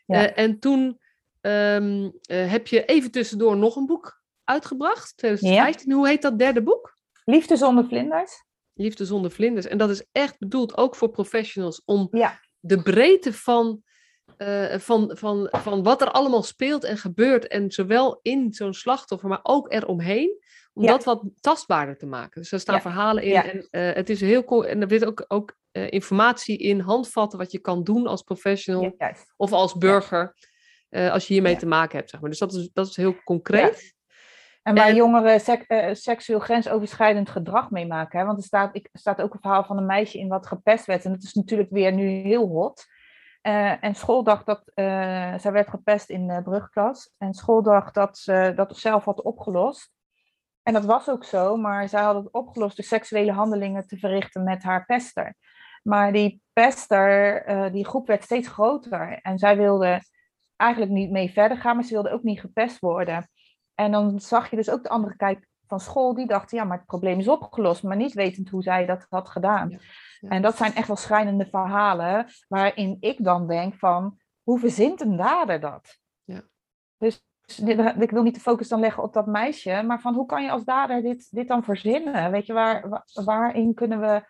Ja. 0.06 0.34
en 0.34 0.58
toen 0.58 1.00
um, 1.40 2.12
heb 2.26 2.66
je 2.66 2.84
even 2.84 3.10
tussendoor 3.10 3.56
nog 3.56 3.76
een 3.76 3.86
boek 3.86 4.22
uitgebracht, 4.44 5.16
2015. 5.16 5.92
Hoe 5.92 6.08
heet 6.08 6.22
dat 6.22 6.38
derde 6.38 6.62
boek? 6.62 6.96
Liefde 7.24 7.56
zonder 7.56 7.84
vlinders. 7.84 8.44
Liefde 8.80 9.04
zonder 9.04 9.30
vlinders. 9.30 9.66
En 9.66 9.78
dat 9.78 9.90
is 9.90 10.04
echt 10.12 10.38
bedoeld 10.38 10.76
ook 10.76 10.94
voor 10.94 11.10
professionals 11.10 11.82
om 11.84 12.08
ja. 12.10 12.40
de 12.60 12.82
breedte 12.82 13.32
van, 13.32 13.82
uh, 14.38 14.78
van, 14.78 15.16
van, 15.16 15.48
van 15.50 15.82
wat 15.82 16.00
er 16.00 16.10
allemaal 16.10 16.42
speelt 16.42 16.84
en 16.84 16.96
gebeurt. 16.96 17.46
En 17.46 17.70
zowel 17.70 18.18
in 18.22 18.52
zo'n 18.52 18.74
slachtoffer, 18.74 19.28
maar 19.28 19.40
ook 19.42 19.72
eromheen. 19.72 20.38
Om 20.72 20.82
ja. 20.82 20.90
dat 20.90 21.04
wat 21.04 21.24
tastbaarder 21.40 21.96
te 21.96 22.06
maken. 22.06 22.40
Dus 22.40 22.52
er 22.52 22.60
staan 22.60 22.74
ja. 22.74 22.80
verhalen 22.80 23.22
in. 23.22 23.34
En 23.34 23.56
uh, 23.70 23.94
het 23.94 24.10
is 24.10 24.20
heel 24.20 24.44
cool. 24.44 24.66
En 24.66 24.82
er 24.82 24.90
zit 24.90 25.04
ook, 25.04 25.24
ook 25.28 25.56
uh, 25.72 25.90
informatie 25.90 26.58
in, 26.58 26.80
handvatten 26.80 27.38
wat 27.38 27.52
je 27.52 27.58
kan 27.58 27.84
doen 27.84 28.06
als 28.06 28.22
professional 28.22 28.96
of 29.36 29.52
als 29.52 29.74
burger. 29.74 30.34
als 30.90 31.26
je 31.26 31.32
hiermee 31.32 31.56
te 31.56 31.66
maken 31.66 31.98
hebt. 31.98 32.10
Zeg 32.10 32.20
maar. 32.20 32.30
Dus 32.30 32.38
dat 32.38 32.52
is, 32.52 32.70
dat 32.72 32.86
is 32.86 32.96
heel 32.96 33.22
concreet. 33.24 33.98
En 34.70 34.76
waar 34.76 34.88
en... 34.88 34.94
jongeren 34.94 35.40
sek, 35.40 35.64
uh, 35.68 35.88
seksueel 35.92 36.38
grensoverschrijdend 36.38 37.30
gedrag 37.30 37.70
meemaken. 37.70 38.18
Hè? 38.18 38.24
Want 38.24 38.38
er 38.38 38.44
staat, 38.44 38.74
ik, 38.76 38.88
er 38.92 38.98
staat 38.98 39.22
ook 39.22 39.34
een 39.34 39.40
verhaal 39.40 39.64
van 39.64 39.76
een 39.76 39.86
meisje 39.86 40.18
in 40.18 40.28
wat 40.28 40.46
gepest 40.46 40.86
werd. 40.86 41.04
En 41.04 41.12
dat 41.12 41.22
is 41.22 41.34
natuurlijk 41.34 41.70
weer 41.70 41.92
nu 41.92 42.08
heel 42.08 42.48
hot. 42.48 42.86
Uh, 43.42 43.84
en 43.84 43.94
school 43.94 44.22
dacht 44.22 44.46
dat, 44.46 44.62
uh, 44.74 45.38
zij 45.38 45.52
werd 45.52 45.68
gepest 45.68 46.10
in 46.10 46.26
de 46.26 46.42
brugklas. 46.42 47.14
En 47.18 47.34
school 47.34 47.62
dacht 47.62 47.94
dat 47.94 48.18
ze 48.18 48.52
dat 48.56 48.76
zelf 48.76 49.04
had 49.04 49.22
opgelost. 49.22 49.90
En 50.62 50.72
dat 50.72 50.84
was 50.84 51.08
ook 51.08 51.24
zo, 51.24 51.56
maar 51.56 51.88
zij 51.88 52.02
had 52.02 52.14
het 52.14 52.32
opgelost 52.32 52.76
door 52.76 52.84
seksuele 52.84 53.32
handelingen 53.32 53.86
te 53.86 53.98
verrichten 53.98 54.44
met 54.44 54.62
haar 54.62 54.84
pester. 54.84 55.34
Maar 55.82 56.12
die 56.12 56.42
pester, 56.52 57.72
die 57.72 57.86
groep 57.86 58.06
werd 58.06 58.22
steeds 58.22 58.48
groter. 58.48 59.18
En 59.22 59.38
zij 59.38 59.56
wilde 59.56 60.00
eigenlijk 60.56 60.92
niet 60.92 61.10
mee 61.10 61.30
verder 61.30 61.56
gaan, 61.56 61.74
maar 61.74 61.84
ze 61.84 61.92
wilde 61.92 62.10
ook 62.10 62.22
niet 62.22 62.40
gepest 62.40 62.78
worden. 62.78 63.28
En 63.80 63.90
dan 63.90 64.20
zag 64.20 64.50
je 64.50 64.56
dus 64.56 64.70
ook 64.70 64.82
de 64.82 64.88
andere 64.88 65.16
kijk 65.16 65.48
van 65.66 65.80
school, 65.80 66.14
die 66.14 66.26
dacht, 66.26 66.50
ja, 66.50 66.64
maar 66.64 66.76
het 66.76 66.86
probleem 66.86 67.18
is 67.18 67.28
opgelost, 67.28 67.82
maar 67.82 67.96
niet 67.96 68.12
wetend 68.12 68.48
hoe 68.48 68.62
zij 68.62 68.86
dat 68.86 69.06
had 69.08 69.28
gedaan. 69.28 69.70
Ja, 69.70 69.78
ja. 70.20 70.28
En 70.28 70.42
dat 70.42 70.56
zijn 70.56 70.74
echt 70.74 70.86
wel 70.86 70.96
schrijnende 70.96 71.46
verhalen, 71.46 72.26
waarin 72.48 72.96
ik 73.00 73.24
dan 73.24 73.46
denk 73.46 73.74
van, 73.74 74.18
hoe 74.42 74.58
verzint 74.58 75.00
een 75.00 75.16
dader 75.16 75.60
dat? 75.60 75.98
Ja. 76.24 76.42
Dus 76.98 77.24
ik 77.98 78.10
wil 78.10 78.22
niet 78.22 78.34
de 78.34 78.40
focus 78.40 78.68
dan 78.68 78.80
leggen 78.80 79.02
op 79.02 79.12
dat 79.12 79.26
meisje, 79.26 79.82
maar 79.82 80.00
van 80.00 80.14
hoe 80.14 80.26
kan 80.26 80.42
je 80.42 80.50
als 80.50 80.64
dader 80.64 81.02
dit, 81.02 81.28
dit 81.30 81.48
dan 81.48 81.64
verzinnen? 81.64 82.30
Weet 82.30 82.46
je, 82.46 82.52
waar, 82.52 83.04
waarin 83.24 83.74
kunnen 83.74 84.00
we 84.00 84.22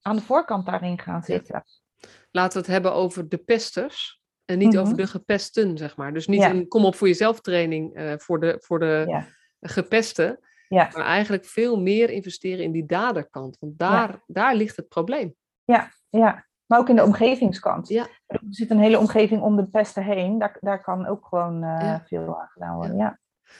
aan 0.00 0.16
de 0.16 0.22
voorkant 0.22 0.66
daarin 0.66 0.98
gaan 0.98 1.22
zitten? 1.22 1.64
Laten 2.30 2.52
we 2.52 2.58
het 2.58 2.72
hebben 2.72 2.94
over 2.94 3.28
de 3.28 3.38
pesters. 3.38 4.24
En 4.46 4.58
niet 4.58 4.68
mm 4.68 4.74
-hmm. 4.74 4.82
over 4.82 4.96
de 4.96 5.06
gepesten, 5.06 5.78
zeg 5.78 5.96
maar. 5.96 6.12
Dus 6.12 6.26
niet 6.26 6.40
ja. 6.40 6.50
een 6.50 6.68
kom 6.68 6.84
op 6.84 6.94
voor 6.94 7.08
jezelf 7.08 7.40
training 7.40 7.98
uh, 7.98 8.12
voor 8.16 8.40
de, 8.40 8.56
voor 8.60 8.78
de 8.78 9.04
ja. 9.08 9.26
gepesten. 9.60 10.38
Ja. 10.68 10.90
Maar 10.92 11.04
eigenlijk 11.04 11.44
veel 11.44 11.80
meer 11.80 12.10
investeren 12.10 12.64
in 12.64 12.72
die 12.72 12.86
daderkant. 12.86 13.56
Want 13.60 13.78
daar, 13.78 14.22
daar 14.26 14.54
ligt 14.54 14.76
het 14.76 14.88
probleem. 14.88 15.34
Ja, 15.64 15.90
ja. 16.08 16.46
Maar 16.66 16.78
ook 16.78 16.88
in 16.88 16.96
de 16.96 17.04
omgevingskant. 17.04 17.88
Ja. 17.88 18.06
Er 18.26 18.40
zit 18.50 18.70
een 18.70 18.78
hele 18.78 18.98
omgeving 18.98 19.42
om 19.42 19.56
de 19.56 19.66
pesten 19.66 20.02
heen. 20.02 20.38
Daar, 20.38 20.56
daar 20.60 20.82
kan 20.82 21.06
ook 21.06 21.26
gewoon 21.26 21.64
uh, 21.64 21.94
veel 22.04 22.40
aan 22.40 22.48
gedaan 22.48 22.76
worden. 22.76 22.96
Ja. 22.96 23.18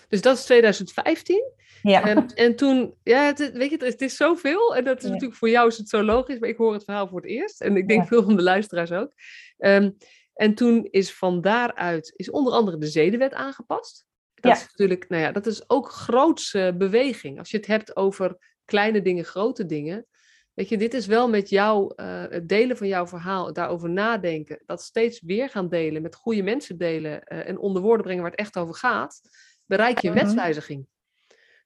Dus 0.09 0.21
dat 0.21 0.37
is 0.37 0.45
2015. 0.45 1.53
Ja. 1.83 2.03
En, 2.03 2.27
en 2.35 2.57
toen, 2.57 2.95
ja, 3.03 3.25
het, 3.25 3.53
weet 3.53 3.71
je, 3.71 3.85
het 3.85 4.01
is 4.01 4.17
zoveel. 4.17 4.77
En 4.77 4.85
dat 4.85 4.99
is 4.99 5.05
ja. 5.05 5.09
natuurlijk 5.09 5.39
voor 5.39 5.49
jou 5.49 5.69
is 5.69 5.79
het 5.79 5.89
zo 5.89 6.03
logisch, 6.03 6.39
maar 6.39 6.49
ik 6.49 6.57
hoor 6.57 6.73
het 6.73 6.85
verhaal 6.85 7.09
voor 7.09 7.21
het 7.21 7.31
eerst. 7.31 7.61
En 7.61 7.77
ik 7.77 7.89
denk 7.89 8.01
ja. 8.01 8.07
veel 8.07 8.23
van 8.23 8.37
de 8.37 8.43
luisteraars 8.43 8.93
ook. 8.93 9.13
Um, 9.59 9.97
en 10.37 10.55
toen 10.55 10.89
is 10.91 11.15
van 11.15 11.41
daaruit 11.41 12.13
is 12.17 12.31
onder 12.31 12.53
andere 12.53 12.79
de 12.79 12.87
zedenwet 12.87 13.35
aangepast. 13.35 14.07
Dat 14.35 14.53
ja. 14.53 14.59
is 14.59 14.67
natuurlijk, 14.67 15.09
nou 15.09 15.23
ja, 15.23 15.33
dat 15.33 15.47
is 15.47 15.71
ook 15.71 15.91
grootse 15.91 16.75
beweging. 16.79 17.39
Als 17.39 17.51
je 17.51 17.57
het 17.57 17.67
hebt 17.67 17.97
over 17.97 18.37
kleine 18.65 19.03
dingen, 19.03 19.25
grote 19.25 19.67
dingen. 19.67 20.07
Weet 20.55 20.69
je, 20.69 20.77
dit 20.77 20.95
is 20.95 21.07
wel 21.07 21.29
met 21.29 21.49
jou, 21.49 21.93
uh, 21.97 22.25
het 22.29 22.49
delen 22.49 22.77
van 22.77 22.87
jouw 22.87 23.07
verhaal, 23.07 23.53
daarover 23.53 23.91
nadenken, 23.91 24.63
dat 24.67 24.83
steeds 24.83 25.21
weer 25.21 25.49
gaan 25.49 25.69
delen, 25.69 26.03
met 26.03 26.15
goede 26.15 26.43
mensen 26.43 26.79
delen 26.79 27.11
uh, 27.11 27.49
en 27.49 27.59
onder 27.59 27.83
woorden 27.83 28.03
brengen 28.03 28.23
waar 28.23 28.31
het 28.31 28.41
echt 28.41 28.57
over 28.57 28.75
gaat, 28.75 29.21
bereik 29.67 29.99
je 29.99 30.09
mm 30.09 30.15
wetswijziging. 30.15 30.87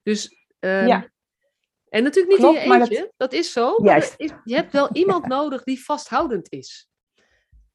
Dus, 0.03 0.47
um, 0.59 0.87
ja. 0.87 1.09
en 1.89 2.03
natuurlijk 2.03 2.33
niet 2.33 2.45
Klopt, 2.45 2.63
in 2.63 2.71
je 2.71 2.79
eentje, 2.79 2.95
dat... 2.95 3.13
dat... 3.17 3.33
is 3.33 3.51
zo. 3.51 3.75
Juist. 3.83 4.13
Is, 4.17 4.31
je 4.43 4.55
hebt 4.55 4.71
wel 4.71 4.89
iemand 4.93 5.27
nodig 5.27 5.63
die 5.63 5.83
vasthoudend 5.83 6.51
is. 6.51 6.90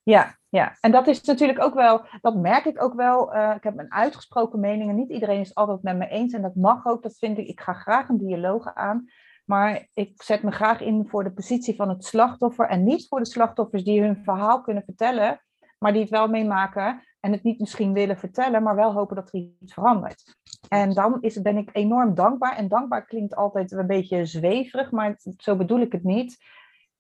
Ja, 0.09 0.37
ja, 0.49 0.77
en 0.81 0.91
dat 0.91 1.07
is 1.07 1.23
natuurlijk 1.23 1.63
ook 1.63 1.75
wel, 1.75 2.07
dat 2.21 2.37
merk 2.37 2.65
ik 2.65 2.83
ook 2.83 2.95
wel. 2.95 3.35
Uh, 3.35 3.55
ik 3.57 3.63
heb 3.63 3.75
mijn 3.75 3.93
uitgesproken 3.93 4.61
meningen. 4.61 4.95
Niet 4.95 5.11
iedereen 5.11 5.41
is 5.41 5.55
altijd 5.55 5.83
met 5.83 5.97
me 5.97 6.09
eens 6.09 6.33
en 6.33 6.43
dat 6.43 6.55
mag 6.55 6.87
ook. 6.87 7.03
Dat 7.03 7.19
vind 7.19 7.39
ik. 7.39 7.47
Ik 7.47 7.61
ga 7.61 7.73
graag 7.73 8.09
een 8.09 8.19
dialoog 8.19 8.75
aan. 8.75 9.05
Maar 9.45 9.89
ik 9.95 10.23
zet 10.23 10.43
me 10.43 10.51
graag 10.51 10.81
in 10.81 11.07
voor 11.09 11.25
de 11.25 11.33
positie 11.33 11.77
van 11.77 11.89
het 11.89 12.05
slachtoffer 12.05 12.69
en 12.69 12.85
niet 12.85 13.07
voor 13.09 13.19
de 13.19 13.27
slachtoffers 13.27 13.85
die 13.85 14.03
hun 14.03 14.23
verhaal 14.25 14.63
kunnen 14.63 14.83
vertellen, 14.85 15.41
maar 15.79 15.93
die 15.93 16.01
het 16.01 16.11
wel 16.11 16.29
meemaken 16.29 17.03
en 17.21 17.33
het 17.33 17.43
niet 17.43 17.59
misschien 17.59 17.93
willen 17.93 18.19
vertellen, 18.19 18.63
maar 18.63 18.75
wel 18.75 18.93
hopen 18.93 19.17
dat 19.17 19.29
er 19.33 19.41
iets 19.61 19.75
verandert. 19.75 20.37
En 20.69 20.95
dan 20.95 21.19
is, 21.21 21.43
ben 21.43 21.57
ik 21.57 21.71
enorm 21.73 22.15
dankbaar. 22.15 22.57
En 22.57 22.69
dankbaar 22.69 23.07
klinkt 23.07 23.37
altijd 23.37 23.73
een 23.73 23.87
beetje 23.87 24.27
zweverig, 24.27 24.91
maar 24.91 25.17
zo 25.37 25.57
bedoel 25.57 25.81
ik 25.81 25.93
het 25.93 26.05
niet 26.05 26.39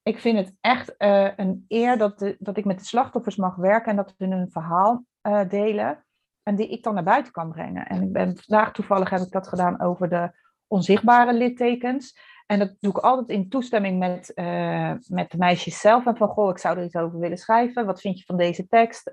ik 0.07 0.19
vind 0.19 0.39
het 0.39 0.55
echt 0.61 0.95
uh, 0.99 1.29
een 1.37 1.65
eer 1.69 1.99
dat, 1.99 2.35
dat 2.39 2.57
ik 2.57 2.65
met 2.65 2.79
de 2.79 2.85
slachtoffers 2.85 3.37
mag 3.37 3.57
werken 3.57 3.91
en 3.91 3.97
dat 3.97 4.15
we 4.17 4.27
hun 4.27 4.51
verhaal 4.51 5.05
uh, 5.23 5.49
delen. 5.49 6.05
En 6.43 6.57
die 6.57 6.69
ik 6.69 6.83
dan 6.83 6.95
naar 6.95 7.03
buiten 7.03 7.33
kan 7.33 7.51
brengen. 7.51 7.87
En 7.87 8.03
ik 8.03 8.13
ben 8.13 8.37
vandaag 8.37 8.73
toevallig 8.73 9.11
heb 9.11 9.21
ik 9.21 9.31
dat 9.31 9.49
gedaan 9.49 9.81
over 9.81 10.09
de 10.09 10.31
onzichtbare 10.67 11.33
littekens. 11.33 12.19
En 12.47 12.59
dat 12.59 12.77
doe 12.81 12.91
ik 12.91 12.99
altijd 12.99 13.29
in 13.29 13.49
toestemming 13.49 13.99
met, 13.99 14.33
uh, 14.35 14.93
met 15.07 15.31
de 15.31 15.39
meisjes 15.39 15.81
zelf. 15.81 16.07
En 16.07 16.17
van, 16.17 16.29
goh, 16.29 16.51
ik 16.51 16.59
zou 16.59 16.79
er 16.79 16.85
iets 16.85 16.97
over 16.97 17.19
willen 17.19 17.39
schrijven. 17.39 17.87
Wat 17.87 18.01
vind 18.01 18.19
je 18.19 18.25
van 18.25 18.37
deze 18.37 18.67
tekst? 18.67 19.11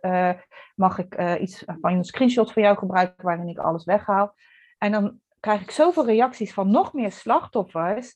mag 0.76 0.98
ik 0.98 1.39
iets 1.39 1.64
van 1.66 1.94
een 1.94 2.04
screenshot 2.04 2.52
van 2.52 2.62
jou 2.62 2.78
gebruiken 2.78 3.26
waarin 3.26 3.48
ik 3.48 3.58
alles 3.58 3.86
weghaal? 3.86 4.36
En 4.78 4.91
dan 4.91 5.20
krijg 5.39 5.62
ik 5.62 5.72
zoveel 5.72 6.06
reacties 6.06 6.54
van 6.54 6.72
nog 6.72 6.94
meer 6.94 7.12
slachtoffers 7.12 8.16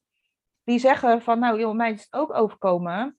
die 0.68 0.80
zeggen 0.80 1.22
van, 1.22 1.39
nou 1.39 1.59
joh, 1.59 1.76
mij 1.76 1.91
is 1.91 2.01
het 2.01 2.13
ook 2.13 2.34
overkomen. 2.34 3.18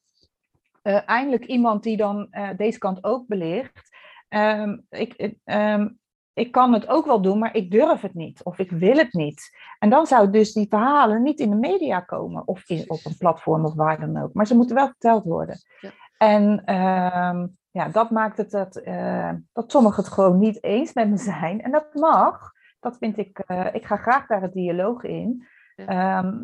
Uh, 0.82 1.08
eindelijk 1.08 1.44
iemand 1.44 1.82
die 1.82 1.96
dan 1.96 2.26
uh, 2.30 2.48
deze 2.56 2.78
kant 2.78 3.04
ook 3.04 3.26
belicht. 3.26 3.96
Um, 4.28 4.86
ik, 4.90 5.34
um, 5.44 5.98
ik 6.32 6.52
kan 6.52 6.72
het 6.72 6.88
ook 6.88 7.06
wel 7.06 7.20
doen, 7.20 7.38
maar 7.38 7.54
ik 7.54 7.70
durf 7.70 8.00
het 8.00 8.14
niet. 8.14 8.42
Of 8.42 8.58
ik 8.58 8.70
wil 8.70 8.96
het 8.96 9.12
niet. 9.12 9.58
En 9.78 9.90
dan 9.90 10.06
zou 10.06 10.30
dus 10.30 10.52
die 10.52 10.66
verhalen 10.68 11.22
niet 11.22 11.40
in 11.40 11.50
de 11.50 11.56
media 11.56 12.00
komen. 12.00 12.48
Of 12.48 12.68
in, 12.68 12.84
op 12.90 13.00
een 13.04 13.16
platform 13.16 13.64
of 13.64 13.74
waar 13.74 14.00
dan 14.00 14.22
ook. 14.22 14.32
Maar 14.32 14.46
ze 14.46 14.56
moeten 14.56 14.76
wel 14.76 14.86
verteld 14.86 15.24
worden. 15.24 15.58
Ja. 15.80 15.90
En 16.18 16.74
um, 16.74 17.56
ja, 17.70 17.88
dat 17.88 18.10
maakt 18.10 18.36
het 18.36 18.50
dat, 18.50 18.80
uh, 18.84 19.32
dat 19.52 19.70
sommigen 19.70 20.02
het 20.02 20.12
gewoon 20.12 20.38
niet 20.38 20.62
eens 20.62 20.92
met 20.92 21.08
me 21.08 21.16
zijn. 21.16 21.62
En 21.62 21.70
dat 21.70 21.94
mag. 21.94 22.52
Dat 22.80 22.96
vind 22.98 23.18
ik, 23.18 23.38
ik 23.72 23.86
ga 23.86 23.96
graag 23.96 24.26
daar 24.26 24.42
het 24.42 24.52
dialoog 24.52 25.02
in. 25.02 25.46
Ja. 25.76 26.34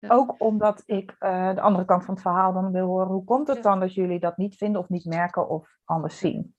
Ook 0.00 0.34
omdat 0.38 0.82
ik 0.86 1.16
uh, 1.20 1.54
de 1.54 1.60
andere 1.60 1.84
kant 1.84 2.04
van 2.04 2.14
het 2.14 2.22
verhaal 2.22 2.52
dan 2.52 2.72
wil 2.72 2.86
horen. 2.86 3.06
Hoe 3.06 3.24
komt 3.24 3.48
het 3.48 3.62
dan 3.62 3.80
dat 3.80 3.94
jullie 3.94 4.20
dat 4.20 4.36
niet 4.36 4.56
vinden 4.56 4.80
of 4.80 4.88
niet 4.88 5.04
merken 5.04 5.48
of 5.48 5.78
anders 5.84 6.18
zien? 6.18 6.54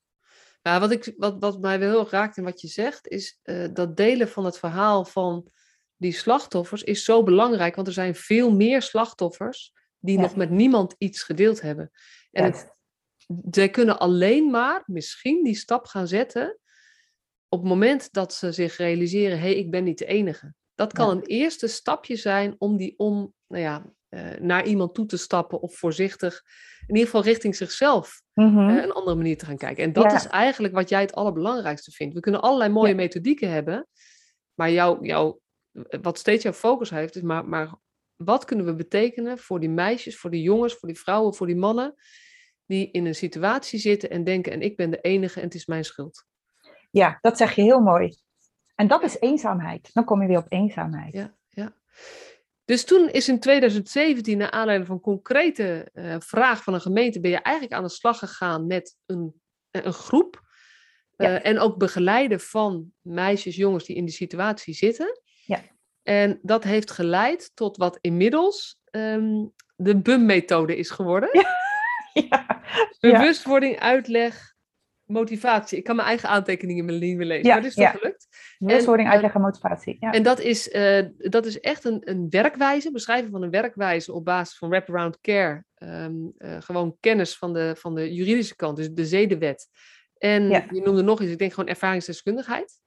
Ja, 0.61 0.79
wat, 0.79 0.91
ik, 0.91 1.13
wat, 1.17 1.35
wat 1.39 1.59
mij 1.59 1.79
wel 1.79 1.89
heel 1.89 2.09
raakt 2.09 2.37
in 2.37 2.43
wat 2.43 2.61
je 2.61 2.67
zegt, 2.67 3.07
is 3.07 3.39
uh, 3.43 3.67
dat 3.73 3.97
delen 3.97 4.27
van 4.27 4.45
het 4.45 4.59
verhaal 4.59 5.05
van 5.05 5.51
die 5.95 6.11
slachtoffers 6.11 6.83
is 6.83 7.03
zo 7.03 7.23
belangrijk. 7.23 7.75
Want 7.75 7.87
er 7.87 7.93
zijn 7.93 8.15
veel 8.15 8.55
meer 8.55 8.81
slachtoffers 8.81 9.73
die 9.99 10.15
ja. 10.15 10.21
nog 10.21 10.35
met 10.35 10.49
niemand 10.49 10.95
iets 10.97 11.23
gedeeld 11.23 11.61
hebben. 11.61 11.91
En 12.31 12.43
het, 12.43 12.79
zij 13.51 13.69
kunnen 13.69 13.99
alleen 13.99 14.49
maar 14.49 14.83
misschien 14.85 15.43
die 15.43 15.55
stap 15.55 15.85
gaan 15.85 16.07
zetten 16.07 16.59
op 17.49 17.59
het 17.59 17.69
moment 17.69 18.13
dat 18.13 18.33
ze 18.33 18.51
zich 18.51 18.77
realiseren: 18.77 19.39
hé, 19.39 19.43
hey, 19.43 19.55
ik 19.55 19.71
ben 19.71 19.83
niet 19.83 19.97
de 19.97 20.05
enige. 20.05 20.53
Dat 20.79 20.93
kan 20.93 21.09
een 21.09 21.25
eerste 21.25 21.67
stapje 21.67 22.15
zijn 22.15 22.55
om, 22.57 22.77
die, 22.77 22.93
om 22.97 23.33
nou 23.47 23.63
ja, 23.63 23.93
uh, 24.09 24.39
naar 24.39 24.65
iemand 24.65 24.93
toe 24.93 25.05
te 25.05 25.17
stappen 25.17 25.61
of 25.61 25.77
voorzichtig, 25.77 26.41
in 26.87 26.95
ieder 26.95 27.05
geval 27.05 27.23
richting 27.23 27.55
zichzelf, 27.55 28.21
mm 28.33 28.55
-hmm. 28.55 28.69
uh, 28.69 28.83
een 28.83 28.91
andere 28.91 29.15
manier 29.15 29.37
te 29.37 29.45
gaan 29.45 29.57
kijken. 29.57 29.83
En 29.83 29.93
dat 29.93 30.03
ja. 30.03 30.15
is 30.15 30.27
eigenlijk 30.27 30.73
wat 30.73 30.89
jij 30.89 31.01
het 31.01 31.13
allerbelangrijkste 31.13 31.91
vindt. 31.91 32.13
We 32.13 32.19
kunnen 32.19 32.41
allerlei 32.41 32.71
mooie 32.71 32.89
ja. 32.89 32.95
methodieken 32.95 33.51
hebben, 33.51 33.87
maar 34.53 34.71
jou, 34.71 35.05
jou, 35.05 35.39
wat 36.01 36.17
steeds 36.17 36.43
jouw 36.43 36.53
focus 36.53 36.89
heeft, 36.89 37.15
is 37.15 37.21
maar, 37.21 37.45
maar 37.45 37.75
wat 38.15 38.45
kunnen 38.45 38.65
we 38.65 38.75
betekenen 38.75 39.37
voor 39.37 39.59
die 39.59 39.69
meisjes, 39.69 40.17
voor 40.17 40.29
die 40.29 40.41
jongens, 40.41 40.73
voor 40.73 40.89
die 40.89 40.99
vrouwen, 40.99 41.35
voor 41.35 41.47
die 41.47 41.55
mannen, 41.55 41.95
die 42.65 42.91
in 42.91 43.05
een 43.05 43.15
situatie 43.15 43.79
zitten 43.79 44.09
en 44.09 44.23
denken, 44.23 44.51
en 44.51 44.61
ik 44.61 44.75
ben 44.75 44.89
de 44.89 45.01
enige 45.01 45.39
en 45.39 45.45
het 45.45 45.55
is 45.55 45.65
mijn 45.65 45.85
schuld. 45.85 46.25
Ja, 46.91 47.17
dat 47.21 47.37
zeg 47.37 47.55
je 47.55 47.61
heel 47.61 47.79
mooi. 47.79 48.17
En 48.79 48.87
dat 48.87 49.03
is 49.03 49.19
eenzaamheid. 49.19 49.89
Dan 49.93 50.03
kom 50.03 50.21
je 50.21 50.27
weer 50.27 50.37
op 50.37 50.45
eenzaamheid. 50.49 51.13
Ja, 51.13 51.35
ja. 51.49 51.73
Dus 52.65 52.85
toen 52.85 53.09
is 53.09 53.29
in 53.29 53.39
2017, 53.39 54.37
naar 54.37 54.51
aanleiding 54.51 54.87
van 54.87 54.99
concrete 54.99 55.89
uh, 55.93 56.15
vraag 56.19 56.63
van 56.63 56.73
een 56.73 56.81
gemeente, 56.81 57.19
ben 57.19 57.31
je 57.31 57.41
eigenlijk 57.41 57.75
aan 57.75 57.83
de 57.83 57.89
slag 57.89 58.19
gegaan 58.19 58.67
met 58.67 58.95
een, 59.05 59.33
een 59.71 59.93
groep. 59.93 60.41
Uh, 61.17 61.27
ja. 61.27 61.41
En 61.41 61.59
ook 61.59 61.77
begeleiden 61.77 62.39
van 62.39 62.91
meisjes, 63.01 63.55
jongens 63.55 63.85
die 63.85 63.95
in 63.95 64.05
die 64.05 64.13
situatie 64.13 64.73
zitten. 64.73 65.21
Ja. 65.45 65.61
En 66.03 66.39
dat 66.41 66.63
heeft 66.63 66.91
geleid 66.91 67.51
tot 67.53 67.77
wat 67.77 67.97
inmiddels 68.01 68.79
um, 68.91 69.53
de 69.75 69.97
BUM-methode 69.97 70.77
is 70.77 70.89
geworden. 70.89 71.29
Ja. 71.31 71.57
ja. 72.27 72.61
Bewustwording, 72.99 73.79
uitleg, 73.79 74.48
motivatie. 75.09 75.77
Ik 75.77 75.83
kan 75.83 75.95
mijn 75.95 76.07
eigen 76.07 76.29
aantekeningen 76.29 76.99
niet 76.99 77.17
meer 77.17 77.25
lezen. 77.25 77.45
Ja, 77.45 77.53
maar 77.53 77.61
dat 77.61 77.69
is 77.69 77.75
toch 77.75 77.85
ja. 77.85 77.91
gelukt? 77.91 78.27
Bewustwording, 78.57 79.07
en, 79.07 79.13
uitleg 79.13 79.33
en 79.33 79.41
motivatie. 79.41 79.97
Ja. 79.99 80.11
En 80.11 80.23
dat 80.23 80.39
is, 80.39 80.73
uh, 80.73 81.05
dat 81.17 81.45
is 81.45 81.59
echt 81.59 81.83
een, 81.83 82.01
een 82.03 82.29
werkwijze, 82.29 82.91
beschrijven 82.91 83.31
van 83.31 83.41
een 83.41 83.49
werkwijze 83.49 84.13
op 84.13 84.25
basis 84.25 84.57
van 84.57 84.69
wraparound 84.69 85.19
care. 85.21 85.63
Um, 85.77 86.33
uh, 86.37 86.55
gewoon 86.59 86.97
kennis 86.99 87.37
van 87.37 87.53
de, 87.53 87.75
van 87.77 87.95
de 87.95 88.13
juridische 88.13 88.55
kant, 88.55 88.77
dus 88.77 88.91
de 88.91 89.05
zedenwet. 89.05 89.67
En 90.17 90.49
ja. 90.49 90.65
je 90.71 90.81
noemde 90.81 91.01
nog 91.01 91.21
eens, 91.21 91.31
ik 91.31 91.37
denk 91.37 91.53
gewoon 91.53 91.69
ervaringsdeskundigheid. 91.69 92.79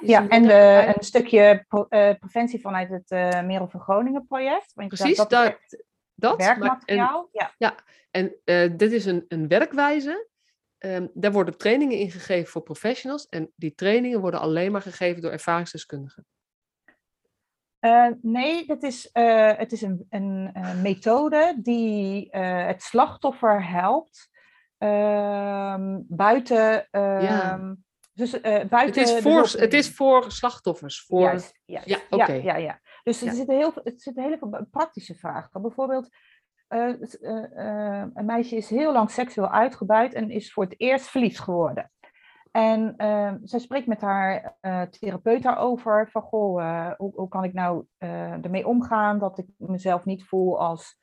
Ja, 0.00 0.28
en 0.28 0.42
de, 0.42 0.92
een 0.96 1.04
stukje 1.04 1.64
pro, 1.68 1.86
uh, 1.90 2.10
preventie 2.18 2.60
vanuit 2.60 2.88
het 2.88 3.10
uh, 3.10 3.42
Merel 3.42 3.68
van 3.68 3.80
Groningen 3.80 4.26
project. 4.26 4.72
Want 4.74 4.88
Precies, 4.88 5.16
dat, 5.16 5.30
dat, 5.30 5.58
dat 6.14 6.36
werkmateriaal. 6.36 7.28
Maar, 7.32 7.46
en, 7.46 7.54
ja. 7.58 7.68
ja, 7.68 7.74
en 8.10 8.34
uh, 8.44 8.76
dit 8.76 8.92
is 8.92 9.04
een, 9.04 9.24
een 9.28 9.48
werkwijze 9.48 10.28
Um, 10.84 11.10
daar 11.14 11.32
worden 11.32 11.56
trainingen 11.56 11.98
in 11.98 12.10
gegeven 12.10 12.50
voor 12.50 12.62
professionals 12.62 13.26
en 13.26 13.52
die 13.56 13.74
trainingen 13.74 14.20
worden 14.20 14.40
alleen 14.40 14.72
maar 14.72 14.82
gegeven 14.82 15.22
door 15.22 15.30
ervaringsdeskundigen. 15.30 16.26
Uh, 17.80 18.08
nee, 18.22 18.64
het 18.66 18.82
is, 18.82 19.10
uh, 19.12 19.52
het 19.56 19.72
is 19.72 19.82
een, 19.82 20.06
een, 20.10 20.50
een 20.52 20.82
methode 20.82 21.54
die 21.62 22.28
uh, 22.30 22.66
het 22.66 22.82
slachtoffer 22.82 23.68
helpt 23.68 24.30
ehm, 24.78 26.00
buiten. 26.08 26.88
ja. 26.90 27.76
Dus, 28.14 28.40
buiten 28.40 28.80
het, 28.84 28.96
is 28.96 29.18
voor, 29.18 29.60
het 29.60 29.74
is 29.74 29.90
voor 29.90 30.32
slachtoffers. 30.32 31.04
Voor... 31.04 31.20
Juist, 31.20 31.60
juist. 31.64 31.88
Ja, 31.88 31.98
okay. 32.10 32.42
ja, 32.42 32.42
ja, 32.42 32.56
ja. 32.56 32.80
Dus 33.02 33.20
er, 33.20 33.26
ja. 33.26 33.34
Zitten 33.34 33.56
heel, 33.56 33.72
er 33.84 33.92
zitten 33.96 34.22
heel 34.22 34.38
veel 34.38 34.66
praktische 34.70 35.14
vragen. 35.14 35.62
Bijvoorbeeld, 35.62 36.08
uh, 36.72 37.00
uh, 37.20 38.04
een 38.14 38.24
meisje 38.24 38.56
is 38.56 38.70
heel 38.70 38.92
lang 38.92 39.10
seksueel 39.10 39.50
uitgebuit 39.50 40.14
en 40.14 40.30
is 40.30 40.52
voor 40.52 40.64
het 40.64 40.74
eerst 40.80 41.06
verliefd 41.06 41.40
geworden. 41.40 41.90
En 42.50 42.94
uh, 42.96 43.32
zij 43.42 43.58
spreekt 43.58 43.86
met 43.86 44.00
haar 44.00 44.56
therapeut 44.90 45.42
daarover 45.42 46.08
van, 46.10 46.22
goh, 46.22 46.92
hoe, 46.96 47.12
hoe, 47.14 47.28
kan 47.28 47.44
ik 47.44 47.52
nou 47.52 47.86
ermee 47.98 48.66
omgaan 48.66 49.18
dat 49.18 49.38
ik 49.38 49.46
mezelf 49.56 50.04
niet 50.04 50.24
voel 50.24 50.60
als 50.60 51.00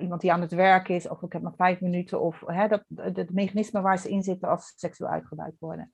iemand 0.00 0.20
die 0.20 0.32
aan 0.32 0.40
het 0.40 0.52
werk 0.52 0.88
is, 0.88 1.08
of 1.08 1.22
ik 1.22 1.32
heb 1.32 1.42
maar 1.42 1.54
vijf 1.56 1.80
minuten, 1.80 2.20
of 2.20 2.42
hè, 2.46 2.68
dat, 2.68 2.84
het 2.96 3.32
mechanisme 3.32 3.80
waar 3.80 3.98
ze 3.98 4.10
in 4.10 4.22
zitten 4.22 4.48
als 4.48 4.66
ze 4.66 4.72
seksueel 4.76 5.10
uitgebuit 5.10 5.58
worden. 5.58 5.92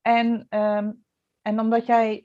En, 0.00 0.46
um, 0.48 1.04
en 1.42 1.60
omdat 1.60 1.86
jij 1.86 2.22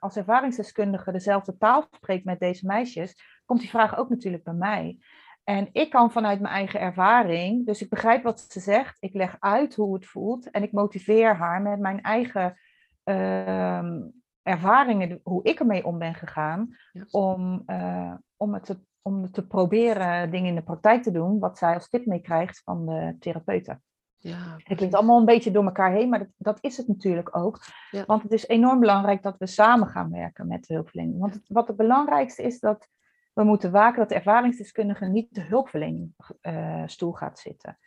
als 0.00 0.16
ervaringsdeskundige 0.16 1.12
dezelfde 1.12 1.56
taal 1.56 1.86
spreekt 1.90 2.24
met 2.24 2.40
deze 2.40 2.66
meisjes, 2.66 3.14
komt 3.44 3.60
die 3.60 3.68
vraag 3.68 3.96
ook 3.98 4.08
natuurlijk 4.08 4.44
bij 4.44 4.54
mij. 4.54 4.98
En 5.44 5.68
ik 5.72 5.90
kan 5.90 6.12
vanuit 6.12 6.40
mijn 6.40 6.54
eigen 6.54 6.80
ervaring, 6.80 7.66
dus 7.66 7.82
ik 7.82 7.88
begrijp 7.88 8.22
wat 8.22 8.40
ze 8.40 8.60
zegt, 8.60 8.96
ik 9.00 9.14
leg 9.14 9.36
uit 9.40 9.74
hoe 9.74 9.94
het 9.94 10.06
voelt 10.06 10.50
en 10.50 10.62
ik 10.62 10.72
motiveer 10.72 11.36
haar 11.36 11.62
met 11.62 11.78
mijn 11.78 12.00
eigen 12.00 12.58
uh, 13.04 14.00
ervaringen, 14.42 15.20
hoe 15.22 15.42
ik 15.42 15.60
ermee 15.60 15.84
om 15.84 15.98
ben 15.98 16.14
gegaan, 16.14 16.76
yes. 16.92 17.10
om, 17.10 17.62
uh, 17.66 18.14
om, 18.36 18.54
het 18.54 18.64
te, 18.64 18.78
om 19.02 19.30
te 19.30 19.46
proberen 19.46 20.30
dingen 20.30 20.48
in 20.48 20.54
de 20.54 20.62
praktijk 20.62 21.02
te 21.02 21.10
doen, 21.10 21.38
wat 21.38 21.58
zij 21.58 21.74
als 21.74 21.88
tip 21.88 22.06
meekrijgt 22.06 22.62
van 22.64 22.86
de 22.86 23.16
therapeuten. 23.18 23.82
Ja, 24.18 24.56
het 24.56 24.76
klinkt 24.76 24.94
allemaal 24.94 25.18
een 25.18 25.24
beetje 25.24 25.50
door 25.50 25.64
elkaar 25.64 25.92
heen, 25.92 26.08
maar 26.08 26.18
dat, 26.18 26.28
dat 26.36 26.58
is 26.60 26.76
het 26.76 26.88
natuurlijk 26.88 27.36
ook. 27.36 27.58
Ja. 27.90 28.04
Want 28.06 28.22
het 28.22 28.32
is 28.32 28.48
enorm 28.48 28.80
belangrijk 28.80 29.22
dat 29.22 29.38
we 29.38 29.46
samen 29.46 29.88
gaan 29.88 30.10
werken 30.10 30.46
met 30.46 30.66
de 30.66 30.74
hulpverlening. 30.74 31.20
Want 31.20 31.34
het, 31.34 31.42
wat 31.48 31.68
het 31.68 31.76
belangrijkste 31.76 32.42
is 32.42 32.60
dat 32.60 32.88
we 33.34 33.44
moeten 33.44 33.70
waken 33.70 33.98
dat 33.98 34.08
de 34.08 34.14
ervaringsdeskundige 34.14 35.04
niet 35.04 35.34
de 35.34 35.42
hulpverleningstoel 35.42 37.12
gaat 37.12 37.38
zitten. 37.38 37.78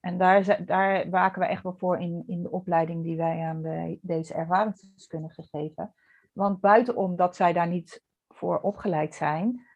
En 0.00 0.18
daar, 0.18 0.64
daar 0.64 1.10
waken 1.10 1.40
we 1.40 1.46
echt 1.46 1.62
wel 1.62 1.76
voor 1.78 1.98
in, 1.98 2.24
in 2.26 2.42
de 2.42 2.50
opleiding 2.50 3.04
die 3.04 3.16
wij 3.16 3.40
aan 3.40 3.62
de, 3.62 3.98
deze 4.02 4.34
ervaringsdeskundigen 4.34 5.44
geven. 5.44 5.94
Want 6.32 6.60
buitenom 6.60 7.16
dat 7.16 7.36
zij 7.36 7.52
daar 7.52 7.68
niet 7.68 8.02
voor 8.28 8.60
opgeleid 8.60 9.14
zijn, 9.14 9.66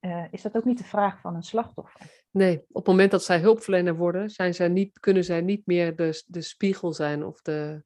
uh, 0.00 0.24
is 0.30 0.42
dat 0.42 0.56
ook 0.56 0.64
niet 0.64 0.78
de 0.78 0.84
vraag 0.84 1.20
van 1.20 1.34
een 1.34 1.42
slachtoffer. 1.42 2.00
Nee, 2.30 2.58
op 2.58 2.74
het 2.74 2.86
moment 2.86 3.10
dat 3.10 3.24
zij 3.24 3.40
hulpverlener 3.40 3.96
worden, 3.96 4.30
zijn 4.30 4.54
zij 4.54 4.68
niet, 4.68 5.00
kunnen 5.00 5.24
zij 5.24 5.40
niet 5.40 5.66
meer 5.66 5.96
de, 5.96 6.22
de 6.26 6.40
spiegel 6.40 6.92
zijn 6.92 7.24
of 7.24 7.42
de, 7.42 7.84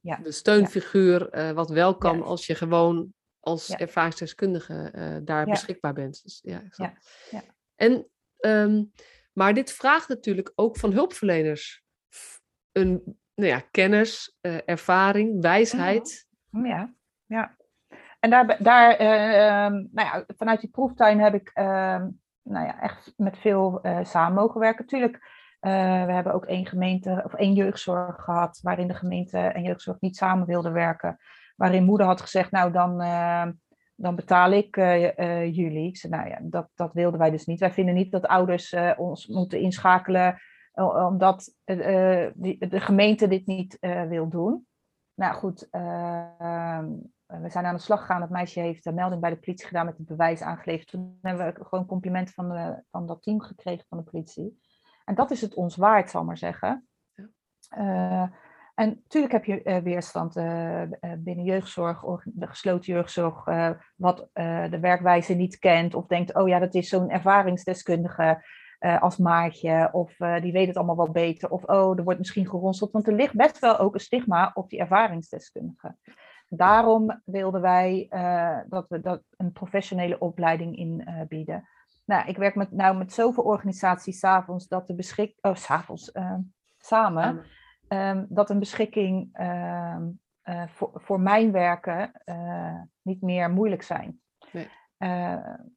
ja. 0.00 0.16
de 0.16 0.32
steunfiguur, 0.32 1.36
ja. 1.36 1.48
uh, 1.48 1.54
wat 1.54 1.70
wel 1.70 1.96
kan 1.96 2.22
als 2.22 2.46
je 2.46 2.54
gewoon 2.54 3.12
als 3.40 3.66
ja. 3.66 3.78
ervaringsdeskundige 3.78 4.92
uh, 4.94 5.16
daar 5.22 5.44
beschikbaar 5.44 5.92
bent. 5.92 6.22
Dus, 6.22 6.40
ja, 6.42 6.62
ja. 7.30 7.42
En, 7.76 8.06
um, 8.40 8.92
maar 9.32 9.54
dit 9.54 9.72
vraagt 9.72 10.08
natuurlijk 10.08 10.52
ook 10.54 10.76
van 10.76 10.92
hulpverleners 10.92 11.84
een 12.72 13.18
nou 13.34 13.50
ja, 13.50 13.62
kennis, 13.70 14.38
ervaring, 14.64 15.42
wijsheid. 15.42 16.26
Ja, 16.50 16.94
ja. 17.26 17.56
En 18.20 18.30
daar, 18.30 18.62
daar 18.62 18.92
uh, 18.92 19.80
nou 19.90 19.90
ja, 19.92 20.24
vanuit 20.26 20.60
die 20.60 20.70
proeftuin 20.70 21.20
heb 21.20 21.34
ik 21.34 21.50
uh, 21.54 21.64
nou 22.42 22.66
ja, 22.66 22.80
echt 22.80 23.12
met 23.16 23.38
veel 23.38 23.80
samen 24.02 24.34
mogen 24.34 24.60
werken. 24.60 24.84
Natuurlijk, 24.84 25.16
uh, 25.60 26.04
we 26.06 26.12
hebben 26.12 26.32
ook 26.32 26.46
één 26.46 26.66
gemeente 26.66 27.22
of 27.24 27.34
één 27.34 27.54
jeugdzorg 27.54 28.24
gehad, 28.24 28.60
waarin 28.62 28.88
de 28.88 28.94
gemeente 28.94 29.38
en 29.38 29.62
jeugdzorg 29.62 30.00
niet 30.00 30.16
samen 30.16 30.46
wilden 30.46 30.72
werken. 30.72 31.18
Waarin 31.58 31.84
moeder 31.84 32.06
had 32.06 32.20
gezegd, 32.20 32.50
nou 32.50 32.72
dan, 32.72 33.00
ehm, 33.00 33.52
dan 33.94 34.14
betaal 34.14 34.50
ik 34.52 34.76
jullie. 35.54 35.88
Ik 35.88 35.96
zei, 35.96 36.12
nou 36.12 36.28
ja, 36.28 36.38
dat, 36.42 36.68
dat 36.74 36.92
wilden 36.92 37.18
wij 37.18 37.30
dus 37.30 37.46
niet. 37.46 37.60
Wij 37.60 37.72
vinden 37.72 37.94
niet 37.94 38.10
dat 38.12 38.26
ouders 38.26 38.74
ons 38.96 39.26
moeten 39.26 39.60
inschakelen 39.60 40.40
omdat 41.08 41.54
de 41.64 42.80
gemeente 42.80 43.28
dit 43.28 43.46
niet 43.46 43.78
wil 44.08 44.28
doen. 44.28 44.66
Nou 45.18 45.34
goed, 45.34 45.68
ehm, 45.70 46.88
eh, 47.28 47.40
we 47.40 47.50
zijn 47.50 47.64
aan 47.64 47.74
de 47.74 47.80
slag 47.80 48.00
gegaan. 48.00 48.20
Het 48.20 48.30
meisje 48.30 48.60
heeft 48.60 48.86
een 48.86 48.94
melding 48.94 49.20
bij 49.20 49.30
de 49.30 49.38
politie 49.38 49.66
gedaan 49.66 49.86
met 49.86 49.96
het 49.98 50.06
bewijs 50.06 50.40
aangeleverd. 50.40 50.88
Toen 50.88 51.18
hebben 51.22 51.54
we 51.54 51.64
gewoon 51.64 51.86
complimenten 51.86 52.34
van, 52.34 52.48
de, 52.48 52.82
van 52.90 53.06
dat 53.06 53.22
team 53.22 53.40
gekregen 53.40 53.84
van 53.88 53.98
de 53.98 54.04
politie. 54.04 54.60
En 55.04 55.14
dat 55.14 55.30
is 55.30 55.40
het 55.40 55.54
ons 55.54 55.76
waard, 55.76 56.10
zal 56.10 56.24
maar 56.24 56.38
zeggen. 56.38 56.88
Ja. 57.14 57.28
Uh, 57.78 58.30
en 58.78 58.88
natuurlijk 58.88 59.32
heb 59.32 59.44
je 59.44 59.64
uh, 59.64 59.76
weerstand 59.76 60.36
uh, 60.36 60.82
binnen 61.18 61.44
jeugdzorg, 61.44 62.24
de 62.24 62.46
gesloten 62.46 62.92
jeugdzorg, 62.92 63.44
wat 63.96 64.28
de 64.32 64.78
werkwijze 64.80 65.34
niet 65.34 65.58
kent 65.58 65.94
of 65.94 66.06
denkt, 66.06 66.34
oh 66.34 66.48
ja, 66.48 66.58
dat 66.58 66.74
is 66.74 66.88
zo'n 66.88 67.10
ervaringsdeskundige 67.10 68.44
als 68.78 69.16
maatje 69.16 69.88
of 69.92 70.16
die 70.16 70.52
weet 70.52 70.66
het 70.66 70.76
allemaal 70.76 70.96
wel 70.96 71.10
beter 71.10 71.50
of 71.50 71.64
oh, 71.64 71.98
er 71.98 72.04
wordt 72.04 72.18
misschien 72.18 72.48
geronseld. 72.48 72.92
Want 72.92 73.06
er 73.06 73.14
ligt 73.14 73.34
best 73.34 73.58
wel 73.58 73.78
ook 73.78 73.94
een 73.94 74.00
stigma 74.00 74.50
op 74.54 74.70
die 74.70 74.78
ervaringsdeskundige. 74.78 75.96
Daarom 76.48 77.20
wilden 77.24 77.60
wij 77.60 78.06
dat 78.68 78.88
we 78.88 79.00
dat 79.00 79.22
een 79.36 79.52
professionele 79.52 80.18
opleiding 80.18 80.76
inbieden. 80.76 81.56
Uh, 81.56 81.66
nou, 82.04 82.28
ik 82.28 82.36
werk 82.36 82.54
met, 82.54 82.72
nou 82.72 82.96
met 82.96 83.12
zoveel 83.12 83.44
organisaties 83.44 84.18
s'avonds 84.18 84.68
dat 84.68 84.86
de 84.86 84.94
beschik... 84.94 85.34
Oh, 85.40 85.54
s'avonds, 85.54 86.12
samen. 86.78 87.44
Um, 87.88 88.26
dat 88.28 88.50
een 88.50 88.58
beschikking 88.58 89.28
ehm, 89.32 90.08
eh, 90.42 90.68
voor, 90.68 90.90
voor 90.94 91.20
mijn 91.20 91.52
werken 91.52 92.12
niet 93.02 93.22
meer 93.22 93.50
moeilijk 93.50 93.82
zijn. 93.82 94.20
Nee. 94.52 94.68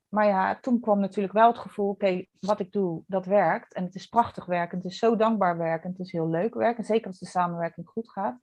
maar 0.09 0.25
ja, 0.25 0.59
toen 0.59 0.79
kwam 0.79 0.99
natuurlijk 0.99 1.33
wel 1.33 1.47
het 1.47 1.57
gevoel, 1.57 1.89
oké, 1.89 2.25
wat 2.39 2.59
ik 2.59 2.71
doe, 2.71 3.03
dat 3.07 3.25
werkt. 3.25 3.73
En 3.73 3.83
het 3.83 3.95
is 3.95 4.07
prachtig 4.07 4.45
werk. 4.45 4.71
Het 4.71 4.85
is 4.85 4.97
zo 4.97 5.15
dankbaar 5.15 5.57
werk. 5.57 5.83
En 5.83 5.89
het 5.89 5.99
is 5.99 6.11
heel 6.11 6.29
leuk 6.29 6.53
werk. 6.53 6.77
En 6.77 6.83
zeker 6.83 7.07
als 7.07 7.19
de 7.19 7.25
samenwerking 7.25 7.87
goed 7.87 8.11
gaat. 8.11 8.39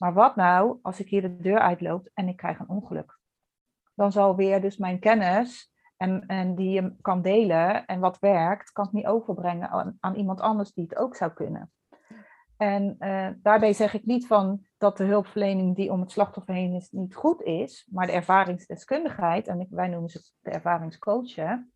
Maar 0.00 0.12
wat 0.12 0.36
nou 0.36 0.78
als 0.82 1.00
ik 1.00 1.08
hier 1.08 1.22
de 1.22 1.36
deur 1.36 1.58
uitloop 1.58 2.08
en 2.14 2.28
ik 2.28 2.36
krijg 2.36 2.58
een 2.58 2.68
ongeluk? 2.68 3.18
Dan 3.94 4.12
zal 4.12 4.36
weer 4.36 4.60
dus 4.60 4.76
mijn 4.76 4.98
kennis 4.98 5.72
en, 5.96 6.26
en 6.26 6.54
die 6.54 6.70
je 6.70 6.94
kan 7.00 7.22
delen 7.22 7.86
en 7.86 8.00
wat 8.00 8.18
werkt, 8.18 8.72
kan 8.72 8.84
ik 8.84 8.92
niet 8.92 9.06
overbrengen 9.06 9.68
aan, 9.68 9.96
aan 10.00 10.14
iemand 10.14 10.40
anders 10.40 10.72
die 10.72 10.84
het 10.84 10.96
ook 10.96 11.16
zou 11.16 11.32
kunnen. 11.32 11.72
En 12.60 12.96
uh, 12.98 13.28
daarbij 13.42 13.72
zeg 13.72 13.94
ik 13.94 14.04
niet 14.04 14.26
van 14.26 14.66
dat 14.78 14.96
de 14.96 15.04
hulpverlening 15.04 15.76
die 15.76 15.92
om 15.92 16.00
het 16.00 16.10
slachtoffer 16.10 16.54
heen 16.54 16.74
is 16.74 16.90
niet 16.90 17.14
goed 17.14 17.42
is, 17.42 17.86
maar 17.90 18.06
de 18.06 18.12
ervaringsdeskundigheid, 18.12 19.46
en 19.46 19.66
wij 19.70 19.88
noemen 19.88 20.10
ze 20.10 20.32
de 20.40 20.50
ervaringscoachen, 20.50 21.72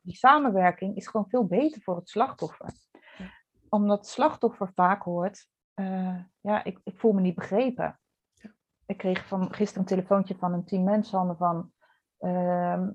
die 0.00 0.14
samenwerking 0.14 0.96
is 0.96 1.06
gewoon 1.06 1.28
veel 1.28 1.46
beter 1.46 1.82
voor 1.82 1.96
het 1.96 2.08
slachtoffer. 2.08 2.72
Omdat 3.68 3.98
het 3.98 4.06
slachtoffer 4.06 4.72
vaak 4.74 5.02
hoort, 5.02 5.46
uh, 5.74 6.18
ja, 6.40 6.64
ik, 6.64 6.80
ik, 6.84 6.98
voel 6.98 7.12
me 7.12 7.20
niet 7.20 7.34
begrepen. 7.34 8.00
Ik 8.86 8.96
kreeg 8.96 9.26
van, 9.26 9.54
gisteren 9.54 9.82
een 9.82 9.88
telefoontje 9.88 10.36
van 10.36 10.52
een 10.52 10.64
team 10.64 10.84
mensen 10.84 11.36
van, 11.36 11.72
uh, 12.20 12.86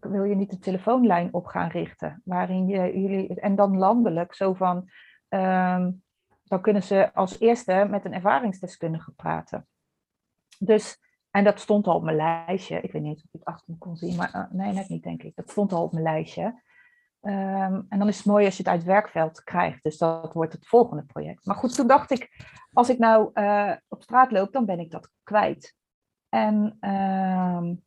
wil 0.00 0.24
je 0.24 0.34
niet 0.34 0.50
de 0.50 0.58
telefoonlijn 0.58 1.34
op 1.34 1.46
gaan 1.46 1.68
richten? 1.68 2.22
Waarin 2.24 2.66
je, 2.66 3.00
jullie, 3.00 3.40
en 3.40 3.54
dan 3.54 3.78
landelijk, 3.78 4.34
zo 4.34 4.54
van, 4.54 4.88
uh, 5.28 5.86
dan 6.50 6.60
kunnen 6.60 6.82
ze 6.82 7.14
als 7.14 7.40
eerste 7.40 7.86
met 7.90 8.04
een 8.04 8.14
ervaringsdeskundige 8.14 9.12
praten. 9.12 9.68
Dus, 10.58 10.98
en 11.30 11.44
dat 11.44 11.60
stond 11.60 11.86
al 11.86 11.94
op 11.94 12.02
mijn 12.02 12.16
lijstje. 12.16 12.80
Ik 12.80 12.92
weet 12.92 13.02
niet 13.02 13.16
of 13.16 13.24
ik 13.24 13.28
het 13.32 13.44
achter 13.44 13.72
me 13.72 13.78
kon 13.78 13.96
zien, 13.96 14.16
maar 14.16 14.34
uh, 14.34 14.50
nee, 14.50 14.72
net 14.72 14.88
niet 14.88 15.02
denk 15.02 15.22
ik. 15.22 15.36
Dat 15.36 15.50
stond 15.50 15.72
al 15.72 15.82
op 15.82 15.92
mijn 15.92 16.04
lijstje. 16.04 16.44
Um, 17.22 17.86
en 17.88 17.98
dan 17.98 18.08
is 18.08 18.16
het 18.16 18.26
mooi 18.26 18.44
als 18.44 18.56
je 18.56 18.62
het 18.62 18.72
uit 18.72 18.80
het 18.80 18.90
werkveld 18.90 19.42
krijgt. 19.42 19.82
Dus 19.82 19.98
dat 19.98 20.32
wordt 20.32 20.52
het 20.52 20.66
volgende 20.66 21.04
project. 21.04 21.46
Maar 21.46 21.56
goed, 21.56 21.74
toen 21.74 21.86
dacht 21.86 22.10
ik, 22.10 22.46
als 22.72 22.88
ik 22.88 22.98
nou 22.98 23.30
uh, 23.34 23.76
op 23.88 24.02
straat 24.02 24.30
loop, 24.30 24.52
dan 24.52 24.66
ben 24.66 24.78
ik 24.78 24.90
dat 24.90 25.10
kwijt. 25.22 25.76
En 26.28 26.56
um, 26.80 27.84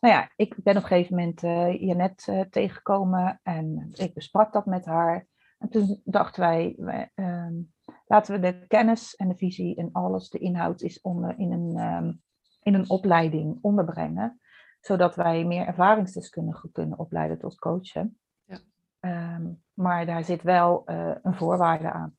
nou 0.00 0.14
ja, 0.14 0.32
ik 0.36 0.54
ben 0.62 0.76
op 0.76 0.82
een 0.82 0.88
gegeven 0.88 1.16
moment 1.16 1.42
uh, 1.42 1.80
Janet 1.80 2.26
uh, 2.26 2.40
tegengekomen 2.40 3.40
en 3.42 3.90
ik 3.94 4.14
besprak 4.14 4.52
dat 4.52 4.66
met 4.66 4.84
haar. 4.84 5.26
En 5.58 5.68
toen 5.68 6.00
dachten 6.04 6.42
wij, 6.42 7.10
um, 7.14 7.72
laten 8.08 8.34
we 8.34 8.40
de 8.40 8.66
kennis 8.66 9.14
en 9.14 9.28
de 9.28 9.36
visie 9.36 9.76
en 9.76 9.92
alles, 9.92 10.28
de 10.28 10.38
inhoud 10.38 10.82
is 10.82 11.00
onder, 11.00 11.38
in, 11.38 11.52
een, 11.52 12.22
in 12.62 12.74
een 12.74 12.90
opleiding 12.90 13.58
onderbrengen. 13.60 14.40
Zodat 14.80 15.14
wij 15.14 15.44
meer 15.44 15.66
ervaringsdeskundigen 15.66 16.72
kunnen 16.72 16.98
opleiden 16.98 17.38
tot 17.38 17.58
coachen. 17.58 18.18
Um, 19.00 19.62
maar 19.74 20.06
daar 20.06 20.24
zit 20.24 20.42
wel 20.42 20.82
uh, 20.86 21.14
een 21.22 21.34
voorwaarde 21.34 21.92
aan. 21.92 22.16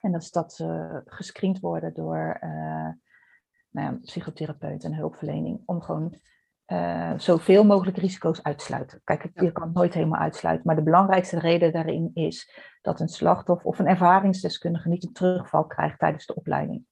En 0.00 0.12
dat 0.12 0.22
is 0.22 0.30
dat 0.30 0.52
ze 0.52 1.00
gescreend 1.04 1.60
worden 1.60 1.94
door 1.94 2.38
uh, 2.40 2.88
nou 3.70 3.92
ja, 3.92 3.98
psychotherapeut 4.00 4.84
en 4.84 4.94
hulpverlening. 4.94 5.62
Om 5.64 5.80
gewoon 5.80 6.18
uh, 6.72 7.12
zoveel 7.16 7.64
mogelijk 7.64 7.96
risico's 7.96 8.42
uit 8.42 8.58
te 8.58 8.64
sluiten. 8.64 9.00
Kijk, 9.04 9.22
je 9.34 9.52
kan 9.52 9.62
het 9.62 9.74
nooit 9.74 9.94
helemaal 9.94 10.20
uitsluiten. 10.20 10.66
Maar 10.66 10.76
de 10.76 10.82
belangrijkste 10.82 11.38
reden 11.38 11.72
daarin 11.72 12.10
is 12.14 12.50
dat 12.82 13.00
een 13.00 13.08
slachtoffer 13.08 13.66
of 13.66 13.78
een 13.78 13.86
ervaringsdeskundige 13.86 14.88
niet 14.88 15.04
een 15.04 15.12
terugval 15.12 15.66
krijgt 15.66 15.98
tijdens 15.98 16.26
de 16.26 16.34
opleiding. 16.34 16.84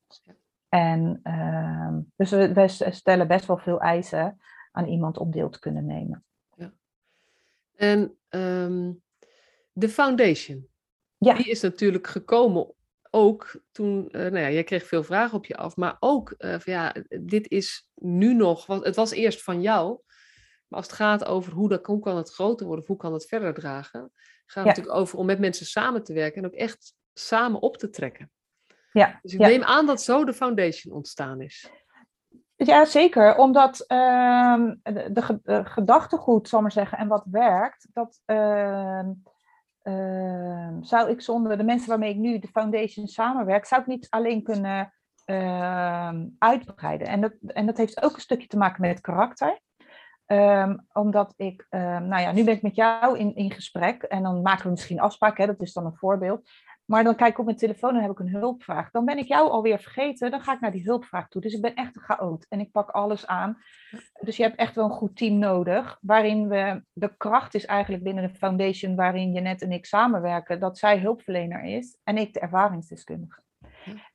En 0.68 1.20
uh, 1.22 1.96
dus 2.16 2.30
we, 2.30 2.52
we 2.52 2.90
stellen 2.90 3.28
best 3.28 3.46
wel 3.46 3.58
veel 3.58 3.80
eisen 3.80 4.38
aan 4.72 4.86
iemand 4.86 5.18
om 5.18 5.30
deel 5.30 5.48
te 5.48 5.58
kunnen 5.58 5.86
nemen. 5.86 6.24
En 7.74 8.18
um, 8.28 9.02
de 9.72 9.88
foundation, 9.88 10.68
ja. 11.18 11.34
die 11.34 11.50
is 11.50 11.60
natuurlijk 11.60 12.06
gekomen 12.06 12.72
ook 13.10 13.60
toen, 13.72 14.08
uh, 14.12 14.20
nou 14.20 14.38
ja, 14.38 14.50
jij 14.50 14.64
kreeg 14.64 14.86
veel 14.86 15.04
vragen 15.04 15.36
op 15.36 15.44
je 15.44 15.56
af, 15.56 15.76
maar 15.76 15.96
ook 16.00 16.34
uh, 16.38 16.50
van 16.58 16.72
ja, 16.72 16.94
dit 17.20 17.48
is 17.48 17.88
nu 17.94 18.34
nog, 18.34 18.66
want 18.66 18.84
het 18.84 18.96
was 18.96 19.10
eerst 19.10 19.42
van 19.42 19.60
jou, 19.60 20.00
maar 20.68 20.78
als 20.78 20.86
het 20.86 20.96
gaat 20.96 21.24
over 21.24 21.52
hoe, 21.52 21.68
dat, 21.68 21.86
hoe 21.86 22.00
kan 22.00 22.16
het 22.16 22.32
groter 22.32 22.66
worden, 22.66 22.84
hoe 22.86 22.96
kan 22.96 23.12
het 23.12 23.26
verder 23.26 23.54
dragen, 23.54 24.12
gaat 24.46 24.64
het 24.64 24.76
natuurlijk 24.76 24.96
over 24.96 25.18
om 25.18 25.26
met 25.26 25.38
mensen 25.38 25.66
samen 25.66 26.04
te 26.04 26.12
werken 26.12 26.42
en 26.42 26.48
ook 26.48 26.56
echt 26.56 26.94
samen 27.14 27.60
op 27.60 27.76
te 27.76 27.90
trekken. 27.90 28.30
Ja, 28.92 29.18
dus 29.22 29.32
ik 29.32 29.38
neem 29.38 29.62
aan 29.62 29.86
dat 29.86 30.02
zo 30.02 30.24
de 30.24 30.34
foundation 30.34 30.94
ontstaan 30.94 31.40
is. 31.40 31.70
Ja, 32.56 32.84
zeker. 32.84 33.36
Omdat 33.36 33.84
uh, 33.88 34.70
de, 34.82 35.38
de, 35.42 35.64
gedachtegoed, 35.64 36.48
zal 36.48 36.60
maar 36.60 36.72
zeggen, 36.72 36.98
en 36.98 37.08
wat 37.08 37.24
werkt, 37.30 37.88
dat 37.92 38.20
uh, 38.26 39.08
uh, 39.88 40.68
zou 40.80 41.10
ik 41.10 41.20
zonder 41.20 41.56
de 41.56 41.64
mensen 41.64 41.88
waarmee 41.88 42.10
ik 42.10 42.16
nu 42.16 42.38
de 42.38 42.48
foundation 42.48 43.06
samenwerk, 43.06 43.64
zou 43.64 43.80
ik 43.80 43.86
niet 43.86 44.06
alleen 44.10 44.42
kunnen 44.42 44.92
ehm, 45.24 46.26
uitbreiden. 46.38 47.06
En 47.06 47.20
dat, 47.20 47.32
en 47.46 47.66
dat 47.66 47.76
heeft 47.76 48.02
ook 48.02 48.14
een 48.14 48.20
stukje 48.20 48.46
te 48.46 48.56
maken 48.56 48.80
met 48.80 49.00
karakter. 49.00 49.60
omdat 50.92 51.34
ik, 51.36 51.66
nou 51.70 52.20
ja, 52.20 52.32
nu 52.32 52.44
ben 52.44 52.54
ik 52.54 52.62
met 52.62 52.76
jou 52.76 53.18
in, 53.18 53.34
in 53.34 53.50
gesprek 53.50 54.02
en 54.02 54.22
dan 54.22 54.42
maken 54.42 54.64
we 54.64 54.70
misschien 54.70 55.00
afspraken, 55.00 55.44
hè, 55.44 55.52
dat 55.52 55.60
is 55.60 55.72
dan 55.72 55.84
een 55.84 55.96
voorbeeld. 55.96 56.50
Maar 56.88 57.04
dan 57.04 57.16
kijk 57.16 57.30
ik 57.30 57.38
op 57.38 57.44
mijn 57.44 57.56
telefoon 57.56 57.94
en 57.94 58.02
heb 58.02 58.10
ik 58.10 58.18
een 58.18 58.28
hulpvraag. 58.28 58.90
Dan 58.90 59.04
ben 59.04 59.18
ik 59.18 59.26
jou 59.26 59.50
alweer 59.50 59.78
vergeten. 59.78 60.30
Dan 60.30 60.40
ga 60.40 60.52
ik 60.52 60.60
naar 60.60 60.72
die 60.72 60.82
hulpvraag 60.82 61.28
toe. 61.28 61.40
Dus 61.40 61.54
ik 61.54 61.60
ben 61.60 61.74
echt 61.74 61.96
een 61.96 62.02
chaot 62.02 62.46
en 62.48 62.60
ik 62.60 62.70
pak 62.70 62.90
alles 62.90 63.26
aan. 63.26 63.58
Dus 64.20 64.36
je 64.36 64.42
hebt 64.42 64.56
echt 64.56 64.74
wel 64.74 64.84
een 64.84 64.90
goed 64.90 65.16
team 65.16 65.38
nodig. 65.38 65.98
Waarin 66.00 66.48
we, 66.48 66.82
de 66.92 67.16
kracht 67.16 67.54
is 67.54 67.66
eigenlijk 67.66 68.02
binnen 68.02 68.28
de 68.28 68.34
foundation 68.34 68.96
waarin 68.96 69.32
je 69.32 69.40
net 69.40 69.62
en 69.62 69.72
ik 69.72 69.86
samenwerken. 69.86 70.60
Dat 70.60 70.78
zij 70.78 70.98
hulpverlener 70.98 71.64
is 71.64 71.98
en 72.04 72.16
ik 72.16 72.32
de 72.32 72.40
ervaringsdeskundige. 72.40 73.42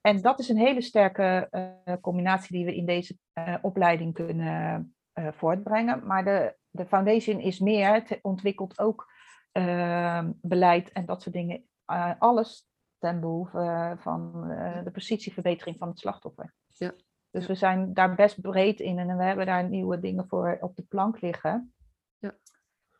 En 0.01 0.21
dat 0.21 0.39
is 0.39 0.49
een 0.49 0.57
hele 0.57 0.81
sterke 0.81 1.47
uh, 1.51 1.93
combinatie 2.01 2.55
die 2.55 2.65
we 2.65 2.75
in 2.75 2.85
deze 2.85 3.17
uh, 3.33 3.55
opleiding 3.61 4.13
kunnen 4.13 4.95
uh, 5.13 5.27
voortbrengen. 5.31 6.05
Maar 6.05 6.23
de, 6.23 6.55
de 6.69 6.85
foundation 6.85 7.39
is 7.39 7.59
meer, 7.59 7.93
het 7.93 8.19
ontwikkelt 8.21 8.79
ook 8.79 9.11
beleid 10.41 10.91
en 10.91 11.05
dat 11.05 11.21
soort 11.21 11.35
dingen 11.35 11.65
uh, 11.87 12.11
alles 12.19 12.67
ten 12.97 13.19
behoeve 13.19 13.95
van 13.99 14.51
uh, 14.51 14.83
de 14.83 14.91
positieverbetering 14.91 15.77
van 15.77 15.87
het 15.87 15.99
slachtoffer. 15.99 16.53
Ja. 16.67 16.93
Dus 17.29 17.45
we 17.45 17.55
zijn 17.55 17.93
daar 17.93 18.15
best 18.15 18.41
breed 18.41 18.79
in 18.79 18.99
en 18.99 19.17
we 19.17 19.23
hebben 19.23 19.45
daar 19.45 19.69
nieuwe 19.69 19.99
dingen 19.99 20.27
voor 20.27 20.57
op 20.61 20.75
de 20.75 20.83
plank 20.83 21.21
liggen. 21.21 21.73
Ja. 22.17 22.35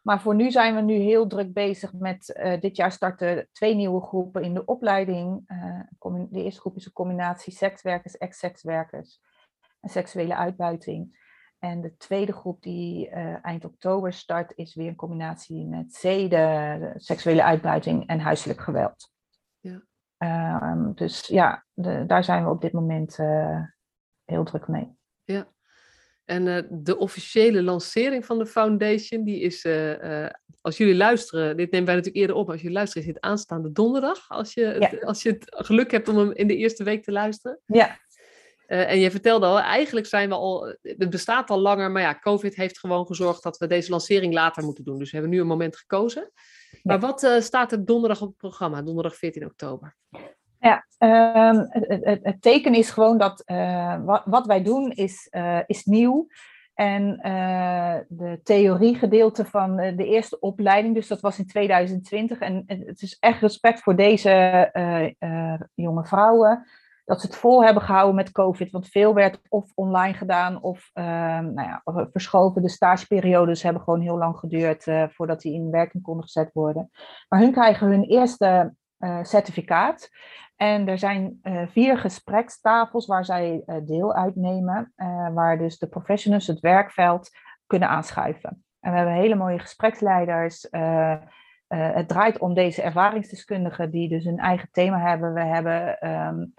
Maar 0.01 0.21
voor 0.21 0.35
nu 0.35 0.51
zijn 0.51 0.75
we 0.75 0.81
nu 0.81 0.93
heel 0.93 1.27
druk 1.27 1.53
bezig 1.53 1.93
met, 1.93 2.39
uh, 2.43 2.59
dit 2.59 2.75
jaar 2.75 2.91
starten 2.91 3.49
twee 3.51 3.75
nieuwe 3.75 4.01
groepen 4.01 4.43
in 4.43 4.53
de 4.53 4.65
opleiding. 4.65 5.47
de 6.29 6.43
eerste 6.43 6.59
groep 6.59 6.75
is 6.75 6.85
een 6.85 6.91
combinatie 6.91 7.53
sekswerkers, 7.53 8.17
ex-sekswerkers 8.17 9.21
en 9.79 9.89
seksuele 9.89 10.35
uitbuiting. 10.35 11.22
En 11.63 11.81
de 11.81 11.97
tweede 11.97 12.33
groep 12.33 12.61
die 12.61 13.09
uh, 13.09 13.45
eind 13.45 13.65
oktober 13.65 14.13
start, 14.13 14.53
is 14.55 14.75
weer 14.75 14.87
een 14.87 14.95
combinatie 14.95 15.65
met 15.65 15.93
zeden, 15.93 16.93
seksuele 16.95 17.43
uitbuiting 17.43 18.07
en 18.07 18.19
huiselijk 18.19 18.61
geweld. 18.61 19.11
Ja. 19.59 19.83
Uh, 20.17 20.87
dus 20.95 21.27
ja, 21.27 21.65
de, 21.73 22.03
daar 22.07 22.23
zijn 22.23 22.43
we 22.43 22.49
op 22.49 22.61
dit 22.61 22.71
moment 22.71 23.17
uh, 23.17 23.61
heel 24.25 24.43
druk 24.43 24.67
mee. 24.67 24.97
Ja. 25.23 25.47
En 26.25 26.45
uh, 26.45 26.61
de 26.69 26.97
officiële 26.97 27.63
lancering 27.63 28.25
van 28.25 28.37
de 28.37 28.45
foundation, 28.45 29.23
die 29.23 29.39
is, 29.39 29.67
als 30.61 30.77
jullie 30.77 30.95
luisteren, 30.95 31.57
dit 31.57 31.71
nemen 31.71 31.87
wij 31.87 31.95
natuurlijk 31.95 32.21
eerder 32.21 32.35
op, 32.35 32.49
als 32.49 32.61
jullie 32.61 32.75
luisteren 32.75 33.07
is 33.07 33.13
dit 33.13 33.23
aanstaande 33.23 33.71
donderdag, 33.71 34.29
als 34.29 34.53
je, 34.53 34.75
ja. 34.79 35.07
als 35.07 35.23
je 35.23 35.29
het 35.29 35.45
geluk 35.65 35.91
hebt 35.91 36.07
om 36.07 36.17
hem 36.17 36.31
in 36.31 36.47
de 36.47 36.57
eerste 36.57 36.83
week 36.83 37.03
te 37.03 37.11
luisteren. 37.11 37.59
Ja. 37.65 37.99
Uh, 38.73 38.91
en 38.91 38.99
je 38.99 39.11
vertelde 39.11 39.45
al, 39.45 39.59
eigenlijk 39.59 40.05
zijn 40.05 40.29
we 40.29 40.35
al, 40.35 40.75
het 40.81 41.09
bestaat 41.09 41.49
al 41.49 41.59
langer, 41.59 41.91
maar 41.91 42.01
ja, 42.01 42.19
COVID 42.19 42.55
heeft 42.55 42.79
gewoon 42.79 43.05
gezorgd 43.05 43.43
dat 43.43 43.57
we 43.57 43.67
deze 43.67 43.89
lancering 43.89 44.33
later 44.33 44.63
moeten 44.63 44.83
doen. 44.83 44.97
Dus 44.97 45.11
we 45.11 45.17
hebben 45.17 45.35
nu 45.35 45.41
een 45.41 45.47
moment 45.47 45.77
gekozen. 45.77 46.31
Maar 46.83 46.99
wat 46.99 47.23
uh, 47.23 47.39
staat 47.39 47.71
er 47.71 47.85
donderdag 47.85 48.21
op 48.21 48.27
het 48.27 48.37
programma, 48.37 48.81
donderdag 48.81 49.15
14 49.15 49.45
oktober? 49.45 49.95
Ja, 50.59 50.85
um, 51.49 51.65
het, 51.69 52.03
het, 52.03 52.19
het, 52.23 52.41
teken 52.41 52.73
is 52.73 52.89
gewoon 52.89 53.17
dat 53.17 53.43
uh, 53.45 54.05
wat, 54.05 54.21
wat, 54.25 54.45
wij 54.45 54.63
doen 54.63 54.91
is, 54.91 55.29
is 55.67 55.83
nieuw. 55.85 56.27
En 56.73 57.17
de 58.07 58.39
theoriegedeelte 58.43 59.45
van 59.45 59.75
de 59.75 60.05
eerste 60.05 60.39
opleiding, 60.39 60.95
dus 60.95 61.07
dat 61.07 61.21
was 61.21 61.39
in 61.39 61.47
2020. 61.47 62.39
En 62.39 62.63
het 62.65 63.01
is 63.01 63.17
echt 63.19 63.41
respect 63.41 63.81
voor 63.81 63.95
deze 63.95 64.69
jonge 65.73 66.05
vrouwen 66.05 66.65
dat 67.05 67.21
ze 67.21 67.27
het 67.27 67.35
vol 67.35 67.63
hebben 67.63 67.83
gehouden 67.83 68.15
met 68.15 68.31
COVID. 68.31 68.71
Want 68.71 68.87
veel 68.87 69.13
werd 69.13 69.39
of 69.49 69.71
online 69.75 70.13
gedaan 70.13 70.61
of 70.61 70.89
uh, 70.93 71.03
nou 71.39 71.61
ja, 71.61 71.81
verschoven. 72.11 72.61
De 72.61 72.69
stageperiodes 72.69 73.63
hebben 73.63 73.81
gewoon 73.81 74.01
heel 74.01 74.17
lang 74.17 74.37
geduurd 74.37 74.87
uh, 74.87 75.03
voordat 75.09 75.41
die 75.41 75.53
in 75.53 75.71
werking 75.71 76.03
konden 76.03 76.23
gezet 76.23 76.49
worden. 76.53 76.89
Maar 77.29 77.39
hun 77.39 77.51
krijgen 77.51 77.87
hun 77.87 78.03
eerste 78.03 78.75
uh, 78.99 79.23
certificaat. 79.23 80.09
En 80.55 80.87
er 80.87 80.97
zijn 80.97 81.39
eh, 81.41 81.67
vier 81.67 81.97
gesprekstafels 81.97 83.05
waar 83.05 83.25
zij 83.25 83.63
deel 83.85 84.13
uitnemen. 84.13 84.93
waar 85.33 85.57
dus 85.57 85.77
de 85.77 85.87
professionals 85.87 86.47
het 86.47 86.59
werkveld 86.59 87.29
kunnen 87.67 87.89
aanschuiven. 87.89 88.63
En 88.79 88.91
we 88.91 88.97
hebben 88.97 89.15
hele 89.15 89.35
mooie 89.35 89.59
gespreksleiders. 89.59 90.67
het 91.67 92.07
draait 92.07 92.39
om 92.39 92.53
deze 92.53 92.81
ervaringsdeskundigen 92.81 93.91
die 93.91 94.09
dus 94.09 94.25
een 94.25 94.39
eigen 94.39 94.69
thema 94.71 94.99
hebben. 94.99 95.33
We 95.33 95.43
hebben 95.43 96.09
um, 96.09 96.53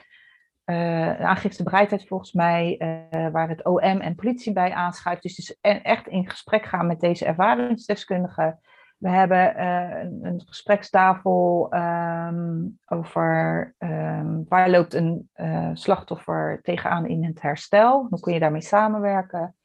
uh, 0.65 1.21
aangiftebereidheid 1.21 2.07
volgens 2.07 2.33
mij, 2.33 2.77
uh, 2.79 3.29
waar 3.29 3.49
het 3.49 3.65
OM 3.65 3.79
en 3.79 4.15
politie 4.15 4.53
bij 4.53 4.73
aanschuift. 4.73 5.23
Dus, 5.23 5.35
dus 5.35 5.59
echt 5.61 6.07
in 6.07 6.31
gesprek 6.31 6.65
gaan 6.65 6.87
met 6.87 7.01
deze 7.01 7.25
ervaringsdeskundigen. 7.25 8.61
We 8.99 9.09
hebben 9.09 9.57
uh, 9.57 10.03
een, 10.23 10.43
gesprekstafel 10.47 11.69
um, 11.75 12.79
over 12.87 13.75
um, 13.79 14.45
waar 14.49 14.71
loopt 14.71 14.95
een 14.95 15.31
slachtoffer 15.73 16.61
tegenaan 16.63 17.07
in 17.07 17.25
het 17.25 17.43
herstel. 17.43 18.07
Hoe 18.11 18.21
kun 18.21 18.33
je 18.33 18.41
daarmee 18.41 18.63
samenwerken? 18.63 19.57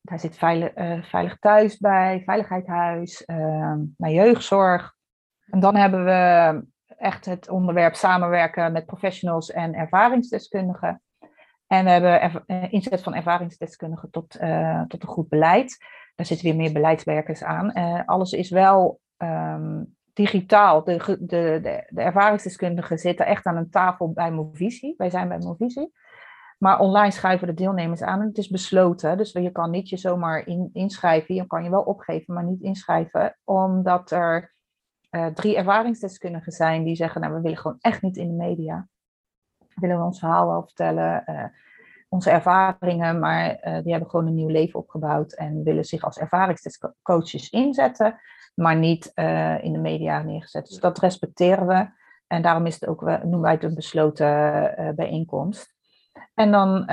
Daar 0.00 0.20
zit 0.20 0.38
veilig, 0.38 0.70
veilig 1.06 1.38
thuis 1.38 1.78
bij, 1.78 2.22
Veiligheidhuis, 2.24 3.24
ehm, 3.24 3.78
naar 3.96 4.10
jeugdzorg. 4.10 4.94
En 5.50 5.60
dan 5.60 5.76
hebben 5.76 6.04
we 6.04 6.62
echt 6.98 7.24
het 7.24 7.48
onderwerp 7.48 7.94
samenwerken 7.94 8.72
met 8.72 8.86
professionals 8.86 9.50
en 9.50 9.74
ervaringsdeskundigen. 9.74 11.02
En 11.66 11.84
we 11.84 11.90
hebben 11.90 12.42
eh, 12.46 12.72
inzet 12.72 13.02
van 13.02 13.14
ervaringsdeskundigen 13.14 14.10
tot, 14.10 14.40
uh, 14.40 14.82
tot 14.82 15.02
een 15.02 15.08
goed 15.08 15.28
beleid. 15.28 15.76
Daar 16.14 16.26
zitten 16.26 16.46
weer 16.46 16.56
meer 16.56 16.72
beleidswerkers 16.72 17.42
aan. 17.42 17.70
Uh, 17.74 18.00
alles 18.04 18.32
is 18.32 18.50
wel 18.50 19.00
um, 19.16 19.96
digitaal. 20.12 20.84
De, 20.84 20.96
de, 21.20 21.58
de, 21.62 21.86
de, 21.88 22.02
ervaringsdeskundigen 22.02 22.98
zitten 22.98 23.26
echt 23.26 23.46
aan 23.46 23.56
een 23.56 23.70
tafel 23.70 24.12
bij 24.12 24.30
Movisie. 24.30 24.94
Wij 24.96 25.10
zijn 25.10 25.28
bij 25.28 25.38
Movisie. 25.38 25.92
Maar 26.58 26.78
online 26.80 27.10
schuiven 27.10 27.46
de 27.46 27.54
deelnemers 27.54 28.02
aan. 28.02 28.20
Het 28.20 28.38
is 28.38 28.48
besloten. 28.48 29.16
Dus 29.16 29.32
je 29.32 29.52
kan 29.52 29.70
niet 29.70 29.88
je 29.88 29.96
zomaar 29.96 30.46
in, 30.46 30.70
inschrijven. 30.72 31.34
Je 31.34 31.46
kan 31.46 31.64
je 31.64 31.70
wel 31.70 31.82
opgeven, 31.82 32.34
maar 32.34 32.44
niet 32.44 32.60
inschrijven. 32.60 33.38
Omdat 33.44 34.10
er 34.10 34.54
uh, 35.10 35.26
drie 35.26 35.56
ervaringsdeskundigen 35.56 36.52
zijn 36.52 36.84
die 36.84 36.96
zeggen, 36.96 37.20
nou 37.20 37.34
we 37.34 37.40
willen 37.40 37.58
gewoon 37.58 37.78
echt 37.80 38.02
niet 38.02 38.16
in 38.16 38.28
de 38.28 38.44
media. 38.44 38.88
We 39.58 39.86
willen 39.86 40.02
ons 40.02 40.18
verhaal 40.18 40.46
wel 40.46 40.62
vertellen, 40.62 41.22
uh, 41.26 41.44
onze 42.08 42.30
ervaringen, 42.30 43.18
maar 43.18 43.50
uh, 43.50 43.82
die 43.82 43.90
hebben 43.90 44.10
gewoon 44.10 44.26
een 44.26 44.34
nieuw 44.34 44.48
leven 44.48 44.80
opgebouwd 44.80 45.32
en 45.32 45.62
willen 45.62 45.84
zich 45.84 46.02
als 46.02 46.18
ervaringscoaches 46.18 47.50
inzetten, 47.50 48.20
maar 48.54 48.76
niet 48.76 49.12
in 49.60 49.72
de 49.72 49.78
media 49.80 50.22
neergezet. 50.22 50.66
Dus 50.66 50.78
dat 50.78 50.98
respecteren 50.98 51.66
we 51.66 51.88
en 52.26 52.42
daarom 52.42 52.66
is 52.66 52.74
het 52.74 52.88
ook, 52.88 53.00
noemen 53.00 53.40
wij 53.40 53.52
het 53.52 53.62
een 53.62 53.74
besloten 53.74 54.94
bijeenkomst. 54.96 55.77
En 56.38 56.50
dan, 56.50 56.68
uh, 56.68 56.86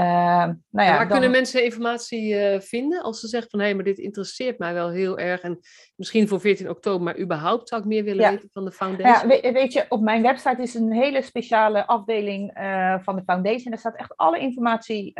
nou 0.69 0.87
ja. 0.87 0.97
waar 0.97 1.07
kunnen 1.07 1.31
mensen 1.31 1.63
informatie 1.63 2.33
uh, 2.33 2.59
vinden 2.59 3.01
als 3.01 3.19
ze 3.19 3.27
zeggen 3.27 3.49
van 3.49 3.59
hé, 3.59 3.65
hey, 3.65 3.75
maar 3.75 3.83
dit 3.83 3.97
interesseert 3.97 4.59
mij 4.59 4.73
wel 4.73 4.89
heel 4.89 5.17
erg. 5.19 5.41
En 5.41 5.59
misschien 5.95 6.27
voor 6.27 6.39
14 6.39 6.69
oktober, 6.69 7.03
maar 7.03 7.19
überhaupt 7.19 7.69
zou 7.69 7.81
ik 7.81 7.87
meer 7.87 8.03
willen 8.03 8.31
weten 8.31 8.49
van 8.53 8.65
de 8.65 8.71
foundation. 8.71 9.29
Ja, 9.29 9.51
weet, 9.51 9.73
je, 9.73 9.85
op 9.89 10.01
mijn 10.01 10.21
website 10.21 10.61
is 10.61 10.73
een 10.73 10.91
hele 10.91 11.21
speciale 11.21 11.87
afdeling 11.87 12.59
uh, 12.59 12.95
van 12.99 13.15
de 13.15 13.23
foundation. 13.23 13.69
Daar 13.69 13.79
staat 13.79 13.95
echt 13.95 14.17
alle 14.17 14.39
informatie 14.39 15.13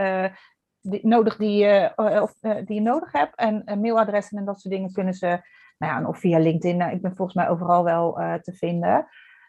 die, 0.82 1.08
nodig 1.08 1.36
die, 1.36 1.90
of, 1.96 2.34
die 2.42 2.76
je 2.76 2.82
nodig 2.82 3.12
hebt. 3.12 3.36
En 3.36 3.64
mailadressen 3.66 4.38
en 4.38 4.46
dat 4.46 4.62
soort 4.62 4.74
dingen 4.74 4.92
kunnen 4.92 5.14
ze, 5.14 5.28
nou 5.78 6.02
ja, 6.02 6.08
of 6.08 6.20
via 6.20 6.40
LinkedIn. 6.40 6.78
Nou, 6.78 6.92
ik 6.92 7.02
ben 7.02 7.16
volgens 7.16 7.38
mij 7.38 7.50
overal 7.50 7.84
wel 7.84 8.14
te 8.42 8.54
vinden. 8.54 9.08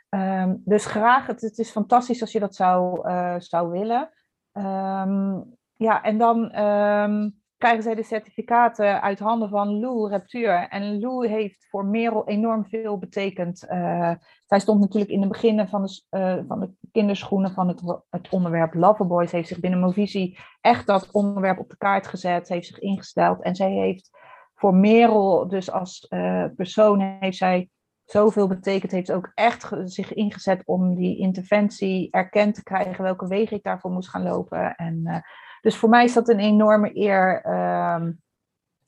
Um, 0.08 0.62
dus 0.64 0.86
graag, 0.86 1.26
het, 1.26 1.40
het, 1.40 1.58
is 1.58 1.70
fantastisch 1.70 2.20
als 2.20 2.32
je 2.32 2.40
dat 2.40 2.54
zou, 2.54 3.00
zou 3.40 3.70
willen. 3.70 4.10
Um, 4.56 5.54
ja, 5.76 6.02
en 6.02 6.18
dan 6.18 6.60
um, 6.60 7.40
krijgen 7.56 7.82
zij 7.82 7.94
de 7.94 8.02
certificaten 8.02 9.02
uit 9.02 9.18
handen 9.18 9.48
van 9.48 9.80
Lou 9.80 10.08
Reptuur. 10.08 10.68
En 10.68 11.00
Lou 11.00 11.28
heeft 11.28 11.66
voor 11.70 11.84
Merel 11.84 12.28
enorm 12.28 12.66
veel 12.66 12.98
betekend. 12.98 13.66
Uh, 13.70 14.12
zij 14.46 14.60
stond 14.60 14.80
natuurlijk 14.80 15.10
in 15.10 15.20
de 15.20 15.26
beginnen 15.28 15.68
van 15.68 15.82
de, 15.82 16.02
uh, 16.10 16.38
van 16.48 16.60
de 16.60 16.72
kinderschoenen 16.92 17.52
van 17.52 17.68
het, 17.68 18.00
het 18.10 18.28
onderwerp 18.28 18.74
Loverboys. 18.74 19.32
Heeft 19.32 19.48
zich 19.48 19.60
binnen 19.60 19.80
Movisie 19.80 20.38
echt 20.60 20.86
dat 20.86 21.10
onderwerp 21.10 21.58
op 21.58 21.70
de 21.70 21.76
kaart 21.76 22.06
gezet. 22.06 22.48
Heeft 22.48 22.66
zich 22.66 22.78
ingesteld. 22.78 23.42
En 23.42 23.54
zij 23.54 23.70
heeft 23.70 24.10
voor 24.54 24.74
Merel, 24.74 25.48
dus 25.48 25.70
als 25.70 26.06
uh, 26.10 26.44
persoon, 26.56 27.00
heeft 27.00 27.36
zij 27.36 27.68
zoveel 28.06 28.46
betekent, 28.46 28.92
heeft 28.92 29.12
ook 29.12 29.30
echt 29.34 29.72
zich 29.84 30.14
ingezet 30.14 30.62
om 30.64 30.94
die 30.94 31.18
interventie 31.18 32.10
erkend 32.10 32.54
te 32.54 32.62
krijgen, 32.62 33.04
welke 33.04 33.28
wegen 33.28 33.56
ik 33.56 33.62
daarvoor 33.62 33.90
moest 33.90 34.08
gaan 34.08 34.22
lopen. 34.22 34.74
En, 34.74 35.00
uh, 35.04 35.16
dus 35.60 35.76
voor 35.76 35.88
mij 35.88 36.04
is 36.04 36.12
dat 36.12 36.28
een 36.28 36.38
enorme 36.38 36.90
eer 36.96 37.46
uh, 37.46 38.06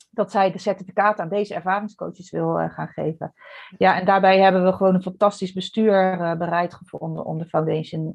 dat 0.09 0.31
zij 0.31 0.51
de 0.51 0.57
certificaat 0.57 1.19
aan 1.19 1.29
deze 1.29 1.53
ervaringscoaches 1.53 2.31
wil 2.31 2.59
uh, 2.59 2.69
gaan 2.69 2.87
geven. 2.87 3.33
Ja, 3.77 3.99
en 3.99 4.05
daarbij 4.05 4.39
hebben 4.39 4.63
we 4.63 4.73
gewoon 4.73 4.95
een 4.95 5.01
fantastisch 5.01 5.53
bestuur 5.53 6.19
uh, 6.19 6.35
bereid 6.35 6.73
gevonden 6.73 7.25
om 7.25 7.37
de 7.37 7.45
foundation 7.45 8.13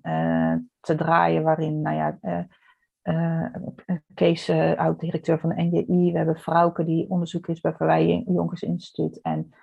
te 0.80 0.94
draaien, 0.94 1.42
waarin, 1.42 1.82
nou 1.82 1.96
ja, 1.96 2.18
Kees, 4.14 4.50
oud-directeur 4.76 5.38
van 5.38 5.48
de 5.48 5.62
NJI, 5.62 6.12
we 6.12 6.16
hebben 6.16 6.38
Frauke 6.38 6.84
die 6.84 7.10
onderzoek 7.10 7.46
is 7.46 7.60
bij 7.60 7.74
Verwij 7.74 8.24
Jonkers 8.26 8.62
Instituut 8.62 9.20
en 9.22 9.54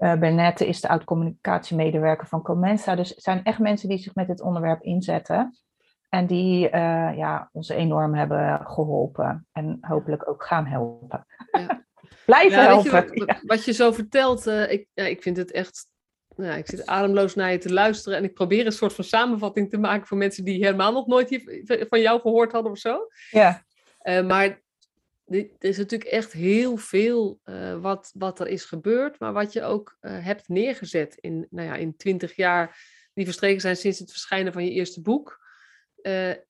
Uh, 0.00 0.14
Bernette 0.14 0.66
is 0.66 0.80
de 0.80 0.88
oud-communicatiemedewerker 0.88 2.26
van 2.26 2.42
Comensa. 2.42 2.94
Dus 2.94 3.08
het 3.08 3.22
zijn 3.22 3.44
echt 3.44 3.58
mensen 3.58 3.88
die 3.88 3.98
zich 3.98 4.14
met 4.14 4.26
dit 4.26 4.40
onderwerp 4.40 4.82
inzetten. 4.82 5.58
En 6.08 6.26
die 6.26 6.64
uh, 6.64 6.70
ja, 7.16 7.48
ons 7.52 7.68
enorm 7.68 8.14
hebben 8.14 8.60
geholpen. 8.66 9.46
En 9.52 9.78
hopelijk 9.80 10.28
ook 10.28 10.44
gaan 10.44 10.66
helpen. 10.66 11.26
Ja. 11.50 11.84
Blijven 12.26 12.62
helpen. 12.62 12.90
wat, 12.90 13.40
wat, 13.42 13.64
je 13.64 13.72
zo 13.72 13.92
vertelt, 13.92 14.46
uh, 14.46 14.70
ik, 14.70 14.88
ik 14.94 15.22
vind 15.22 15.36
het 15.36 15.50
echt 15.50 15.88
nou, 16.36 16.58
ik 16.58 16.66
zit 16.66 16.86
ademloos 16.86 17.34
naar 17.34 17.52
je 17.52 17.58
te 17.58 17.72
luisteren 17.72 18.18
en 18.18 18.24
ik 18.24 18.34
probeer 18.34 18.66
een 18.66 18.72
soort 18.72 18.92
van 18.92 19.04
samenvatting 19.04 19.70
te 19.70 19.78
maken 19.78 20.06
voor 20.06 20.16
mensen 20.16 20.44
die 20.44 20.64
helemaal 20.64 20.92
nog 20.92 21.06
nooit 21.06 21.42
van 21.88 22.00
jou 22.00 22.20
gehoord 22.20 22.52
hadden 22.52 22.72
of 22.72 22.78
zo. 22.78 23.06
Ja. 23.30 23.64
Uh, 24.02 24.26
maar 24.26 24.62
er 25.30 25.68
is 25.68 25.78
natuurlijk 25.78 26.10
echt 26.10 26.32
heel 26.32 26.76
veel 26.76 27.40
uh, 27.44 27.76
wat, 27.80 28.10
wat 28.14 28.40
er 28.40 28.48
is 28.48 28.64
gebeurd, 28.64 29.18
maar 29.18 29.32
wat 29.32 29.52
je 29.52 29.62
ook 29.62 29.96
uh, 30.00 30.24
hebt 30.24 30.48
neergezet 30.48 31.14
in, 31.14 31.46
nou 31.50 31.68
ja, 31.68 31.74
in 31.74 31.96
20 31.96 32.36
jaar 32.36 32.78
die 33.14 33.24
verstreken 33.24 33.60
zijn 33.60 33.76
sinds 33.76 33.98
het 33.98 34.10
verschijnen 34.10 34.52
van 34.52 34.64
je 34.64 34.70
eerste 34.70 35.02
boek. 35.02 35.38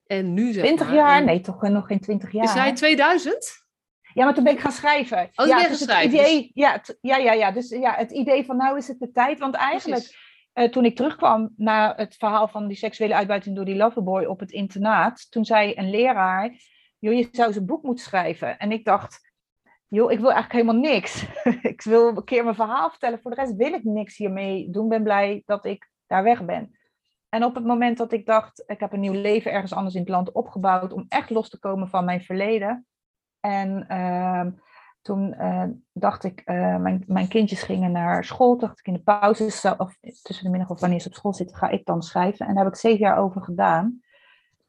en 0.06 0.34
nu 0.34 0.52
zeg 0.52 0.62
20 0.62 0.86
maar, 0.86 0.96
jaar? 0.96 1.24
Nee, 1.24 1.40
toch 1.40 1.62
nog 1.62 1.86
geen 1.86 2.00
20 2.00 2.32
jaar. 2.32 2.44
Is 2.44 2.52
hij 2.52 2.72
2000? 2.72 3.68
Ja, 4.14 4.24
maar 4.24 4.34
toen 4.34 4.44
ben 4.44 4.52
ik 4.52 4.60
gaan 4.60 4.72
schrijven. 4.72 5.30
Oh, 5.34 5.46
ja, 5.46 5.56
ben 5.60 5.68
dus. 5.68 5.80
Het 5.80 6.04
idee, 6.04 6.50
ja, 6.54 6.82
ja, 7.00 7.16
ja, 7.16 7.32
ja, 7.32 7.50
dus 7.50 7.68
ja, 7.68 7.94
het 7.94 8.10
idee 8.10 8.44
van 8.44 8.56
nou 8.56 8.76
is 8.76 8.88
het 8.88 8.98
de 8.98 9.10
tijd. 9.10 9.38
Want 9.38 9.54
eigenlijk, 9.54 10.18
uh, 10.54 10.68
toen 10.68 10.84
ik 10.84 10.96
terugkwam 10.96 11.52
naar 11.56 11.96
het 11.96 12.16
verhaal 12.16 12.48
van 12.48 12.68
die 12.68 12.76
seksuele 12.76 13.14
uitbuiting 13.14 13.56
door 13.56 13.64
die 13.64 13.76
loverboy 13.76 14.24
op 14.24 14.40
het 14.40 14.50
internaat, 14.50 15.30
toen 15.30 15.44
zei 15.44 15.72
een 15.76 15.90
leraar, 15.90 16.54
joh, 17.00 17.14
je 17.14 17.28
zou 17.32 17.48
eens 17.48 17.56
een 17.56 17.66
boek 17.66 17.82
moeten 17.82 18.04
schrijven. 18.04 18.58
En 18.58 18.72
ik 18.72 18.84
dacht, 18.84 19.32
joh, 19.88 20.12
ik 20.12 20.18
wil 20.18 20.32
eigenlijk 20.32 20.66
helemaal 20.66 20.90
niks. 20.90 21.26
ik 21.72 21.82
wil 21.82 22.08
een 22.08 22.24
keer 22.24 22.42
mijn 22.42 22.54
verhaal 22.54 22.90
vertellen. 22.90 23.20
Voor 23.20 23.30
de 23.30 23.40
rest 23.40 23.56
wil 23.56 23.72
ik 23.72 23.84
niks 23.84 24.16
hiermee 24.16 24.70
doen. 24.70 24.88
Ben 24.88 25.02
blij 25.02 25.42
dat 25.46 25.64
ik 25.64 25.90
daar 26.06 26.22
weg 26.22 26.44
ben. 26.44 26.78
En 27.28 27.44
op 27.44 27.54
het 27.54 27.64
moment 27.64 27.98
dat 27.98 28.12
ik 28.12 28.26
dacht, 28.26 28.62
ik 28.66 28.80
heb 28.80 28.92
een 28.92 29.00
nieuw 29.00 29.20
leven 29.20 29.52
ergens 29.52 29.72
anders 29.72 29.94
in 29.94 30.00
het 30.00 30.10
land 30.10 30.32
opgebouwd 30.32 30.92
om 30.92 31.06
echt 31.08 31.30
los 31.30 31.48
te 31.48 31.58
komen 31.58 31.88
van 31.88 32.04
mijn 32.04 32.20
verleden, 32.20 32.86
en 33.40 33.86
uh, 33.88 34.46
toen 35.02 35.34
uh, 35.38 35.64
dacht 35.92 36.24
ik, 36.24 36.42
uh, 36.44 36.76
mijn, 36.76 37.04
mijn 37.06 37.28
kindjes 37.28 37.62
gingen 37.62 37.92
naar 37.92 38.24
school. 38.24 38.58
Dacht 38.58 38.78
ik 38.78 38.86
in 38.86 38.92
de 38.92 39.02
pauze, 39.02 39.74
of 39.78 39.98
tussen 40.22 40.44
de 40.44 40.50
middag 40.50 40.70
of 40.70 40.80
wanneer 40.80 41.00
ze 41.00 41.08
op 41.08 41.14
school 41.14 41.34
zitten, 41.34 41.56
ga 41.56 41.68
ik 41.68 41.84
dan 41.84 42.02
schrijven. 42.02 42.46
En 42.46 42.54
daar 42.54 42.64
heb 42.64 42.72
ik 42.72 42.78
zeven 42.78 42.98
jaar 42.98 43.18
over 43.18 43.42
gedaan. 43.42 44.00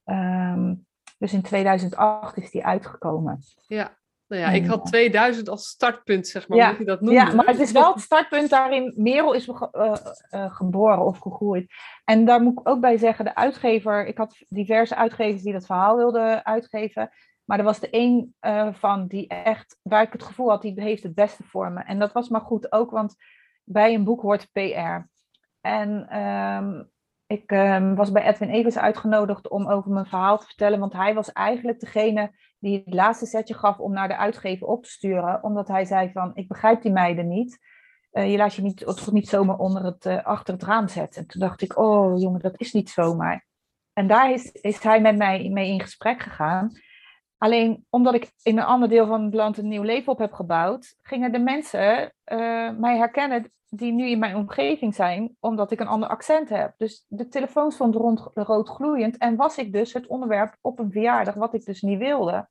Um, 0.05 0.85
dus 1.21 1.33
in 1.33 1.41
2008 1.41 2.37
is 2.37 2.51
die 2.51 2.65
uitgekomen. 2.65 3.39
Ja, 3.67 3.97
nou 4.27 4.41
ja, 4.41 4.49
ik 4.49 4.65
had 4.65 4.85
2000 4.85 5.49
als 5.49 5.67
startpunt, 5.67 6.27
zeg 6.27 6.47
maar, 6.47 6.57
ja, 6.57 6.69
moet 6.69 6.77
je 6.77 6.85
dat 6.85 7.01
noemen. 7.01 7.25
Ja, 7.25 7.33
maar 7.33 7.45
het 7.45 7.59
is 7.59 7.71
wel 7.71 7.93
het 7.93 8.01
startpunt 8.11 8.49
daarin. 8.49 8.93
Merel 8.95 9.33
is 9.33 9.47
uh, 9.47 9.61
uh, 9.71 10.55
geboren 10.55 11.05
of 11.05 11.17
gegroeid. 11.17 11.73
En 12.03 12.25
daar 12.25 12.41
moet 12.41 12.59
ik 12.59 12.69
ook 12.69 12.79
bij 12.79 12.97
zeggen, 12.97 13.25
de 13.25 13.35
uitgever, 13.35 14.05
ik 14.05 14.17
had 14.17 14.45
diverse 14.49 14.95
uitgevers 14.95 15.41
die 15.43 15.53
dat 15.53 15.65
verhaal 15.65 15.97
wilden 15.97 16.45
uitgeven. 16.45 17.09
Maar 17.43 17.57
er 17.57 17.63
was 17.63 17.79
de 17.79 17.89
één 17.89 18.35
uh, 18.41 18.73
van 18.73 19.07
die 19.07 19.27
echt, 19.27 19.77
waar 19.81 20.03
ik 20.03 20.13
het 20.13 20.23
gevoel 20.23 20.49
had, 20.49 20.61
die 20.61 20.81
heeft 20.81 21.03
het 21.03 21.15
beste 21.15 21.43
voor 21.43 21.71
me. 21.71 21.83
En 21.83 21.99
dat 21.99 22.11
was 22.11 22.29
maar 22.29 22.41
goed 22.41 22.71
ook, 22.71 22.91
want 22.91 23.15
bij 23.63 23.93
een 23.93 24.03
boek 24.03 24.21
hoort 24.21 24.47
PR. 24.51 25.09
En 25.61 26.17
um, 26.19 26.90
ik 27.31 27.51
um, 27.51 27.95
was 27.95 28.11
bij 28.11 28.23
Edwin 28.23 28.49
Evers 28.49 28.77
uitgenodigd 28.77 29.49
om 29.49 29.69
over 29.69 29.91
mijn 29.91 30.05
verhaal 30.05 30.37
te 30.37 30.45
vertellen, 30.45 30.79
want 30.79 30.93
hij 30.93 31.13
was 31.13 31.31
eigenlijk 31.31 31.79
degene 31.79 32.31
die 32.59 32.81
het 32.85 32.93
laatste 32.93 33.25
setje 33.25 33.53
gaf 33.53 33.77
om 33.77 33.93
naar 33.93 34.07
de 34.07 34.17
uitgever 34.17 34.67
op 34.67 34.83
te 34.83 34.89
sturen, 34.89 35.43
omdat 35.43 35.67
hij 35.67 35.85
zei 35.85 36.11
van, 36.11 36.31
ik 36.33 36.47
begrijp 36.47 36.81
die 36.81 36.91
meiden 36.91 37.27
niet. 37.27 37.59
Uh, 38.11 38.31
je 38.31 38.37
laat 38.37 38.53
je 38.53 38.61
niet, 38.61 38.77
toch 38.77 39.11
niet 39.11 39.29
zomaar 39.29 39.57
onder 39.57 39.83
het, 39.83 40.05
uh, 40.05 40.23
achter 40.23 40.53
het 40.53 40.63
raam 40.63 40.87
zetten. 40.87 41.21
En 41.21 41.27
toen 41.27 41.41
dacht 41.41 41.61
ik, 41.61 41.77
oh 41.77 42.19
jongen, 42.19 42.41
dat 42.41 42.59
is 42.59 42.73
niet 42.73 42.89
zomaar. 42.89 43.45
En 43.93 44.07
daar 44.07 44.31
is, 44.31 44.51
is 44.51 44.83
hij 44.83 45.01
met 45.01 45.17
mij 45.17 45.49
mee 45.49 45.71
in 45.71 45.81
gesprek 45.81 46.21
gegaan. 46.21 46.71
Alleen 47.37 47.85
omdat 47.89 48.13
ik 48.13 48.31
in 48.43 48.57
een 48.57 48.63
ander 48.63 48.89
deel 48.89 49.07
van 49.07 49.23
het 49.23 49.33
land 49.33 49.57
een 49.57 49.67
nieuw 49.67 49.83
leven 49.83 50.11
op 50.11 50.19
heb 50.19 50.33
gebouwd, 50.33 50.95
gingen 51.01 51.31
de 51.31 51.39
mensen 51.39 52.13
uh, 52.25 52.71
mij 52.77 52.97
herkennen 52.97 53.51
die 53.73 53.91
nu 53.91 54.09
in 54.09 54.19
mijn 54.19 54.35
omgeving 54.35 54.95
zijn, 54.95 55.35
omdat 55.39 55.71
ik 55.71 55.79
een 55.79 55.87
ander 55.87 56.09
accent 56.09 56.49
heb. 56.49 56.73
Dus 56.77 57.05
de 57.07 57.27
telefoon 57.27 57.71
stond 57.71 57.95
rond, 57.95 58.29
rood 58.33 58.69
gloeiend 58.69 59.17
en 59.17 59.35
was 59.35 59.57
ik 59.57 59.73
dus 59.73 59.93
het 59.93 60.07
onderwerp 60.07 60.57
op 60.61 60.79
een 60.79 60.91
verjaardag, 60.91 61.33
wat 61.33 61.53
ik 61.53 61.65
dus 61.65 61.81
niet 61.81 61.97
wilde. 61.97 62.49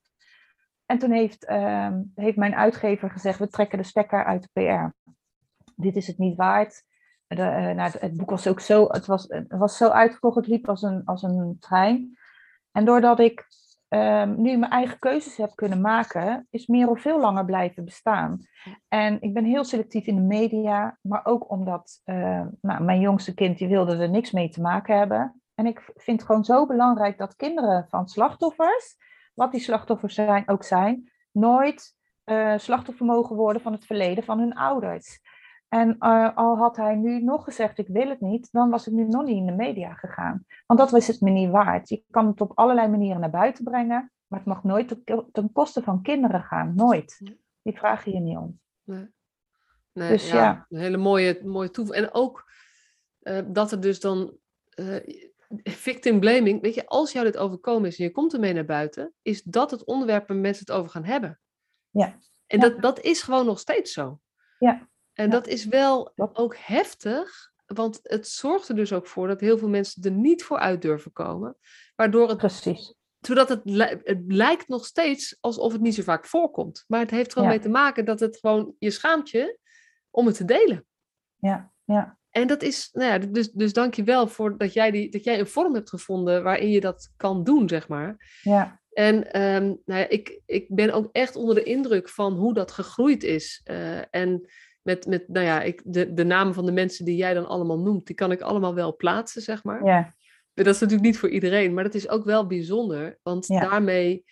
En 0.87 0.99
toen 0.99 1.11
heeft, 1.11 1.49
uh, 1.49 1.97
heeft 2.14 2.37
mijn 2.37 2.55
uitgever 2.55 3.11
gezegd, 3.11 3.39
we 3.39 3.49
trekken 3.49 3.79
de 3.79 3.85
stekker 3.85 4.25
uit 4.25 4.43
de 4.43 4.49
PR. 4.53 5.12
Dit 5.77 5.97
is 5.97 6.07
het 6.07 6.18
niet 6.18 6.37
waard. 6.37 6.83
De, 7.27 7.43
uh, 7.43 7.71
nou, 7.71 7.91
het 7.99 8.16
boek 8.16 8.31
was 8.31 8.47
ook 8.47 8.61
zo, 8.61 8.87
het 8.89 9.07
was, 9.07 9.25
het 9.29 9.59
was 9.59 9.77
zo 9.77 9.89
uitgekocht, 9.89 10.37
het 10.37 10.47
liep 10.47 10.68
als 10.68 10.83
een, 10.83 11.05
als 11.05 11.23
een 11.23 11.57
trein. 11.59 12.18
En 12.73 12.85
doordat 12.85 13.18
ik 13.18 13.47
um, 13.95 14.41
nu 14.43 14.57
mijn 14.57 14.72
eigen 14.72 14.99
keuzes 14.99 15.36
heb 15.36 15.55
kunnen 15.55 15.80
maken, 15.80 16.47
is 16.51 16.66
Merel 16.66 16.97
veel 16.97 17.20
langer 17.20 17.45
blijven 17.45 17.84
bestaan. 17.84 18.38
En 18.88 19.20
ik 19.20 19.34
ben 19.34 19.45
heel 19.45 19.64
selectief 19.64 20.07
in 20.07 20.14
de 20.14 20.22
media, 20.22 20.99
maar 21.03 21.20
ook 21.24 21.51
omdat 21.51 22.01
uh, 22.05 22.47
nou, 22.61 22.82
mijn 22.82 23.01
jongste 23.01 23.34
kind, 23.34 23.59
die 23.59 23.68
wilde 23.68 23.97
er 23.97 24.11
niks 24.11 24.30
mee 24.30 24.49
te 24.49 24.61
maken 24.61 24.99
hebben. 24.99 25.43
En 25.55 25.66
ik 25.66 25.91
vind 25.95 26.18
het 26.18 26.26
gewoon 26.26 26.45
zo 26.45 26.66
belangrijk 26.66 27.18
dat 27.18 27.36
kinderen 27.36 27.86
van 27.88 28.09
slachtoffers, 28.09 28.97
wat 29.34 29.53
die 29.53 29.61
slachtoffers 29.61 30.14
zijn, 30.14 30.49
ook 30.49 30.64
zijn, 30.64 31.11
nooit 31.32 31.97
uh, 32.24 32.59
slachtoffer 32.59 33.07
mogen 33.07 33.36
worden 33.36 33.62
van 33.62 33.72
het 33.72 33.86
verleden 33.86 34.24
van 34.24 34.38
hun 34.38 34.55
ouders. 34.55 35.20
En 35.71 35.97
uh, 36.01 36.37
al 36.37 36.57
had 36.57 36.77
hij 36.77 36.95
nu 36.95 37.23
nog 37.23 37.45
gezegd, 37.45 37.79
ik 37.79 37.89
wil 37.89 38.09
het 38.09 38.21
niet, 38.21 38.49
dan 38.53 38.71
was 38.71 38.87
ik 38.87 38.93
nu 38.93 39.05
nog 39.05 39.25
niet 39.25 39.37
in 39.37 39.47
de 39.47 39.53
media 39.53 39.95
gegaan. 39.95 40.45
Want 40.66 40.81
dat 40.81 40.91
was 40.91 41.07
het 41.07 41.21
me 41.21 41.31
niet 41.31 41.51
waard. 41.51 41.89
Je 41.89 42.05
kan 42.11 42.27
het 42.27 42.41
op 42.41 42.53
allerlei 42.55 42.89
manieren 42.89 43.21
naar 43.21 43.31
buiten 43.31 43.64
brengen, 43.64 44.12
maar 44.27 44.39
het 44.39 44.49
mag 44.49 44.64
nooit 44.64 44.97
ten 45.33 45.53
koste 45.53 45.83
van 45.83 46.03
kinderen 46.03 46.43
gaan. 46.43 46.75
Nooit. 46.75 47.21
Die 47.62 47.79
vragen 47.79 48.12
je 48.12 48.21
niet 48.21 48.37
om. 48.37 48.61
Nee. 48.85 49.09
Nee, 49.93 50.09
dus 50.09 50.29
ja, 50.31 50.37
ja, 50.37 50.66
Een 50.68 50.79
hele 50.79 50.97
mooie, 50.97 51.41
mooie 51.45 51.71
toevoeging. 51.71 52.07
En 52.07 52.14
ook 52.14 52.51
uh, 53.23 53.41
dat 53.47 53.73
er 53.73 53.81
dus 53.81 54.01
dan 54.01 54.37
uh, 54.75 54.97
victim 55.62 56.21
blaming, 56.21 56.61
weet 56.61 56.75
je, 56.75 56.87
als 56.87 57.12
jou 57.12 57.25
dit 57.25 57.37
overkomen 57.37 57.89
is 57.89 57.99
en 57.99 58.05
je 58.05 58.11
komt 58.11 58.33
ermee 58.33 58.53
naar 58.53 58.64
buiten, 58.64 59.12
is 59.23 59.43
dat 59.43 59.71
het 59.71 59.85
onderwerp 59.85 60.29
waar 60.29 60.37
mensen 60.37 60.66
het 60.66 60.77
over 60.77 60.91
gaan 60.91 61.05
hebben. 61.05 61.41
Ja. 61.91 62.18
En 62.47 62.61
Dat, 62.61 62.83
dat 62.83 63.01
is 63.01 63.23
gewoon 63.23 63.47
nog 63.47 63.59
steeds 63.59 63.93
zo. 63.93 64.21
Ja. 64.59 64.89
En 65.12 65.24
ja. 65.24 65.30
dat 65.30 65.46
is 65.46 65.66
wel 65.66 66.12
ook 66.16 66.56
heftig, 66.56 67.52
want 67.66 68.00
het 68.02 68.28
zorgt 68.28 68.68
er 68.68 68.74
dus 68.74 68.92
ook 68.92 69.06
voor 69.06 69.28
dat 69.28 69.40
heel 69.40 69.58
veel 69.58 69.68
mensen 69.68 70.02
er 70.02 70.11
niet 70.11 70.44
voor 70.44 70.58
uit 70.58 70.82
durven 70.82 71.12
komen. 71.12 71.56
Waardoor 71.96 72.28
het. 72.28 72.38
Precies. 72.38 72.94
Zodat 73.20 73.48
het, 73.48 73.61
het 74.04 74.22
lijkt 74.26 74.68
nog 74.68 74.84
steeds 74.84 75.36
alsof 75.40 75.72
het 75.72 75.80
niet 75.80 75.94
zo 75.94 76.02
vaak 76.02 76.26
voorkomt. 76.26 76.84
Maar 76.86 77.00
het 77.00 77.11
heeft 77.11 77.32
gewoon 77.32 77.48
ja. 77.48 77.54
mee 77.54 77.62
te 77.62 77.68
maken 77.68 78.04
dat 78.04 78.20
het 78.20 78.38
gewoon 78.38 78.74
je 78.78 78.90
schaamt 78.90 79.30
je 79.30 79.58
om 80.11 80.26
het 80.26 80.36
te 80.36 80.44
delen. 80.44 80.86
Ja, 81.36 81.72
ja. 81.84 82.18
En 82.30 82.46
dat 82.46 82.62
is, 82.62 82.88
nou 82.92 83.11
ja, 83.11 83.18
dus, 83.18 83.50
dus 83.52 83.72
dank 83.72 83.94
je 83.94 84.04
wel 84.04 84.28
voor 84.28 84.58
dat 84.58 84.72
jij, 84.72 84.90
die, 84.90 85.11
dat 85.11 85.24
jij 85.24 85.38
een 85.38 85.46
vorm 85.46 85.74
hebt 85.74 85.88
gevonden 85.88 86.42
waarin 86.42 86.70
je 86.70 86.80
dat 86.80 87.12
kan 87.16 87.44
doen, 87.44 87.68
zeg 87.68 87.88
maar. 87.88 88.38
Ja. 88.42 88.80
En 88.90 89.42
um, 89.42 89.80
nou 89.84 90.00
ja, 90.00 90.08
ik, 90.08 90.40
ik 90.46 90.66
ben 90.68 90.92
ook 90.92 91.08
echt 91.12 91.36
onder 91.36 91.54
de 91.54 91.62
indruk 91.62 92.08
van 92.08 92.32
hoe 92.32 92.54
dat 92.54 92.70
gegroeid 92.70 93.22
is. 93.22 93.61
Uh, 93.64 94.14
en 94.14 94.50
met, 94.83 95.07
met 95.07 95.28
nou 95.28 95.47
ja, 95.47 95.62
ik, 95.62 95.83
de, 95.85 96.12
de 96.12 96.24
namen 96.24 96.55
van 96.55 96.66
de 96.66 96.72
mensen 96.72 97.05
die 97.05 97.16
jij 97.16 97.35
dan 97.35 97.47
allemaal 97.47 97.78
noemt, 97.78 98.07
die 98.07 98.16
kan 98.16 98.33
ik 98.33 98.41
allemaal 98.41 98.74
wel 98.74 98.97
plaatsen, 98.97 99.43
zeg 99.43 99.64
maar. 99.64 99.85
Ja. 99.85 100.14
Dat 100.55 100.66
is 100.66 100.81
natuurlijk 100.81 101.09
niet 101.09 101.18
voor 101.18 101.28
iedereen, 101.28 101.74
maar 101.74 101.85
dat 101.85 101.95
is 101.95 102.09
ook 102.09 102.24
wel 102.24 102.47
bijzonder. 102.47 103.18
Want 103.22 103.47
ja. 103.47 103.61
daarmee 103.61 104.24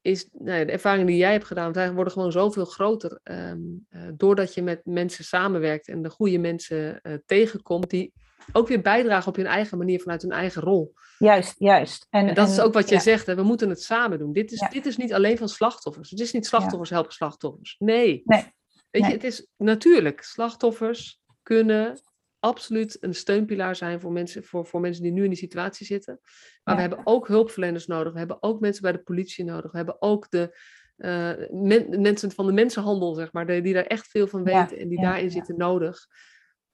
is 0.00 0.28
nou 0.32 0.58
ja, 0.58 0.64
de 0.64 0.72
ervaring 0.72 1.06
die 1.06 1.16
jij 1.16 1.32
hebt 1.32 1.44
gedaan, 1.44 1.72
want 1.72 1.94
worden 1.94 2.12
gewoon 2.12 2.32
zoveel 2.32 2.64
groter. 2.64 3.20
Um, 3.22 3.86
uh, 3.90 4.02
doordat 4.14 4.54
je 4.54 4.62
met 4.62 4.80
mensen 4.84 5.24
samenwerkt 5.24 5.88
en 5.88 6.02
de 6.02 6.10
goede 6.10 6.38
mensen 6.38 7.00
uh, 7.02 7.14
tegenkomt, 7.26 7.90
die 7.90 8.12
ook 8.52 8.68
weer 8.68 8.80
bijdragen 8.80 9.28
op 9.28 9.36
hun 9.36 9.46
eigen 9.46 9.78
manier 9.78 10.00
vanuit 10.00 10.22
hun 10.22 10.30
eigen 10.30 10.62
rol. 10.62 10.92
Juist, 11.18 11.54
juist. 11.58 12.06
En, 12.10 12.28
en 12.28 12.34
dat 12.34 12.46
en, 12.46 12.52
is 12.52 12.60
ook 12.60 12.72
wat 12.72 12.88
je 12.88 12.94
ja. 12.94 13.00
zegt, 13.00 13.26
hè? 13.26 13.34
we 13.34 13.42
moeten 13.42 13.68
het 13.68 13.82
samen 13.82 14.18
doen. 14.18 14.32
Dit 14.32 14.52
is, 14.52 14.60
ja. 14.60 14.68
dit 14.68 14.86
is 14.86 14.96
niet 14.96 15.12
alleen 15.12 15.38
van 15.38 15.48
slachtoffers. 15.48 16.10
Het 16.10 16.20
is 16.20 16.32
niet 16.32 16.46
slachtoffers 16.46 16.90
helpen 16.90 17.12
slachtoffers. 17.12 17.76
Nee. 17.78 18.22
nee. 18.24 18.54
Weet 19.00 19.06
je, 19.06 19.16
het 19.16 19.24
is 19.24 19.46
natuurlijk, 19.56 20.22
slachtoffers 20.22 21.20
kunnen 21.42 22.00
absoluut 22.38 22.96
een 23.00 23.14
steunpilaar 23.14 23.76
zijn 23.76 24.00
voor 24.00 24.12
mensen, 24.12 24.44
voor, 24.44 24.66
voor 24.66 24.80
mensen 24.80 25.02
die 25.02 25.12
nu 25.12 25.22
in 25.22 25.28
die 25.28 25.38
situatie 25.38 25.86
zitten. 25.86 26.20
Maar 26.64 26.74
ja. 26.74 26.74
we 26.74 26.80
hebben 26.80 27.06
ook 27.06 27.28
hulpverleners 27.28 27.86
nodig. 27.86 28.12
We 28.12 28.18
hebben 28.18 28.42
ook 28.42 28.60
mensen 28.60 28.82
bij 28.82 28.92
de 28.92 29.02
politie 29.02 29.44
nodig. 29.44 29.70
We 29.70 29.76
hebben 29.76 30.02
ook 30.02 30.30
de 30.30 30.58
uh, 30.96 31.32
men, 31.50 32.00
mensen 32.00 32.30
van 32.30 32.46
de 32.46 32.52
mensenhandel, 32.52 33.14
zeg 33.14 33.32
maar, 33.32 33.46
die, 33.46 33.62
die 33.62 33.74
daar 33.74 33.86
echt 33.86 34.06
veel 34.06 34.26
van 34.26 34.44
weten 34.44 34.76
ja. 34.76 34.82
en 34.82 34.88
die 34.88 35.00
ja. 35.00 35.04
daarin 35.04 35.30
zitten 35.30 35.56
nodig. 35.56 36.06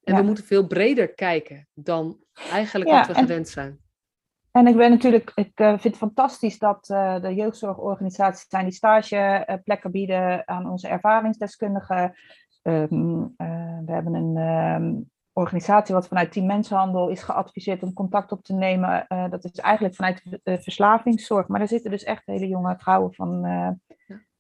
En 0.03 0.17
we 0.17 0.23
moeten 0.23 0.45
veel 0.45 0.67
breder 0.67 1.15
kijken 1.15 1.69
dan 1.75 2.19
eigenlijk 2.51 2.91
wat 2.91 3.07
we 3.07 3.13
en... 3.13 3.21
gewend 3.21 3.49
zijn. 3.49 3.81
En 4.53 4.67
ik 4.67 4.77
ben 4.77 4.91
natuurlijk, 4.91 5.33
ik 5.35 5.61
uh, 5.61 5.69
vind 5.69 5.83
het 5.83 5.97
fantastisch 5.97 6.59
dat 6.59 6.89
uh, 6.89 7.21
de 7.21 7.35
jeugdzorgorganisaties 7.35 8.47
zijn 8.49 8.65
die 8.65 8.75
stageplekken 8.75 9.91
bieden 9.91 10.49
aan 10.49 10.71
onze 10.71 10.89
ervaringsdeskundigen. 10.89 12.15
ehm, 12.63 13.27
we 13.85 13.93
hebben 13.93 14.15
een 14.15 14.37
ehm, 14.37 14.95
organisatie 15.33 15.95
wat 15.95 16.09
vanuit 16.09 16.33
Team 16.33 16.47
Mensenhandel 16.47 17.09
is 17.09 17.23
geadviseerd 17.23 17.83
om 17.83 17.93
contact 17.93 18.33
op 18.33 18.43
te 18.43 18.55
nemen. 18.55 19.07
dat 19.09 19.45
is 19.45 19.53
eigenlijk 19.53 19.95
vanuit 19.95 20.41
de 20.43 20.63
verslavingszorg. 20.63 21.49
Maar 21.49 21.59
daar 21.59 21.69
zitten 21.69 21.91
dus 21.91 22.05
echt 22.05 22.27
hele 22.27 22.49
jonge 22.49 22.77
vrouwen 22.79 23.15
van 23.15 23.47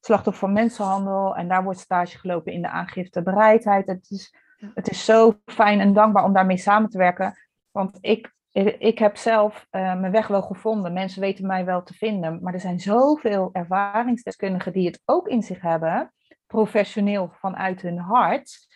slachtoffer 0.00 0.46
van 0.46 0.52
mensenhandel. 0.52 1.36
En 1.36 1.48
daar 1.48 1.64
wordt 1.64 1.78
stage 1.78 2.18
gelopen 2.18 2.52
in 2.52 2.62
de 2.62 2.68
aangiftebereidheid. 2.68 3.86
Het 3.86 4.10
is, 4.10 4.34
het 4.74 4.90
is 4.90 5.04
zo 5.04 5.38
fijn 5.44 5.80
en 5.80 5.92
dankbaar 5.92 6.24
om 6.24 6.32
daarmee 6.32 6.56
samen 6.56 6.90
te 6.90 6.98
werken. 6.98 7.34
Want 7.70 7.98
ik, 8.00 8.32
ik 8.78 8.98
heb 8.98 9.16
zelf 9.16 9.66
uh, 9.70 10.00
mijn 10.00 10.12
weg 10.12 10.26
wel 10.26 10.42
gevonden. 10.42 10.92
Mensen 10.92 11.20
weten 11.20 11.46
mij 11.46 11.64
wel 11.64 11.82
te 11.82 11.94
vinden. 11.94 12.42
Maar 12.42 12.54
er 12.54 12.60
zijn 12.60 12.80
zoveel 12.80 13.50
ervaringsdeskundigen 13.52 14.72
die 14.72 14.86
het 14.86 15.02
ook 15.04 15.28
in 15.28 15.42
zich 15.42 15.60
hebben. 15.60 16.12
Professioneel 16.46 17.30
vanuit 17.32 17.82
hun 17.82 17.98
hart. 17.98 18.66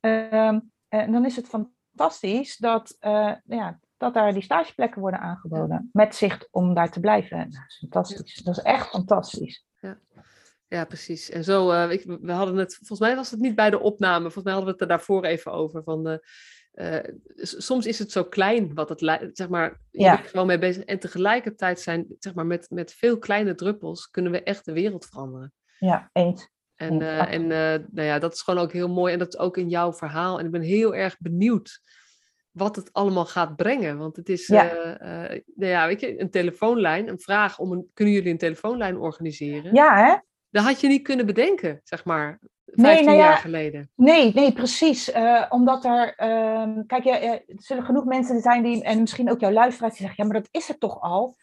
Uh, 0.00 0.58
en 0.88 1.12
dan 1.12 1.24
is 1.24 1.36
het 1.36 1.48
fantastisch 1.48 2.56
dat, 2.56 2.96
uh, 3.00 3.32
ja, 3.44 3.78
dat 3.96 4.14
daar 4.14 4.32
die 4.32 4.42
stageplekken 4.42 5.00
worden 5.00 5.20
aangeboden. 5.20 5.88
Met 5.92 6.14
zicht 6.14 6.48
om 6.50 6.74
daar 6.74 6.90
te 6.90 7.00
blijven. 7.00 7.38
Dat 7.38 7.64
is 7.66 7.76
fantastisch. 7.78 8.42
Dat 8.42 8.56
is 8.56 8.62
echt 8.62 8.88
fantastisch. 8.88 9.66
Ja. 9.80 9.98
Ja, 10.70 10.84
precies. 10.84 11.30
En 11.30 11.44
zo, 11.44 11.72
uh, 11.72 11.90
ik, 11.90 12.04
we 12.20 12.32
hadden 12.32 12.56
het, 12.56 12.74
volgens 12.74 13.00
mij 13.00 13.16
was 13.16 13.30
het 13.30 13.40
niet 13.40 13.54
bij 13.54 13.70
de 13.70 13.80
opname, 13.80 14.22
volgens 14.22 14.44
mij 14.44 14.52
hadden 14.52 14.72
we 14.72 14.78
het 14.78 14.90
er 14.90 14.96
daarvoor 14.96 15.24
even 15.24 15.52
over. 15.52 15.82
Van 15.82 16.04
de, 16.04 16.26
uh, 16.74 16.96
soms 17.36 17.86
is 17.86 17.98
het 17.98 18.12
zo 18.12 18.24
klein 18.24 18.74
wat 18.74 18.88
het 18.88 19.00
lijkt, 19.00 19.36
zeg 19.36 19.48
maar, 19.48 19.80
je 19.90 20.02
ja. 20.02 20.16
bent 20.16 20.28
gewoon 20.28 20.46
mee 20.46 20.58
bezig. 20.58 20.84
En 20.84 20.98
tegelijkertijd 20.98 21.80
zijn, 21.80 22.06
zeg 22.18 22.34
maar, 22.34 22.46
met, 22.46 22.66
met 22.70 22.92
veel 22.92 23.18
kleine 23.18 23.54
druppels 23.54 24.10
kunnen 24.10 24.32
we 24.32 24.42
echt 24.42 24.64
de 24.64 24.72
wereld 24.72 25.06
veranderen. 25.06 25.52
Ja, 25.78 26.10
eens. 26.12 26.48
En, 26.76 27.00
uh, 27.00 27.32
en 27.32 27.46
nou 27.46 28.02
ja, 28.02 28.18
dat 28.18 28.32
is 28.32 28.42
gewoon 28.42 28.62
ook 28.62 28.72
heel 28.72 28.88
mooi. 28.88 29.12
En 29.12 29.18
dat 29.18 29.34
is 29.34 29.40
ook 29.40 29.56
in 29.56 29.68
jouw 29.68 29.92
verhaal. 29.92 30.38
En 30.38 30.44
ik 30.44 30.50
ben 30.50 30.62
heel 30.62 30.94
erg 30.94 31.18
benieuwd 31.18 31.80
wat 32.50 32.76
het 32.76 32.92
allemaal 32.92 33.26
gaat 33.26 33.56
brengen. 33.56 33.98
Want 33.98 34.16
het 34.16 34.28
is, 34.28 34.46
ja. 34.46 34.96
nou 35.54 35.70
ja, 35.70 35.86
weet 35.86 36.00
je, 36.00 36.20
een 36.20 36.30
telefoonlijn, 36.30 37.08
een 37.08 37.20
vraag 37.20 37.58
om 37.58 37.72
een, 37.72 37.90
kunnen 37.94 38.14
jullie 38.14 38.30
een 38.30 38.38
telefoonlijn 38.38 38.96
organiseren? 38.96 39.74
Ja, 39.74 39.96
hè? 39.96 40.16
Dat 40.50 40.64
had 40.64 40.80
je 40.80 40.88
niet 40.88 41.02
kunnen 41.02 41.26
bedenken, 41.26 41.80
zeg 41.84 42.04
maar, 42.04 42.38
15 42.70 42.94
nee, 42.94 43.04
nou 43.04 43.16
ja, 43.16 43.24
jaar 43.24 43.36
geleden. 43.36 43.90
Nee, 43.96 44.32
nee, 44.34 44.52
precies. 44.52 45.14
Uh, 45.14 45.46
omdat 45.48 45.84
er, 45.84 46.14
uh, 46.18 46.78
kijk, 46.86 47.04
ja, 47.04 47.20
er 47.20 47.42
zullen 47.46 47.84
genoeg 47.84 48.04
mensen 48.04 48.40
zijn 48.40 48.62
die, 48.62 48.84
en 48.84 49.00
misschien 49.00 49.30
ook 49.30 49.40
jouw 49.40 49.50
luisteraars, 49.50 49.92
die 49.96 50.06
zeggen, 50.06 50.24
ja, 50.24 50.30
maar 50.32 50.40
dat 50.40 50.48
is 50.50 50.68
het 50.68 50.80
toch 50.80 51.00
al. 51.00 51.36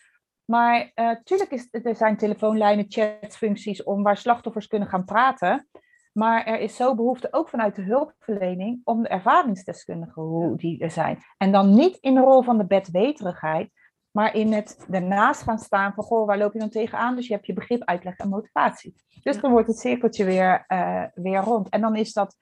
Maar 0.46 0.92
uh, 0.96 1.16
tuurlijk 1.24 1.52
is, 1.52 1.68
er 1.72 1.96
zijn 1.96 2.18
telefoonlijnen, 2.18 2.86
chatfuncties 2.88 3.84
om 3.84 4.04
waar 4.04 4.18
slachtoffers 4.18 4.68
kunnen 4.68 4.88
gaan 4.88 5.06
praten. 5.06 5.68
Maar 6.14 6.46
er 6.46 6.60
is 6.60 6.76
zo 6.76 6.96
behoefte, 6.96 7.28
ook 7.32 7.50
vanuit 7.50 7.76
de 7.76 7.82
hulpverlening, 7.82 8.82
om 8.84 9.02
de 9.02 9.08
ervaringsdeskundigen, 9.08 10.22
hoe 10.22 10.58
die 10.58 10.80
er 10.80 10.92
zijn. 10.92 11.20
En 11.38 11.52
dan 11.52 11.76
niet 11.76 11.98
in 11.98 12.14
de 12.14 12.22
rol 12.22 12.42
van 12.42 12.58
de 12.58 12.66
bedweterigheid, 12.66 13.72
maar 14.18 14.36
in 14.36 14.54
het 14.54 14.86
ernaast 14.92 15.42
gaan 15.42 15.60
staan 15.60 15.94
van, 15.94 16.04
goh, 16.04 16.28
waar 16.28 16.38
loop 16.38 16.54
je 16.54 16.60
dan 16.60 16.70
tegenaan? 16.70 17.16
Dus 17.16 17.28
je 17.28 17.34
hebt 17.34 17.46
je 17.46 17.54
begrip, 17.54 17.84
uitleg 17.84 18.18
en 18.18 18.30
motivatie. 18.30 18.96
Dus 19.22 19.42
dan 19.42 19.52
wordt 19.52 19.68
het 19.68 19.80
cirkeltje 19.80 20.26
weer, 20.26 20.66
uh, 20.68 21.04
weer 21.14 21.40
rond. 21.40 21.70
En 21.70 21.82
dan 21.82 21.96
is 21.96 22.14
dat 22.14 22.38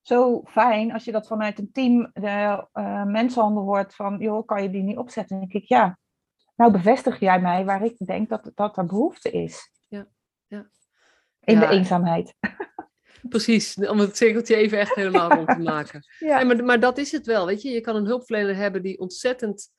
zo 0.00 0.42
fijn 0.44 0.92
als 0.92 1.04
je 1.04 1.12
dat 1.12 1.26
vanuit 1.26 1.58
een 1.58 1.72
team 1.72 2.10
de 2.12 2.66
uh, 2.74 3.04
mensenhandel 3.04 3.62
hoort 3.62 3.94
van, 3.94 4.18
joh, 4.18 4.46
kan 4.46 4.62
je 4.62 4.70
die 4.70 4.82
niet 4.82 4.96
opzetten? 4.96 5.36
En 5.36 5.42
dan 5.42 5.48
denk 5.50 5.62
ik, 5.62 5.68
ja, 5.68 5.98
nou 6.56 6.72
bevestig 6.72 7.20
jij 7.20 7.40
mij 7.40 7.64
waar 7.64 7.84
ik 7.84 7.96
denk 7.98 8.28
dat, 8.28 8.50
dat 8.54 8.76
er 8.76 8.86
behoefte 8.86 9.30
is. 9.30 9.70
Ja, 9.88 10.06
ja. 10.46 10.68
In 11.40 11.58
de 11.58 11.68
eenzaamheid. 11.68 12.34
Precies, 13.28 13.74
om 13.74 13.98
het 13.98 14.16
cirkeltje 14.16 14.56
even 14.56 14.78
echt 14.78 14.94
helemaal 14.94 15.30
rond 15.30 15.48
te 15.48 15.58
maken. 15.74 16.04
ja. 16.18 16.44
maar, 16.44 16.64
maar 16.64 16.80
dat 16.80 16.98
is 16.98 17.12
het 17.12 17.26
wel, 17.26 17.46
weet 17.46 17.62
je. 17.62 17.70
Je 17.70 17.80
kan 17.80 17.96
een 17.96 18.06
hulpverlener 18.06 18.56
hebben 18.56 18.82
die 18.82 18.98
ontzettend 18.98 19.74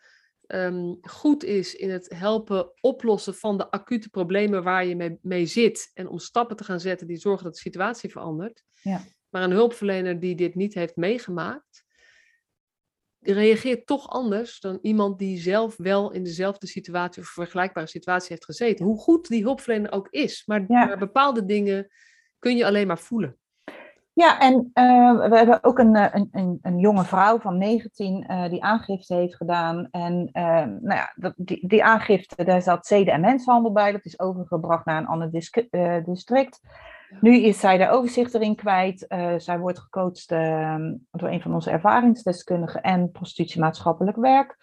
um, 0.47 0.97
goed 1.01 1.43
is 1.43 1.75
in 1.75 1.89
het 1.89 2.13
helpen 2.15 2.71
oplossen 2.81 3.35
van 3.35 3.57
de 3.57 3.71
acute 3.71 4.09
problemen 4.09 4.63
waar 4.63 4.85
je 4.85 4.95
mee, 4.95 5.17
mee, 5.21 5.45
zit. 5.45 5.91
En 5.93 6.07
om 6.07 6.19
stappen 6.19 6.55
te 6.55 6.63
gaan 6.63 6.79
zetten 6.79 7.07
die 7.07 7.17
zorgen 7.17 7.43
dat 7.43 7.53
de 7.53 7.59
situatie 7.59 8.11
verandert. 8.11 8.63
Ja. 8.81 9.01
Maar 9.29 9.43
een 9.43 9.51
hulpverlener 9.51 10.19
die 10.19 10.35
dit 10.35 10.55
niet 10.55 10.73
heeft 10.73 10.95
meegemaakt, 10.95 11.85
reageert 13.19 13.85
toch 13.85 14.09
anders 14.09 14.59
dan 14.59 14.79
iemand 14.81 15.19
die 15.19 15.39
zelf 15.39 15.77
wel 15.77 16.11
in 16.11 16.23
dezelfde 16.23 16.67
situatie 16.67 17.21
of 17.21 17.27
vergelijkbare 17.27 17.87
situatie 17.87 18.27
heeft 18.29 18.45
gezeten. 18.45 18.85
Hoe 18.85 18.99
goed 18.99 19.27
die 19.27 19.43
hulpverlener 19.43 19.91
ook 19.91 20.07
is. 20.09 20.45
Maar, 20.45 20.65
ja. 20.67 20.85
maar 20.85 20.97
bepaalde 20.97 21.45
dingen 21.45 21.87
kun 22.39 22.57
je 22.57 22.65
alleen 22.65 22.87
maar 22.87 22.99
voelen. 22.99 23.37
Ja, 24.17 24.39
en 24.39 24.53
uh, 24.73 25.29
we 25.29 25.37
hebben 25.37 25.63
ook 25.63 25.79
een, 25.79 25.95
eh, 25.95 26.07
een, 26.11 26.29
een, 26.31 26.59
een, 26.61 26.79
jonge 26.79 27.03
vrouw 27.03 27.39
van 27.39 27.57
19 27.57 28.23
uh, 28.27 28.43
eh, 28.43 28.51
die 28.51 28.63
aangifte 28.63 29.13
heeft 29.13 29.35
gedaan. 29.35 29.87
En 29.91 30.29
uh, 30.33 30.43
nou 30.63 30.93
ja, 30.93 31.13
dat, 31.15 31.33
die, 31.35 31.67
die 31.67 31.83
aangifte, 31.83 32.43
daar 32.43 32.61
zat 32.61 32.87
zeden- 32.87 33.13
en 33.13 33.21
mensenhandel 33.21 33.71
bij. 33.71 33.91
Dat 33.91 34.05
is 34.05 34.19
overgebracht 34.19 34.85
naar 34.85 34.97
een 34.97 35.07
ander 35.07 35.31
district. 36.05 36.61
Nu 37.21 37.35
is 37.35 37.59
zij 37.59 37.77
de 37.77 37.89
overzicht 37.89 38.33
erin 38.33 38.55
kwijt. 38.55 39.05
zij 39.37 39.59
wordt 39.59 39.79
gecoacht 39.79 40.31
ehm, 40.31 40.95
door 41.11 41.29
een 41.29 41.41
van 41.41 41.53
onze 41.53 41.71
ervaringsdeskundigen 41.71 42.81
en 42.81 43.11
prostitutiemaatschappelijk 43.11 44.17
werk. 44.17 44.57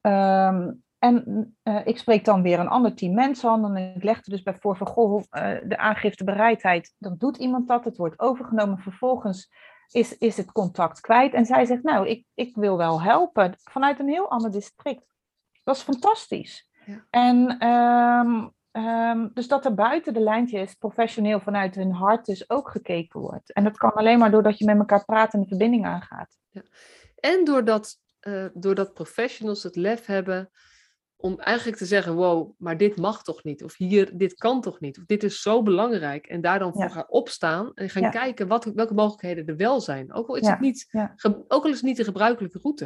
Um, 0.00 0.82
en 1.02 1.56
uh, 1.64 1.86
ik 1.86 1.98
spreek 1.98 2.24
dan 2.24 2.42
weer 2.42 2.58
een 2.58 2.68
ander 2.68 2.94
team 2.94 3.14
mensenhandel. 3.14 3.74
En 3.74 3.94
ik 3.94 4.02
leg 4.02 4.16
er 4.16 4.30
dus 4.30 4.42
bij 4.42 4.56
voor 4.60 4.76
van, 4.76 4.86
goh, 4.86 5.22
uh, 5.30 5.56
de 5.64 5.78
aangiftebereidheid, 5.78 6.94
dan 6.98 7.14
doet 7.18 7.36
iemand 7.36 7.68
dat. 7.68 7.84
Het 7.84 7.96
wordt 7.96 8.18
overgenomen. 8.18 8.78
Vervolgens 8.78 9.52
is, 9.88 10.18
is 10.18 10.36
het 10.36 10.52
contact 10.52 11.00
kwijt. 11.00 11.32
En 11.32 11.44
zij 11.44 11.64
zegt, 11.64 11.82
nou, 11.82 12.08
ik, 12.08 12.26
ik 12.34 12.56
wil 12.56 12.76
wel 12.76 13.02
helpen. 13.02 13.54
Vanuit 13.62 13.98
een 13.98 14.08
heel 14.08 14.30
ander 14.30 14.50
district. 14.50 15.04
Dat 15.64 15.76
is 15.76 15.82
fantastisch. 15.82 16.70
Ja. 16.86 17.06
En 17.10 17.66
um, 17.66 18.52
um, 18.72 19.30
dus 19.34 19.48
dat 19.48 19.64
er 19.64 19.74
buiten 19.74 20.14
de 20.14 20.20
lijntjes 20.20 20.74
professioneel 20.74 21.40
vanuit 21.40 21.74
hun 21.74 21.92
hart 21.92 22.24
dus 22.24 22.50
ook 22.50 22.70
gekeken 22.70 23.20
wordt. 23.20 23.52
En 23.52 23.64
dat 23.64 23.76
kan 23.76 23.92
alleen 23.92 24.18
maar 24.18 24.30
doordat 24.30 24.58
je 24.58 24.64
met 24.64 24.78
elkaar 24.78 25.04
praat 25.04 25.34
en 25.34 25.40
de 25.40 25.48
verbinding 25.48 25.86
aangaat. 25.86 26.38
Ja. 26.48 26.62
En 27.16 27.44
doordat, 27.44 27.96
uh, 28.20 28.46
doordat 28.54 28.94
professionals 28.94 29.62
het 29.62 29.76
lef 29.76 30.06
hebben 30.06 30.50
om 31.22 31.38
eigenlijk 31.38 31.78
te 31.78 31.86
zeggen, 31.86 32.14
wow, 32.14 32.54
maar 32.58 32.76
dit 32.76 32.96
mag 32.96 33.22
toch 33.22 33.44
niet? 33.44 33.64
Of 33.64 33.76
hier, 33.76 34.16
dit 34.16 34.34
kan 34.34 34.60
toch 34.60 34.80
niet? 34.80 34.98
Of 34.98 35.04
dit 35.04 35.22
is 35.22 35.42
zo 35.42 35.62
belangrijk. 35.62 36.26
En 36.26 36.40
daar 36.40 36.58
dan 36.58 36.72
voor 36.72 36.90
gaan 36.90 37.08
opstaan 37.08 37.74
en 37.74 37.90
gaan 37.90 38.10
kijken 38.10 38.48
wat, 38.48 38.64
welke 38.64 38.94
mogelijkheden 38.94 39.46
er 39.46 39.56
wel 39.56 39.80
zijn. 39.80 40.12
Ook 40.12 40.28
al 40.28 40.34
is, 40.34 40.46
het 40.46 40.60
niet, 40.60 40.88
ook 41.48 41.64
al 41.64 41.68
is 41.68 41.76
het 41.76 41.82
niet 41.82 41.96
de 41.96 42.04
gebruikelijke 42.04 42.58
route. 42.62 42.84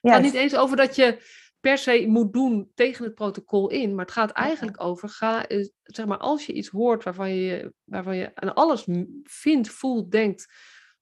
Het 0.00 0.12
gaat 0.12 0.22
niet 0.22 0.34
eens 0.34 0.56
over 0.56 0.76
dat 0.76 0.96
je 0.96 1.22
per 1.60 1.78
se 1.78 2.04
moet 2.08 2.32
doen 2.32 2.70
tegen 2.74 3.04
het 3.04 3.14
protocol 3.14 3.68
in. 3.68 3.94
Maar 3.94 4.04
het 4.04 4.14
gaat 4.14 4.30
eigenlijk 4.30 4.82
over, 4.82 5.08
ga, 5.08 5.44
zeg 5.82 6.06
maar, 6.06 6.18
als 6.18 6.46
je 6.46 6.52
iets 6.52 6.68
hoort 6.68 7.04
waarvan 7.04 7.34
je, 7.34 7.72
waarvan 7.84 8.16
je 8.16 8.30
aan 8.34 8.54
alles 8.54 8.86
vindt, 9.22 9.68
voelt, 9.68 10.10
denkt, 10.10 10.52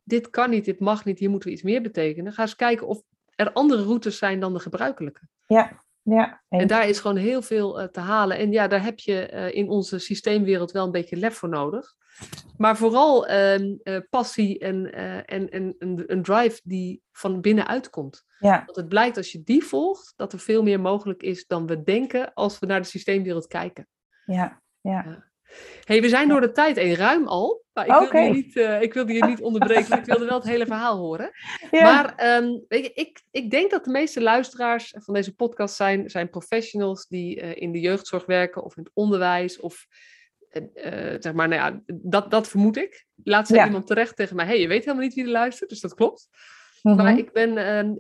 dit 0.03 0.31
kan 0.31 0.51
niet, 0.51 0.65
dit 0.65 0.81
mag 0.81 1.05
niet, 1.05 1.19
hier 1.19 1.31
moeten 1.31 1.49
we 1.49 1.55
iets 1.55 1.65
meer 1.65 1.83
betekenen. 1.83 2.33
Ga 2.33 2.43
eens 2.43 2.57
kijken 2.57 2.87
of 2.87 3.03
er 3.35 3.53
andere 3.53 3.83
routes 3.83 4.19
zijn 4.19 4.41
dan 4.41 4.53
de 4.53 4.61
gebruikelijke. 4.61 5.29
Ja, 5.47 5.85
ja, 6.05 6.43
en 6.49 6.67
daar 6.67 6.89
is 6.89 7.01
gewoon 7.01 7.17
heel 7.17 7.43
veel 7.43 7.81
uh, 7.81 7.87
te 7.87 8.01
halen. 8.01 8.39
En 8.39 8.53
ja, 8.53 8.69
daar 8.69 8.83
heb 8.83 8.99
je 8.99 9.31
uh, 9.33 9.55
in 9.55 9.69
onze 9.69 9.99
systeemwereld 9.99 10.73
wel 10.73 10.85
een 10.85 10.91
beetje 10.91 11.17
lef 11.17 11.35
voor 11.35 11.49
nodig. 11.49 11.95
Maar 12.57 12.77
vooral 12.77 13.31
uh, 13.31 13.77
passie 14.11 14.59
en, 14.59 14.93
en, 15.27 15.51
en 15.51 15.75
een, 15.79 16.05
een, 16.07 16.23
drive 16.23 16.61
die 16.65 17.03
van 17.13 17.41
binnenuit 17.41 17.91
komt. 17.91 18.25
Ja. 18.39 18.63
Want 18.65 18.77
het 18.77 18.89
blijkt 18.89 19.17
als 19.17 19.33
je 19.33 19.43
die 19.43 19.65
volgt, 19.65 20.13
dat 20.17 20.33
er 20.33 20.39
veel 20.39 20.63
meer 20.63 20.81
mogelijk 20.81 21.23
is 21.23 21.47
dan 21.47 21.67
we 21.67 21.83
denken 21.83 22.35
als 22.35 22.59
we 22.59 22.67
naar 22.67 22.81
de 22.81 22.87
systeemwereld 22.87 23.47
kijken. 23.47 23.89
Ja, 24.25 24.63
ja 24.81 25.33
hey, 25.85 26.01
we 26.01 26.09
zijn 26.09 26.29
door 26.29 26.41
de 26.41 26.53
tijd 26.53 26.77
heen, 26.77 26.95
ruim 26.95 27.27
al. 27.27 27.63
Maar 27.73 27.87
ik, 27.87 27.93
wilde 27.93 28.19
je 28.19 28.31
niet, 28.31 28.57
uh, 28.57 28.83
ik 28.83 28.95
wilde 28.95 29.13
je 29.13 29.25
niet 29.25 29.41
onderbreken, 29.41 29.99
ik 29.99 30.05
wilde 30.05 30.25
wel 30.25 30.39
het 30.39 30.49
hele 30.49 30.67
verhaal 30.67 30.99
horen. 30.99 31.31
Ja. 31.71 31.83
Maar 31.93 32.37
um, 32.43 32.65
weet 32.69 32.85
je, 32.85 32.93
ik, 32.93 33.23
ik 33.31 33.51
denk 33.51 33.71
dat 33.71 33.85
de 33.85 33.91
meeste 33.91 34.21
luisteraars 34.21 34.95
van 34.99 35.15
deze 35.15 35.35
podcast 35.35 35.75
zijn, 35.75 36.11
zijn 36.11 36.31
professionals 36.31 37.07
die 37.07 37.43
uh, 37.43 37.57
in 37.57 37.73
de 37.73 37.81
jeugdzorg 37.81 38.27
werken 38.27 38.63
of 38.63 38.77
in 38.77 38.83
het 38.83 38.93
onderwijs. 38.95 39.61
Of 39.61 39.87
uh, 40.51 41.17
zeg 41.19 41.33
maar, 41.33 41.49
nou 41.49 41.63
ja, 41.63 41.83
dat, 41.87 42.31
dat 42.31 42.49
vermoed 42.49 42.77
ik. 42.77 43.07
Laat 43.25 43.47
zei 43.47 43.59
ja. 43.59 43.67
iemand 43.67 43.87
terecht 43.87 44.17
tegen 44.17 44.37
mij, 44.37 44.47
hey, 44.47 44.61
je 44.61 44.69
weet 44.69 44.85
helemaal 44.85 45.05
niet 45.05 45.15
wie 45.15 45.25
er 45.25 45.31
luistert, 45.31 45.71
dus 45.71 45.81
dat 45.81 45.95
klopt. 45.95 46.29
Maar 46.85 47.13
mhm. 47.13 47.17
ik 47.17 47.33
ben, 47.33 47.51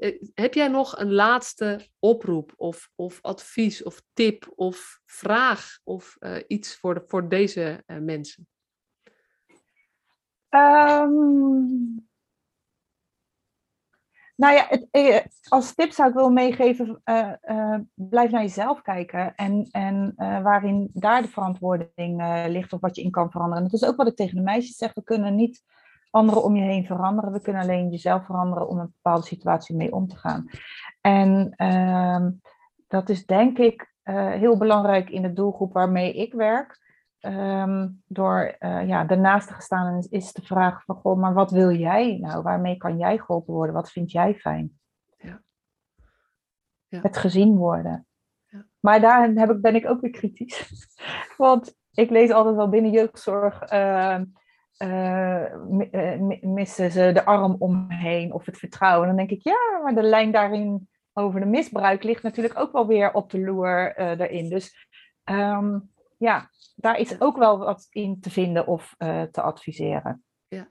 uh, 0.02 0.12
heb 0.34 0.54
jij 0.54 0.68
nog 0.68 0.98
een 0.98 1.12
laatste 1.12 1.88
oproep 1.98 2.52
of, 2.56 2.90
of 2.94 3.18
advies 3.22 3.82
of 3.82 4.02
tip 4.12 4.52
of 4.54 5.00
vraag 5.04 5.78
of 5.84 6.16
uh, 6.20 6.36
iets 6.46 6.76
voor, 6.76 6.94
de, 6.94 7.02
voor 7.06 7.28
deze 7.28 7.82
uh, 7.86 7.98
mensen? 7.98 8.48
Um, 10.48 12.08
nou 14.36 14.54
ja, 14.54 14.66
het, 14.90 15.46
als 15.48 15.74
tip 15.74 15.92
zou 15.92 16.08
ik 16.08 16.14
willen 16.14 16.32
meegeven, 16.32 17.02
blijf 17.94 18.30
naar 18.30 18.42
jezelf 18.42 18.82
kijken 18.82 19.34
en, 19.34 19.68
en 19.70 20.14
waarin 20.16 20.90
daar 20.92 21.22
de 21.22 21.28
verantwoording 21.28 22.22
ligt 22.48 22.72
of 22.72 22.80
wat 22.80 22.96
je 22.96 23.02
in 23.02 23.10
kan 23.10 23.30
veranderen. 23.30 23.64
En 23.64 23.70
dat 23.70 23.80
is 23.80 23.88
ook 23.88 23.96
wat 23.96 24.06
ik 24.06 24.16
tegen 24.16 24.36
de 24.36 24.42
meisjes 24.42 24.76
zeg, 24.76 24.94
we 24.94 25.02
kunnen 25.02 25.34
niet 25.34 25.62
anderen 26.14 26.44
om 26.44 26.56
je 26.56 26.62
heen 26.62 26.86
veranderen. 26.86 27.32
We 27.32 27.40
kunnen 27.40 27.62
alleen 27.62 27.90
jezelf 27.90 28.24
veranderen 28.24 28.68
om 28.68 28.78
een 28.78 28.92
bepaalde 29.02 29.26
situatie 29.26 29.76
mee 29.76 29.92
om 29.92 30.08
te 30.08 30.16
gaan. 30.16 30.48
En 31.00 31.52
ehm, 31.56 32.30
dat 32.88 33.08
is 33.08 33.26
denk 33.26 33.58
ik 33.58 33.92
uh, 34.04 34.30
heel 34.30 34.58
belangrijk 34.58 35.10
in 35.10 35.22
de 35.22 35.32
doelgroep 35.32 35.72
waarmee 35.72 36.14
ik 36.14 36.32
werk. 36.32 36.82
Ehm, 37.18 37.88
door 38.06 38.56
uh, 38.60 38.88
ja, 38.88 39.04
daarnaast 39.04 39.48
te 39.48 39.54
gestaan 39.54 40.06
is 40.08 40.32
de 40.32 40.42
vraag 40.42 40.84
van, 40.84 40.96
goh, 40.96 41.18
maar 41.18 41.34
wat 41.34 41.50
wil 41.50 41.70
jij 41.70 42.18
nou? 42.20 42.42
Waarmee 42.42 42.76
kan 42.76 42.98
jij 42.98 43.18
geholpen 43.18 43.54
worden? 43.54 43.74
Wat 43.74 43.90
vind 43.90 44.12
jij 44.12 44.34
fijn? 44.34 44.78
Ja. 45.16 45.42
Ja. 46.88 47.00
Het 47.00 47.16
gezien 47.16 47.56
worden. 47.56 48.06
Ja. 48.46 48.66
Maar 48.80 49.00
daar 49.00 49.28
heb 49.28 49.50
ik, 49.50 49.60
ben 49.60 49.74
ik 49.74 49.86
ook 49.86 50.00
weer 50.00 50.10
kritisch. 50.10 50.88
Want 51.36 51.74
ik 51.92 52.10
lees 52.10 52.30
altijd 52.30 52.56
wel 52.56 52.68
binnen 52.68 52.90
jeugdzorg, 52.90 53.72
uh, 53.72 54.20
missen 56.40 56.90
ze 56.90 57.10
de 57.12 57.24
arm 57.24 57.56
omheen 57.58 58.32
of 58.32 58.46
het 58.46 58.58
vertrouwen. 58.58 59.08
En 59.08 59.16
dan 59.16 59.26
denk 59.26 59.38
ik, 59.38 59.44
ja, 59.44 59.80
maar 59.82 59.94
de 59.94 60.02
lijn 60.02 60.32
daarin 60.32 60.88
over 61.12 61.40
de 61.40 61.46
misbruik 61.46 62.02
ligt 62.02 62.22
natuurlijk 62.22 62.58
ook 62.58 62.72
wel 62.72 62.86
weer 62.86 63.12
op 63.12 63.30
de 63.30 63.40
loer 63.40 63.94
daarin. 63.96 64.48
Dus 64.48 64.88
um, 65.30 65.92
ja, 66.18 66.50
daar 66.74 66.98
is 66.98 67.20
ook 67.20 67.36
wel 67.36 67.58
wat 67.58 67.86
in 67.90 68.20
te 68.20 68.30
vinden 68.30 68.66
of 68.66 68.94
uh, 68.98 69.22
te 69.22 69.40
adviseren. 69.40 70.24
Ja. 70.48 70.70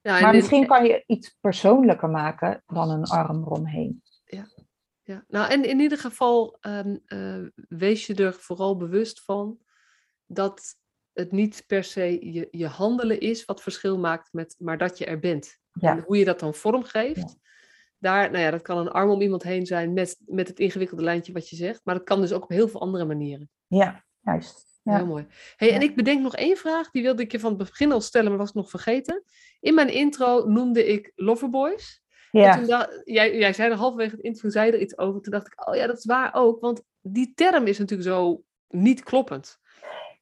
ja 0.00 0.20
maar 0.20 0.34
misschien 0.34 0.66
kan 0.66 0.84
je 0.84 1.04
iets 1.06 1.36
persoonlijker 1.40 2.10
maken 2.10 2.62
dan 2.66 2.90
een 2.90 3.04
arm 3.04 3.42
eromheen. 3.42 4.02
Ja. 4.24 4.46
Ja, 5.02 5.24
nou 5.28 5.50
en 5.50 5.64
in 5.64 5.80
ieder 5.80 5.98
geval 5.98 6.56
um, 6.60 7.02
uh, 7.06 7.48
wees 7.68 8.06
je 8.06 8.14
er 8.14 8.34
vooral 8.34 8.76
bewust 8.76 9.24
van 9.24 9.58
dat 10.26 10.76
het 11.14 11.32
niet 11.32 11.64
per 11.66 11.84
se 11.84 12.32
je, 12.32 12.48
je 12.50 12.66
handelen 12.66 13.20
is 13.20 13.44
wat 13.44 13.62
verschil 13.62 13.98
maakt, 13.98 14.32
met, 14.32 14.54
maar 14.58 14.78
dat 14.78 14.98
je 14.98 15.04
er 15.04 15.18
bent. 15.18 15.58
Ja. 15.72 15.90
En 15.90 16.02
hoe 16.06 16.18
je 16.18 16.24
dat 16.24 16.40
dan 16.40 16.54
vormgeeft. 16.54 17.16
Ja 17.16 17.42
daar, 18.04 18.30
nou 18.30 18.44
ja, 18.44 18.50
dat 18.50 18.62
kan 18.62 18.78
een 18.78 18.90
arm 18.90 19.10
om 19.10 19.20
iemand 19.20 19.42
heen 19.42 19.66
zijn 19.66 19.92
met, 19.92 20.18
met 20.26 20.48
het 20.48 20.58
ingewikkelde 20.58 21.02
lijntje 21.02 21.32
wat 21.32 21.48
je 21.48 21.56
zegt. 21.56 21.80
Maar 21.84 21.94
dat 21.94 22.04
kan 22.04 22.20
dus 22.20 22.32
ook 22.32 22.42
op 22.42 22.48
heel 22.48 22.68
veel 22.68 22.80
andere 22.80 23.04
manieren. 23.04 23.50
Ja, 23.66 24.04
juist. 24.20 24.72
Ja. 24.82 24.96
Heel 24.96 25.06
mooi. 25.06 25.26
Hey, 25.56 25.72
En 25.72 25.82
ik 25.82 25.96
bedenk 25.96 26.22
nog 26.22 26.36
één 26.36 26.56
vraag, 26.56 26.90
die 26.90 27.02
wilde 27.02 27.22
ik 27.22 27.32
je 27.32 27.40
van 27.40 27.48
het 27.48 27.58
begin 27.58 27.92
al 27.92 28.00
stellen, 28.00 28.28
maar 28.28 28.38
was 28.38 28.52
nog 28.52 28.70
vergeten. 28.70 29.22
In 29.60 29.74
mijn 29.74 29.88
intro 29.88 30.48
noemde 30.48 30.86
ik 30.86 31.12
Loverboys. 31.14 32.02
Ja. 32.30 32.56
toen 32.56 32.66
dacht, 32.66 33.00
jij, 33.04 33.38
jij 33.38 33.52
zei 33.52 33.70
er 33.70 33.76
halverwege 33.76 34.16
het 34.16 34.24
intro, 34.24 34.48
zei 34.48 34.70
er 34.70 34.80
iets 34.80 34.98
over. 34.98 35.20
Toen 35.20 35.32
dacht 35.32 35.46
ik, 35.46 35.68
oh 35.68 35.74
ja, 35.74 35.86
dat 35.86 35.98
is 35.98 36.04
waar 36.04 36.34
ook. 36.34 36.60
Want 36.60 36.82
die 37.00 37.32
term 37.34 37.66
is 37.66 37.78
natuurlijk 37.78 38.08
zo 38.08 38.42
niet 38.68 39.02
kloppend. 39.02 39.58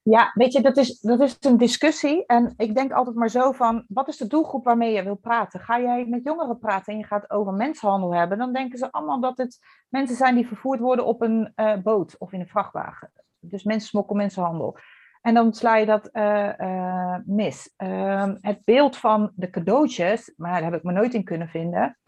Ja, 0.05 0.31
weet 0.35 0.53
je, 0.53 0.61
dat 0.61 0.77
is, 0.77 1.01
dat 1.01 1.21
is 1.21 1.37
een 1.41 1.57
discussie. 1.57 2.27
En 2.27 2.55
ik 2.57 2.75
denk 2.75 2.93
altijd 2.93 3.17
maar 3.17 3.29
zo 3.29 3.53
van, 3.53 3.85
wat 3.89 4.09
is 4.09 4.17
de 4.17 4.27
doelgroep 4.27 4.65
waarmee 4.65 4.93
je 4.93 5.03
wil 5.03 5.15
praten? 5.15 5.61
Ga 5.61 5.81
jij 5.81 6.07
met 6.07 6.25
jongeren 6.25 6.59
praten 6.59 6.93
en 6.93 6.99
je 6.99 7.05
gaat 7.05 7.31
over 7.31 7.53
mensenhandel 7.53 8.15
hebben, 8.15 8.39
dan 8.39 8.53
denken 8.53 8.79
ze 8.79 8.93
allemaal 8.93 9.21
dat 9.21 9.39
het 9.39 9.59
mensen 9.89 10.17
zijn 10.17 10.35
die 10.35 10.47
vervoerd 10.47 10.81
worden 10.81 11.05
op 11.05 11.23
een 11.23 11.53
uh, 11.57 11.77
boot 11.83 12.19
of 12.19 12.33
in 12.33 12.41
een 12.41 12.49
vrachtwagen. 12.49 13.13
Dus 13.41 13.65
mensensmokkel, 13.65 14.15
mensenhandel. 14.15 14.79
En 15.21 15.35
dan 15.35 15.55
sla 15.55 15.77
je 15.77 15.87
dat 15.87 16.09
uh, 16.13 16.53
uh, 16.59 17.17
mis. 17.25 17.75
Ehm, 17.77 18.37
het 18.41 18.65
beeld 18.65 18.97
van 18.97 19.33
de 19.35 19.51
cadeautjes, 19.51 20.33
maar 20.37 20.53
daar 20.53 20.71
heb 20.71 20.79
ik 20.79 20.83
me 20.83 20.93
nooit 20.93 21.15
in 21.15 21.25
kunnen 21.25 21.49
vinden. 21.49 21.99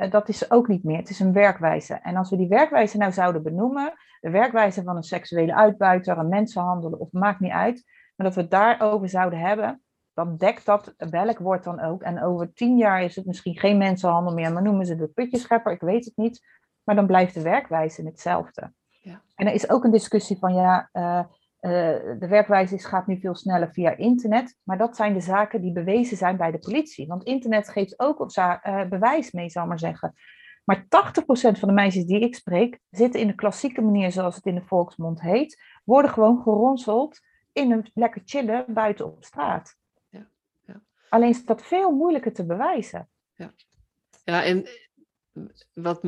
Eh, 0.00 0.10
dat 0.10 0.28
is 0.28 0.50
ook 0.50 0.68
niet 0.68 0.84
meer. 0.84 0.96
Het 0.96 1.10
is 1.10 1.20
een 1.20 1.32
werkwijze. 1.32 1.94
En 1.94 2.16
als 2.16 2.30
we 2.30 2.36
die 2.36 2.48
werkwijze 2.48 2.96
nou 2.96 3.12
zouden 3.12 3.42
benoemen, 3.42 3.92
de 4.20 4.30
werkwijze 4.30 4.82
van 4.82 4.96
een 4.96 5.02
seksuele 5.02 5.54
uitbuiter, 5.54 6.18
een 6.18 6.28
mensenhandel, 6.28 6.90
of 6.90 7.12
maakt 7.12 7.40
niet 7.40 7.52
uit, 7.52 7.84
maar 8.16 8.26
dat 8.26 8.34
we 8.34 8.40
het 8.40 8.50
daarover 8.50 9.08
zouden 9.08 9.38
hebben, 9.38 9.82
dan 10.14 10.36
dekt 10.36 10.66
dat 10.66 10.94
welk 10.96 11.38
woord 11.38 11.64
dan 11.64 11.80
ook. 11.80 12.02
En 12.02 12.22
over 12.22 12.52
tien 12.52 12.76
jaar 12.76 13.02
is 13.02 13.16
het 13.16 13.26
misschien 13.26 13.58
geen 13.58 13.78
mensenhandel 13.78 14.34
meer, 14.34 14.52
maar 14.52 14.62
noemen 14.62 14.86
ze 14.86 14.96
de 14.96 15.08
putjeschepper, 15.08 15.72
ik 15.72 15.80
weet 15.80 16.04
het 16.04 16.16
niet. 16.16 16.40
Maar 16.84 16.94
dan 16.94 17.06
blijft 17.06 17.34
de 17.34 17.42
werkwijze 17.42 18.02
hetzelfde. 18.02 18.72
Ja. 18.88 19.22
En 19.34 19.46
er 19.46 19.54
is 19.54 19.70
ook 19.70 19.84
een 19.84 19.90
discussie 19.90 20.38
van 20.38 20.54
ja, 20.54 20.88
uh, 20.92 21.24
uh, 21.60 21.70
de 22.18 22.26
werkwijze 22.28 22.78
gaat 22.78 23.06
nu 23.06 23.20
veel 23.20 23.34
sneller 23.34 23.72
via 23.72 23.96
internet, 23.96 24.56
maar 24.62 24.78
dat 24.78 24.96
zijn 24.96 25.14
de 25.14 25.20
zaken 25.20 25.60
die 25.60 25.72
bewezen 25.72 26.16
zijn 26.16 26.36
bij 26.36 26.50
de 26.50 26.58
politie. 26.58 27.06
Want 27.06 27.24
internet 27.24 27.68
geeft 27.68 27.98
ook 27.98 28.30
uh, 28.36 28.88
bewijs 28.88 29.30
mee, 29.30 29.50
zal 29.50 29.62
ik 29.62 29.68
maar 29.68 29.78
zeggen. 29.78 30.14
Maar 30.64 30.84
80% 30.84 30.86
van 31.30 31.68
de 31.68 31.72
meisjes 31.72 32.04
die 32.04 32.20
ik 32.20 32.34
spreek, 32.34 32.78
zitten 32.90 33.20
in 33.20 33.26
de 33.26 33.34
klassieke 33.34 33.80
manier 33.80 34.12
zoals 34.12 34.34
het 34.34 34.46
in 34.46 34.54
de 34.54 34.64
volksmond 34.66 35.20
heet, 35.20 35.62
worden 35.84 36.10
gewoon 36.10 36.42
geronseld 36.42 37.20
in 37.52 37.72
een 37.72 37.90
lekker 37.94 38.22
chillen 38.24 38.64
buiten 38.68 39.06
op 39.06 39.24
straat. 39.24 39.76
Ja, 40.08 40.28
ja. 40.66 40.82
Alleen 41.08 41.28
is 41.28 41.44
dat 41.44 41.62
veel 41.62 41.90
moeilijker 41.90 42.32
te 42.32 42.46
bewijzen. 42.46 43.08
Ja, 43.34 43.52
ja 44.24 44.44
en 44.44 44.66
wat, 45.72 46.00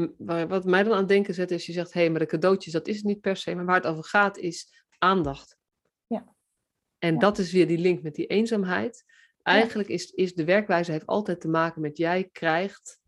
wat 0.48 0.64
mij 0.64 0.82
dan 0.82 0.92
aan 0.92 0.98
het 0.98 1.08
denken 1.08 1.34
zet 1.34 1.50
is, 1.50 1.66
je 1.66 1.72
zegt, 1.72 1.92
hé, 1.92 2.00
hey, 2.00 2.10
maar 2.10 2.20
de 2.20 2.26
cadeautjes, 2.26 2.72
dat 2.72 2.86
is 2.86 2.96
het 2.96 3.04
niet 3.04 3.20
per 3.20 3.36
se, 3.36 3.54
maar 3.54 3.64
waar 3.64 3.76
het 3.76 3.86
over 3.86 4.04
gaat 4.04 4.36
is 4.38 4.81
aandacht. 5.02 5.56
Ja. 6.06 6.34
En 6.98 7.18
dat 7.18 7.38
is 7.38 7.52
weer 7.52 7.66
die 7.66 7.78
link 7.78 8.02
met 8.02 8.14
die 8.14 8.26
eenzaamheid. 8.26 9.04
Eigenlijk 9.42 9.88
is, 9.88 10.10
is 10.10 10.34
de 10.34 10.44
werkwijze 10.44 10.92
heeft 10.92 11.06
altijd 11.06 11.40
te 11.40 11.48
maken 11.48 11.80
met 11.80 11.96
jij 11.96 12.28
krijgt 12.32 13.00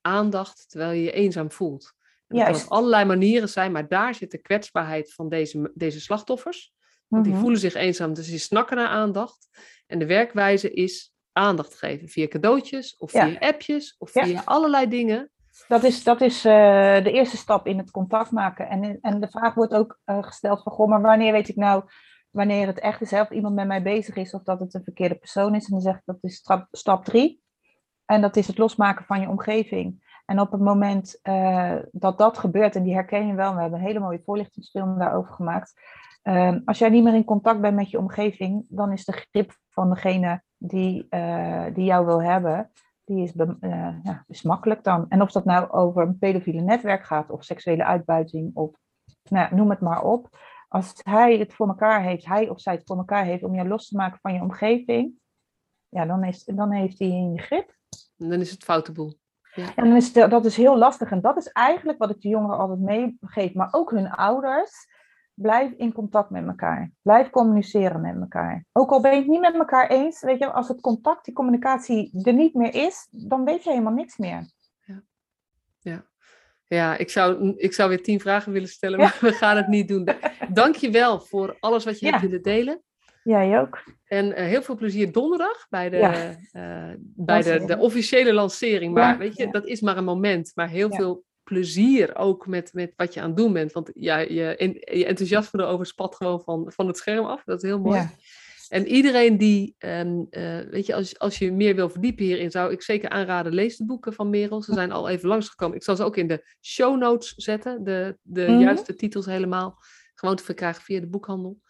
aandacht 0.00 0.70
terwijl 0.70 0.92
je 0.92 1.02
je 1.02 1.12
eenzaam 1.12 1.50
voelt. 1.50 1.94
En 2.26 2.36
dat 2.36 2.46
kan 2.46 2.62
op 2.62 2.70
allerlei 2.70 3.04
manieren 3.04 3.48
zijn, 3.48 3.72
maar 3.72 3.88
daar 3.88 4.14
zit 4.14 4.30
de 4.30 4.38
kwetsbaarheid 4.38 5.12
van 5.14 5.28
deze, 5.28 5.70
deze 5.74 6.00
slachtoffers. 6.00 6.72
Want 7.08 7.24
die 7.24 7.32
mhm. 7.32 7.42
voelen 7.42 7.60
zich 7.60 7.74
eenzaam, 7.74 8.14
dus 8.14 8.26
die 8.26 8.38
snakken 8.38 8.76
naar 8.76 8.88
aandacht. 8.88 9.48
En 9.86 9.98
de 9.98 10.06
werkwijze 10.06 10.70
is 10.70 11.14
aandacht 11.32 11.74
geven 11.74 12.08
via 12.08 12.28
cadeautjes 12.28 12.96
of 12.96 13.10
via 13.10 13.36
appjes 13.38 13.94
of 13.98 14.10
via 14.10 14.42
allerlei 14.44 14.88
dingen. 14.88 15.31
Dat 15.68 15.82
is, 15.82 16.04
dat 16.04 16.20
is 16.20 16.46
uh, 16.46 16.52
de 17.04 17.12
eerste 17.12 17.36
stap 17.36 17.66
in 17.66 17.78
het 17.78 17.90
contact 17.90 18.30
maken. 18.30 18.68
En, 18.68 18.98
en 19.00 19.20
de 19.20 19.28
vraag 19.28 19.54
wordt 19.54 19.74
ook 19.74 19.98
uh, 20.06 20.22
gesteld 20.22 20.62
van, 20.62 20.72
goh, 20.72 20.88
maar 20.88 21.00
wanneer 21.00 21.32
weet 21.32 21.48
ik 21.48 21.56
nou 21.56 21.84
wanneer 22.30 22.66
het 22.66 22.78
echt 22.78 23.00
is, 23.00 23.12
of 23.12 23.30
iemand 23.30 23.54
met 23.54 23.66
mij 23.66 23.82
bezig 23.82 24.16
is, 24.16 24.34
of 24.34 24.42
dat 24.42 24.60
het 24.60 24.74
een 24.74 24.84
verkeerde 24.84 25.14
persoon 25.14 25.54
is. 25.54 25.64
En 25.64 25.70
dan 25.70 25.80
zeg 25.80 25.94
ik, 25.94 26.02
dat 26.04 26.18
is 26.20 26.34
stap, 26.34 26.66
stap 26.70 27.04
drie. 27.04 27.42
En 28.04 28.20
dat 28.20 28.36
is 28.36 28.46
het 28.46 28.58
losmaken 28.58 29.04
van 29.04 29.20
je 29.20 29.28
omgeving. 29.28 30.10
En 30.26 30.40
op 30.40 30.52
het 30.52 30.60
moment 30.60 31.18
uh, 31.22 31.76
dat 31.90 32.18
dat 32.18 32.38
gebeurt, 32.38 32.76
en 32.76 32.82
die 32.82 32.94
herken 32.94 33.26
je 33.26 33.34
wel, 33.34 33.54
we 33.54 33.60
hebben 33.60 33.78
een 33.78 33.86
hele 33.86 34.00
mooie 34.00 34.22
voorlichtingsfilm 34.24 34.98
daarover 34.98 35.32
gemaakt. 35.32 35.80
Uh, 36.22 36.56
als 36.64 36.78
jij 36.78 36.88
niet 36.88 37.04
meer 37.04 37.14
in 37.14 37.24
contact 37.24 37.60
bent 37.60 37.74
met 37.74 37.90
je 37.90 37.98
omgeving, 37.98 38.64
dan 38.68 38.92
is 38.92 39.04
de 39.04 39.12
grip 39.12 39.56
van 39.70 39.88
degene 39.90 40.42
die, 40.56 41.08
die 41.72 41.84
jou 41.84 42.06
wil 42.06 42.22
hebben, 42.22 42.70
die 43.14 43.24
is, 43.24 43.34
uh, 43.34 43.94
ja, 44.02 44.24
is 44.26 44.42
makkelijk 44.42 44.84
dan. 44.84 45.06
En 45.08 45.22
of 45.22 45.32
dat 45.32 45.44
nou 45.44 45.70
over 45.70 46.02
een 46.02 46.18
pedofiele 46.18 46.60
netwerk 46.60 47.04
gaat, 47.04 47.30
of 47.30 47.44
seksuele 47.44 47.84
uitbuiting, 47.84 48.50
of 48.54 48.76
nou, 49.22 49.54
noem 49.54 49.70
het 49.70 49.80
maar 49.80 50.02
op. 50.02 50.28
Als 50.68 50.92
hij 51.02 51.38
het 51.38 51.54
voor 51.54 51.68
elkaar 51.68 52.02
heeft, 52.02 52.26
hij 52.26 52.48
of 52.48 52.60
zij 52.60 52.74
het 52.74 52.82
voor 52.86 52.96
elkaar 52.96 53.24
heeft 53.24 53.42
om 53.42 53.54
je 53.54 53.68
los 53.68 53.88
te 53.88 53.96
maken 53.96 54.18
van 54.22 54.34
je 54.34 54.40
omgeving, 54.40 55.12
ja, 55.88 56.06
dan, 56.06 56.24
is, 56.24 56.44
dan 56.44 56.72
heeft 56.72 56.98
hij 56.98 57.08
in 57.08 57.32
je 57.32 57.40
grip. 57.40 57.76
Dan 58.16 58.40
is 58.40 58.50
het 58.50 58.64
foute 58.64 58.92
boel. 58.92 59.20
Ja. 59.54 59.74
En 59.74 59.84
dan 59.84 59.96
is 59.96 60.12
dat 60.12 60.44
is 60.44 60.56
heel 60.56 60.78
lastig. 60.78 61.10
En 61.10 61.20
dat 61.20 61.36
is 61.36 61.48
eigenlijk 61.48 61.98
wat 61.98 62.10
ik 62.10 62.20
de 62.20 62.28
jongeren 62.28 62.58
altijd 62.58 62.80
meegeef, 62.80 63.54
maar 63.54 63.68
ook 63.70 63.90
hun 63.90 64.10
ouders. 64.10 64.86
Blijf 65.34 65.72
in 65.76 65.92
contact 65.92 66.30
met 66.30 66.46
elkaar. 66.46 66.90
Blijf 67.02 67.30
communiceren 67.30 68.00
met 68.00 68.16
elkaar. 68.20 68.64
Ook 68.72 68.90
al 68.90 69.00
ben 69.00 69.12
je 69.12 69.18
het 69.18 69.26
niet 69.26 69.40
met 69.40 69.54
elkaar 69.54 69.88
eens, 69.88 70.20
weet 70.20 70.38
je, 70.38 70.52
als 70.52 70.68
het 70.68 70.80
contact, 70.80 71.24
die 71.24 71.34
communicatie 71.34 72.20
er 72.22 72.32
niet 72.32 72.54
meer 72.54 72.74
is, 72.74 73.08
dan 73.10 73.44
weet 73.44 73.64
je 73.64 73.70
helemaal 73.70 73.92
niks 73.92 74.16
meer. 74.16 74.50
Ja, 74.84 75.02
ja. 75.80 76.04
ja 76.66 76.96
ik, 76.96 77.10
zou, 77.10 77.54
ik 77.56 77.72
zou 77.72 77.88
weer 77.88 78.02
tien 78.02 78.20
vragen 78.20 78.52
willen 78.52 78.68
stellen, 78.68 78.98
maar 78.98 79.18
we 79.20 79.32
gaan 79.32 79.56
het 79.56 79.68
niet 79.68 79.88
doen. 79.88 80.08
Dank 80.52 80.74
je 80.74 80.90
wel 80.90 81.20
voor 81.20 81.56
alles 81.60 81.84
wat 81.84 81.98
je 81.98 82.06
hebt 82.06 82.22
willen 82.22 82.42
delen. 82.42 82.82
Jij 83.22 83.60
ook. 83.60 83.82
En 84.04 84.26
uh, 84.26 84.34
heel 84.34 84.62
veel 84.62 84.74
plezier 84.74 85.12
donderdag 85.12 85.66
bij 85.70 85.90
de, 85.90 85.96
ja. 85.96 86.36
uh, 86.52 86.94
bij 86.98 87.42
de, 87.42 87.64
de 87.64 87.78
officiële 87.78 88.32
lancering. 88.32 88.94
Maar 88.94 89.18
weet 89.18 89.36
je, 89.36 89.50
dat 89.50 89.66
is 89.66 89.80
maar 89.80 89.96
een 89.96 90.04
moment. 90.04 90.52
Maar 90.54 90.68
heel 90.68 90.90
veel 90.90 91.24
plezier 91.44 92.16
ook 92.16 92.46
met, 92.46 92.72
met 92.72 92.92
wat 92.96 93.14
je 93.14 93.20
aan 93.20 93.28
het 93.28 93.36
doen 93.36 93.52
bent. 93.52 93.72
Want 93.72 93.90
ja, 93.94 94.18
je, 94.18 94.74
je 94.92 95.06
enthousiasme 95.06 95.62
erover 95.62 95.86
spat 95.86 96.16
gewoon 96.16 96.42
van, 96.42 96.72
van 96.74 96.86
het 96.86 96.96
scherm 96.96 97.24
af. 97.24 97.44
Dat 97.44 97.62
is 97.62 97.68
heel 97.68 97.80
mooi. 97.80 98.08
En 98.68 98.86
iedereen 98.86 99.38
die, 99.38 99.74
um, 99.78 100.26
uh, 100.30 100.60
weet 100.70 100.86
je, 100.86 100.94
als, 100.94 101.18
als 101.18 101.38
je 101.38 101.52
meer 101.52 101.74
wil 101.74 101.88
verdiepen 101.90 102.24
hierin, 102.24 102.50
zou 102.50 102.72
ik 102.72 102.82
zeker 102.82 103.08
aanraden, 103.08 103.52
lees 103.52 103.76
de 103.76 103.84
boeken 103.84 104.12
van 104.12 104.30
Merel. 104.30 104.62
Ze 104.62 104.72
zijn 104.72 104.92
al 104.92 105.08
even 105.08 105.28
langsgekomen. 105.28 105.76
Ik 105.76 105.82
zal 105.82 105.96
ze 105.96 106.04
ook 106.04 106.16
in 106.16 106.26
de 106.26 106.54
show 106.60 106.98
notes 106.98 107.34
zetten, 107.34 107.84
de, 107.84 108.18
de 108.22 108.44
-hmm. 108.44 108.60
juiste 108.60 108.94
titels 108.94 109.26
helemaal. 109.26 109.78
Gewoon 110.14 110.36
te 110.36 110.44
verkrijgen 110.44 110.82
via 110.82 111.00
de 111.00 111.08
boekhandel. 111.08 111.60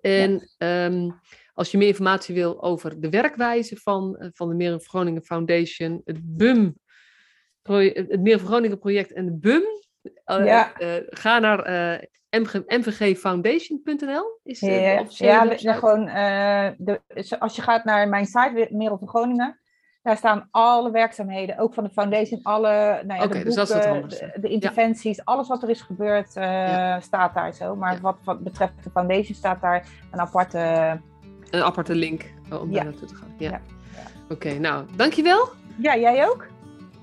En 0.00 0.48
ja. 0.58 0.86
um, 0.86 1.20
als 1.54 1.70
je 1.70 1.78
meer 1.78 1.88
informatie 1.88 2.34
wil 2.34 2.62
over 2.62 3.00
de 3.00 3.10
werkwijze 3.10 3.76
van, 3.76 4.16
uh, 4.18 4.28
van 4.32 4.48
de 4.48 4.54
Merel 4.54 4.78
Groningen 4.78 5.24
Foundation, 5.24 6.00
het 6.04 6.36
BUM 6.36 6.76
het 7.76 8.20
Meer 8.20 8.38
Groningen 8.38 8.78
project 8.78 9.12
en 9.12 9.24
de 9.24 9.32
BUM. 9.32 9.62
Ja. 10.24 10.80
uh, 10.80 10.94
ga 11.08 11.38
naar 11.38 11.70
uh, 11.70 11.98
mvgfoundation.nl. 12.66 14.38
Is 14.42 14.60
ja, 14.60 15.04
gewoon, 15.74 16.04
de, 16.76 17.00
als 17.38 17.56
je 17.56 17.62
gaat 17.62 17.84
naar 17.84 18.08
mijn 18.08 18.26
site, 18.26 18.68
Merel 18.70 18.98
van 18.98 19.08
Groningen, 19.08 19.60
Daar 20.02 20.16
staan 20.16 20.48
alle 20.50 20.90
werkzaamheden, 20.90 21.58
ook 21.58 21.74
van 21.74 21.84
de 21.84 21.90
foundation, 21.90 22.40
alle 22.42 23.02
nou 23.06 23.20
ja, 23.20 23.26
de 23.26 23.44
dus 23.44 23.54
boeken, 23.54 24.08
de, 24.08 24.32
de 24.40 24.48
interventies, 24.48 25.24
alles 25.24 25.48
wat 25.48 25.62
er 25.62 25.68
is 25.68 25.80
gebeurd 25.80 26.36
eh, 26.36 26.44
Ja. 26.44 27.00
staat 27.00 27.34
daar 27.34 27.54
zo. 27.54 27.76
Maar 27.76 27.98
wat, 28.00 28.16
wat 28.24 28.40
betreft 28.40 28.72
de 28.84 28.90
foundation 28.90 29.34
staat 29.36 29.60
daar 29.60 29.86
een 30.10 30.20
aparte... 30.20 30.58
Een 31.50 31.62
aparte 31.62 31.94
link 31.94 32.32
eh, 32.50 32.60
om 32.60 32.72
daar 32.72 32.84
naartoe 32.84 33.08
te 33.08 33.14
gaan. 33.14 33.34
Ja. 33.38 33.50
Ja. 33.50 33.60
Oké, 34.28 34.58
nou, 34.58 34.86
dankjewel. 34.96 35.48
Ja, 35.76 35.96
jij 35.96 36.28
ook? 36.28 36.46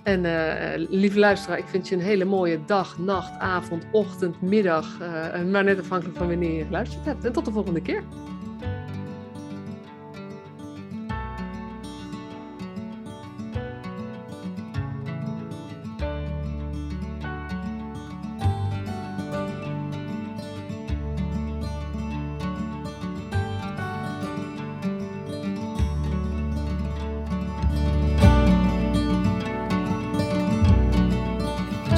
En 0.07 0.25
eh, 0.25 0.85
lieve 0.89 1.19
luisteraar, 1.19 1.57
ik 1.57 1.67
vind 1.67 1.87
je 1.87 1.95
een 1.95 2.01
hele 2.01 2.25
mooie 2.25 2.59
dag, 2.65 2.97
nacht, 2.97 3.39
avond, 3.39 3.85
ochtend, 3.91 4.41
middag. 4.41 4.99
eh, 4.99 5.43
maar 5.43 5.63
net 5.63 5.79
afhankelijk 5.79 6.17
van 6.17 6.27
wanneer 6.27 6.57
je 6.57 6.65
geluisterd 6.65 7.05
hebt. 7.05 7.25
En 7.25 7.31
tot 7.31 7.45
de 7.45 7.51
volgende 7.51 7.81
keer. 7.81 8.03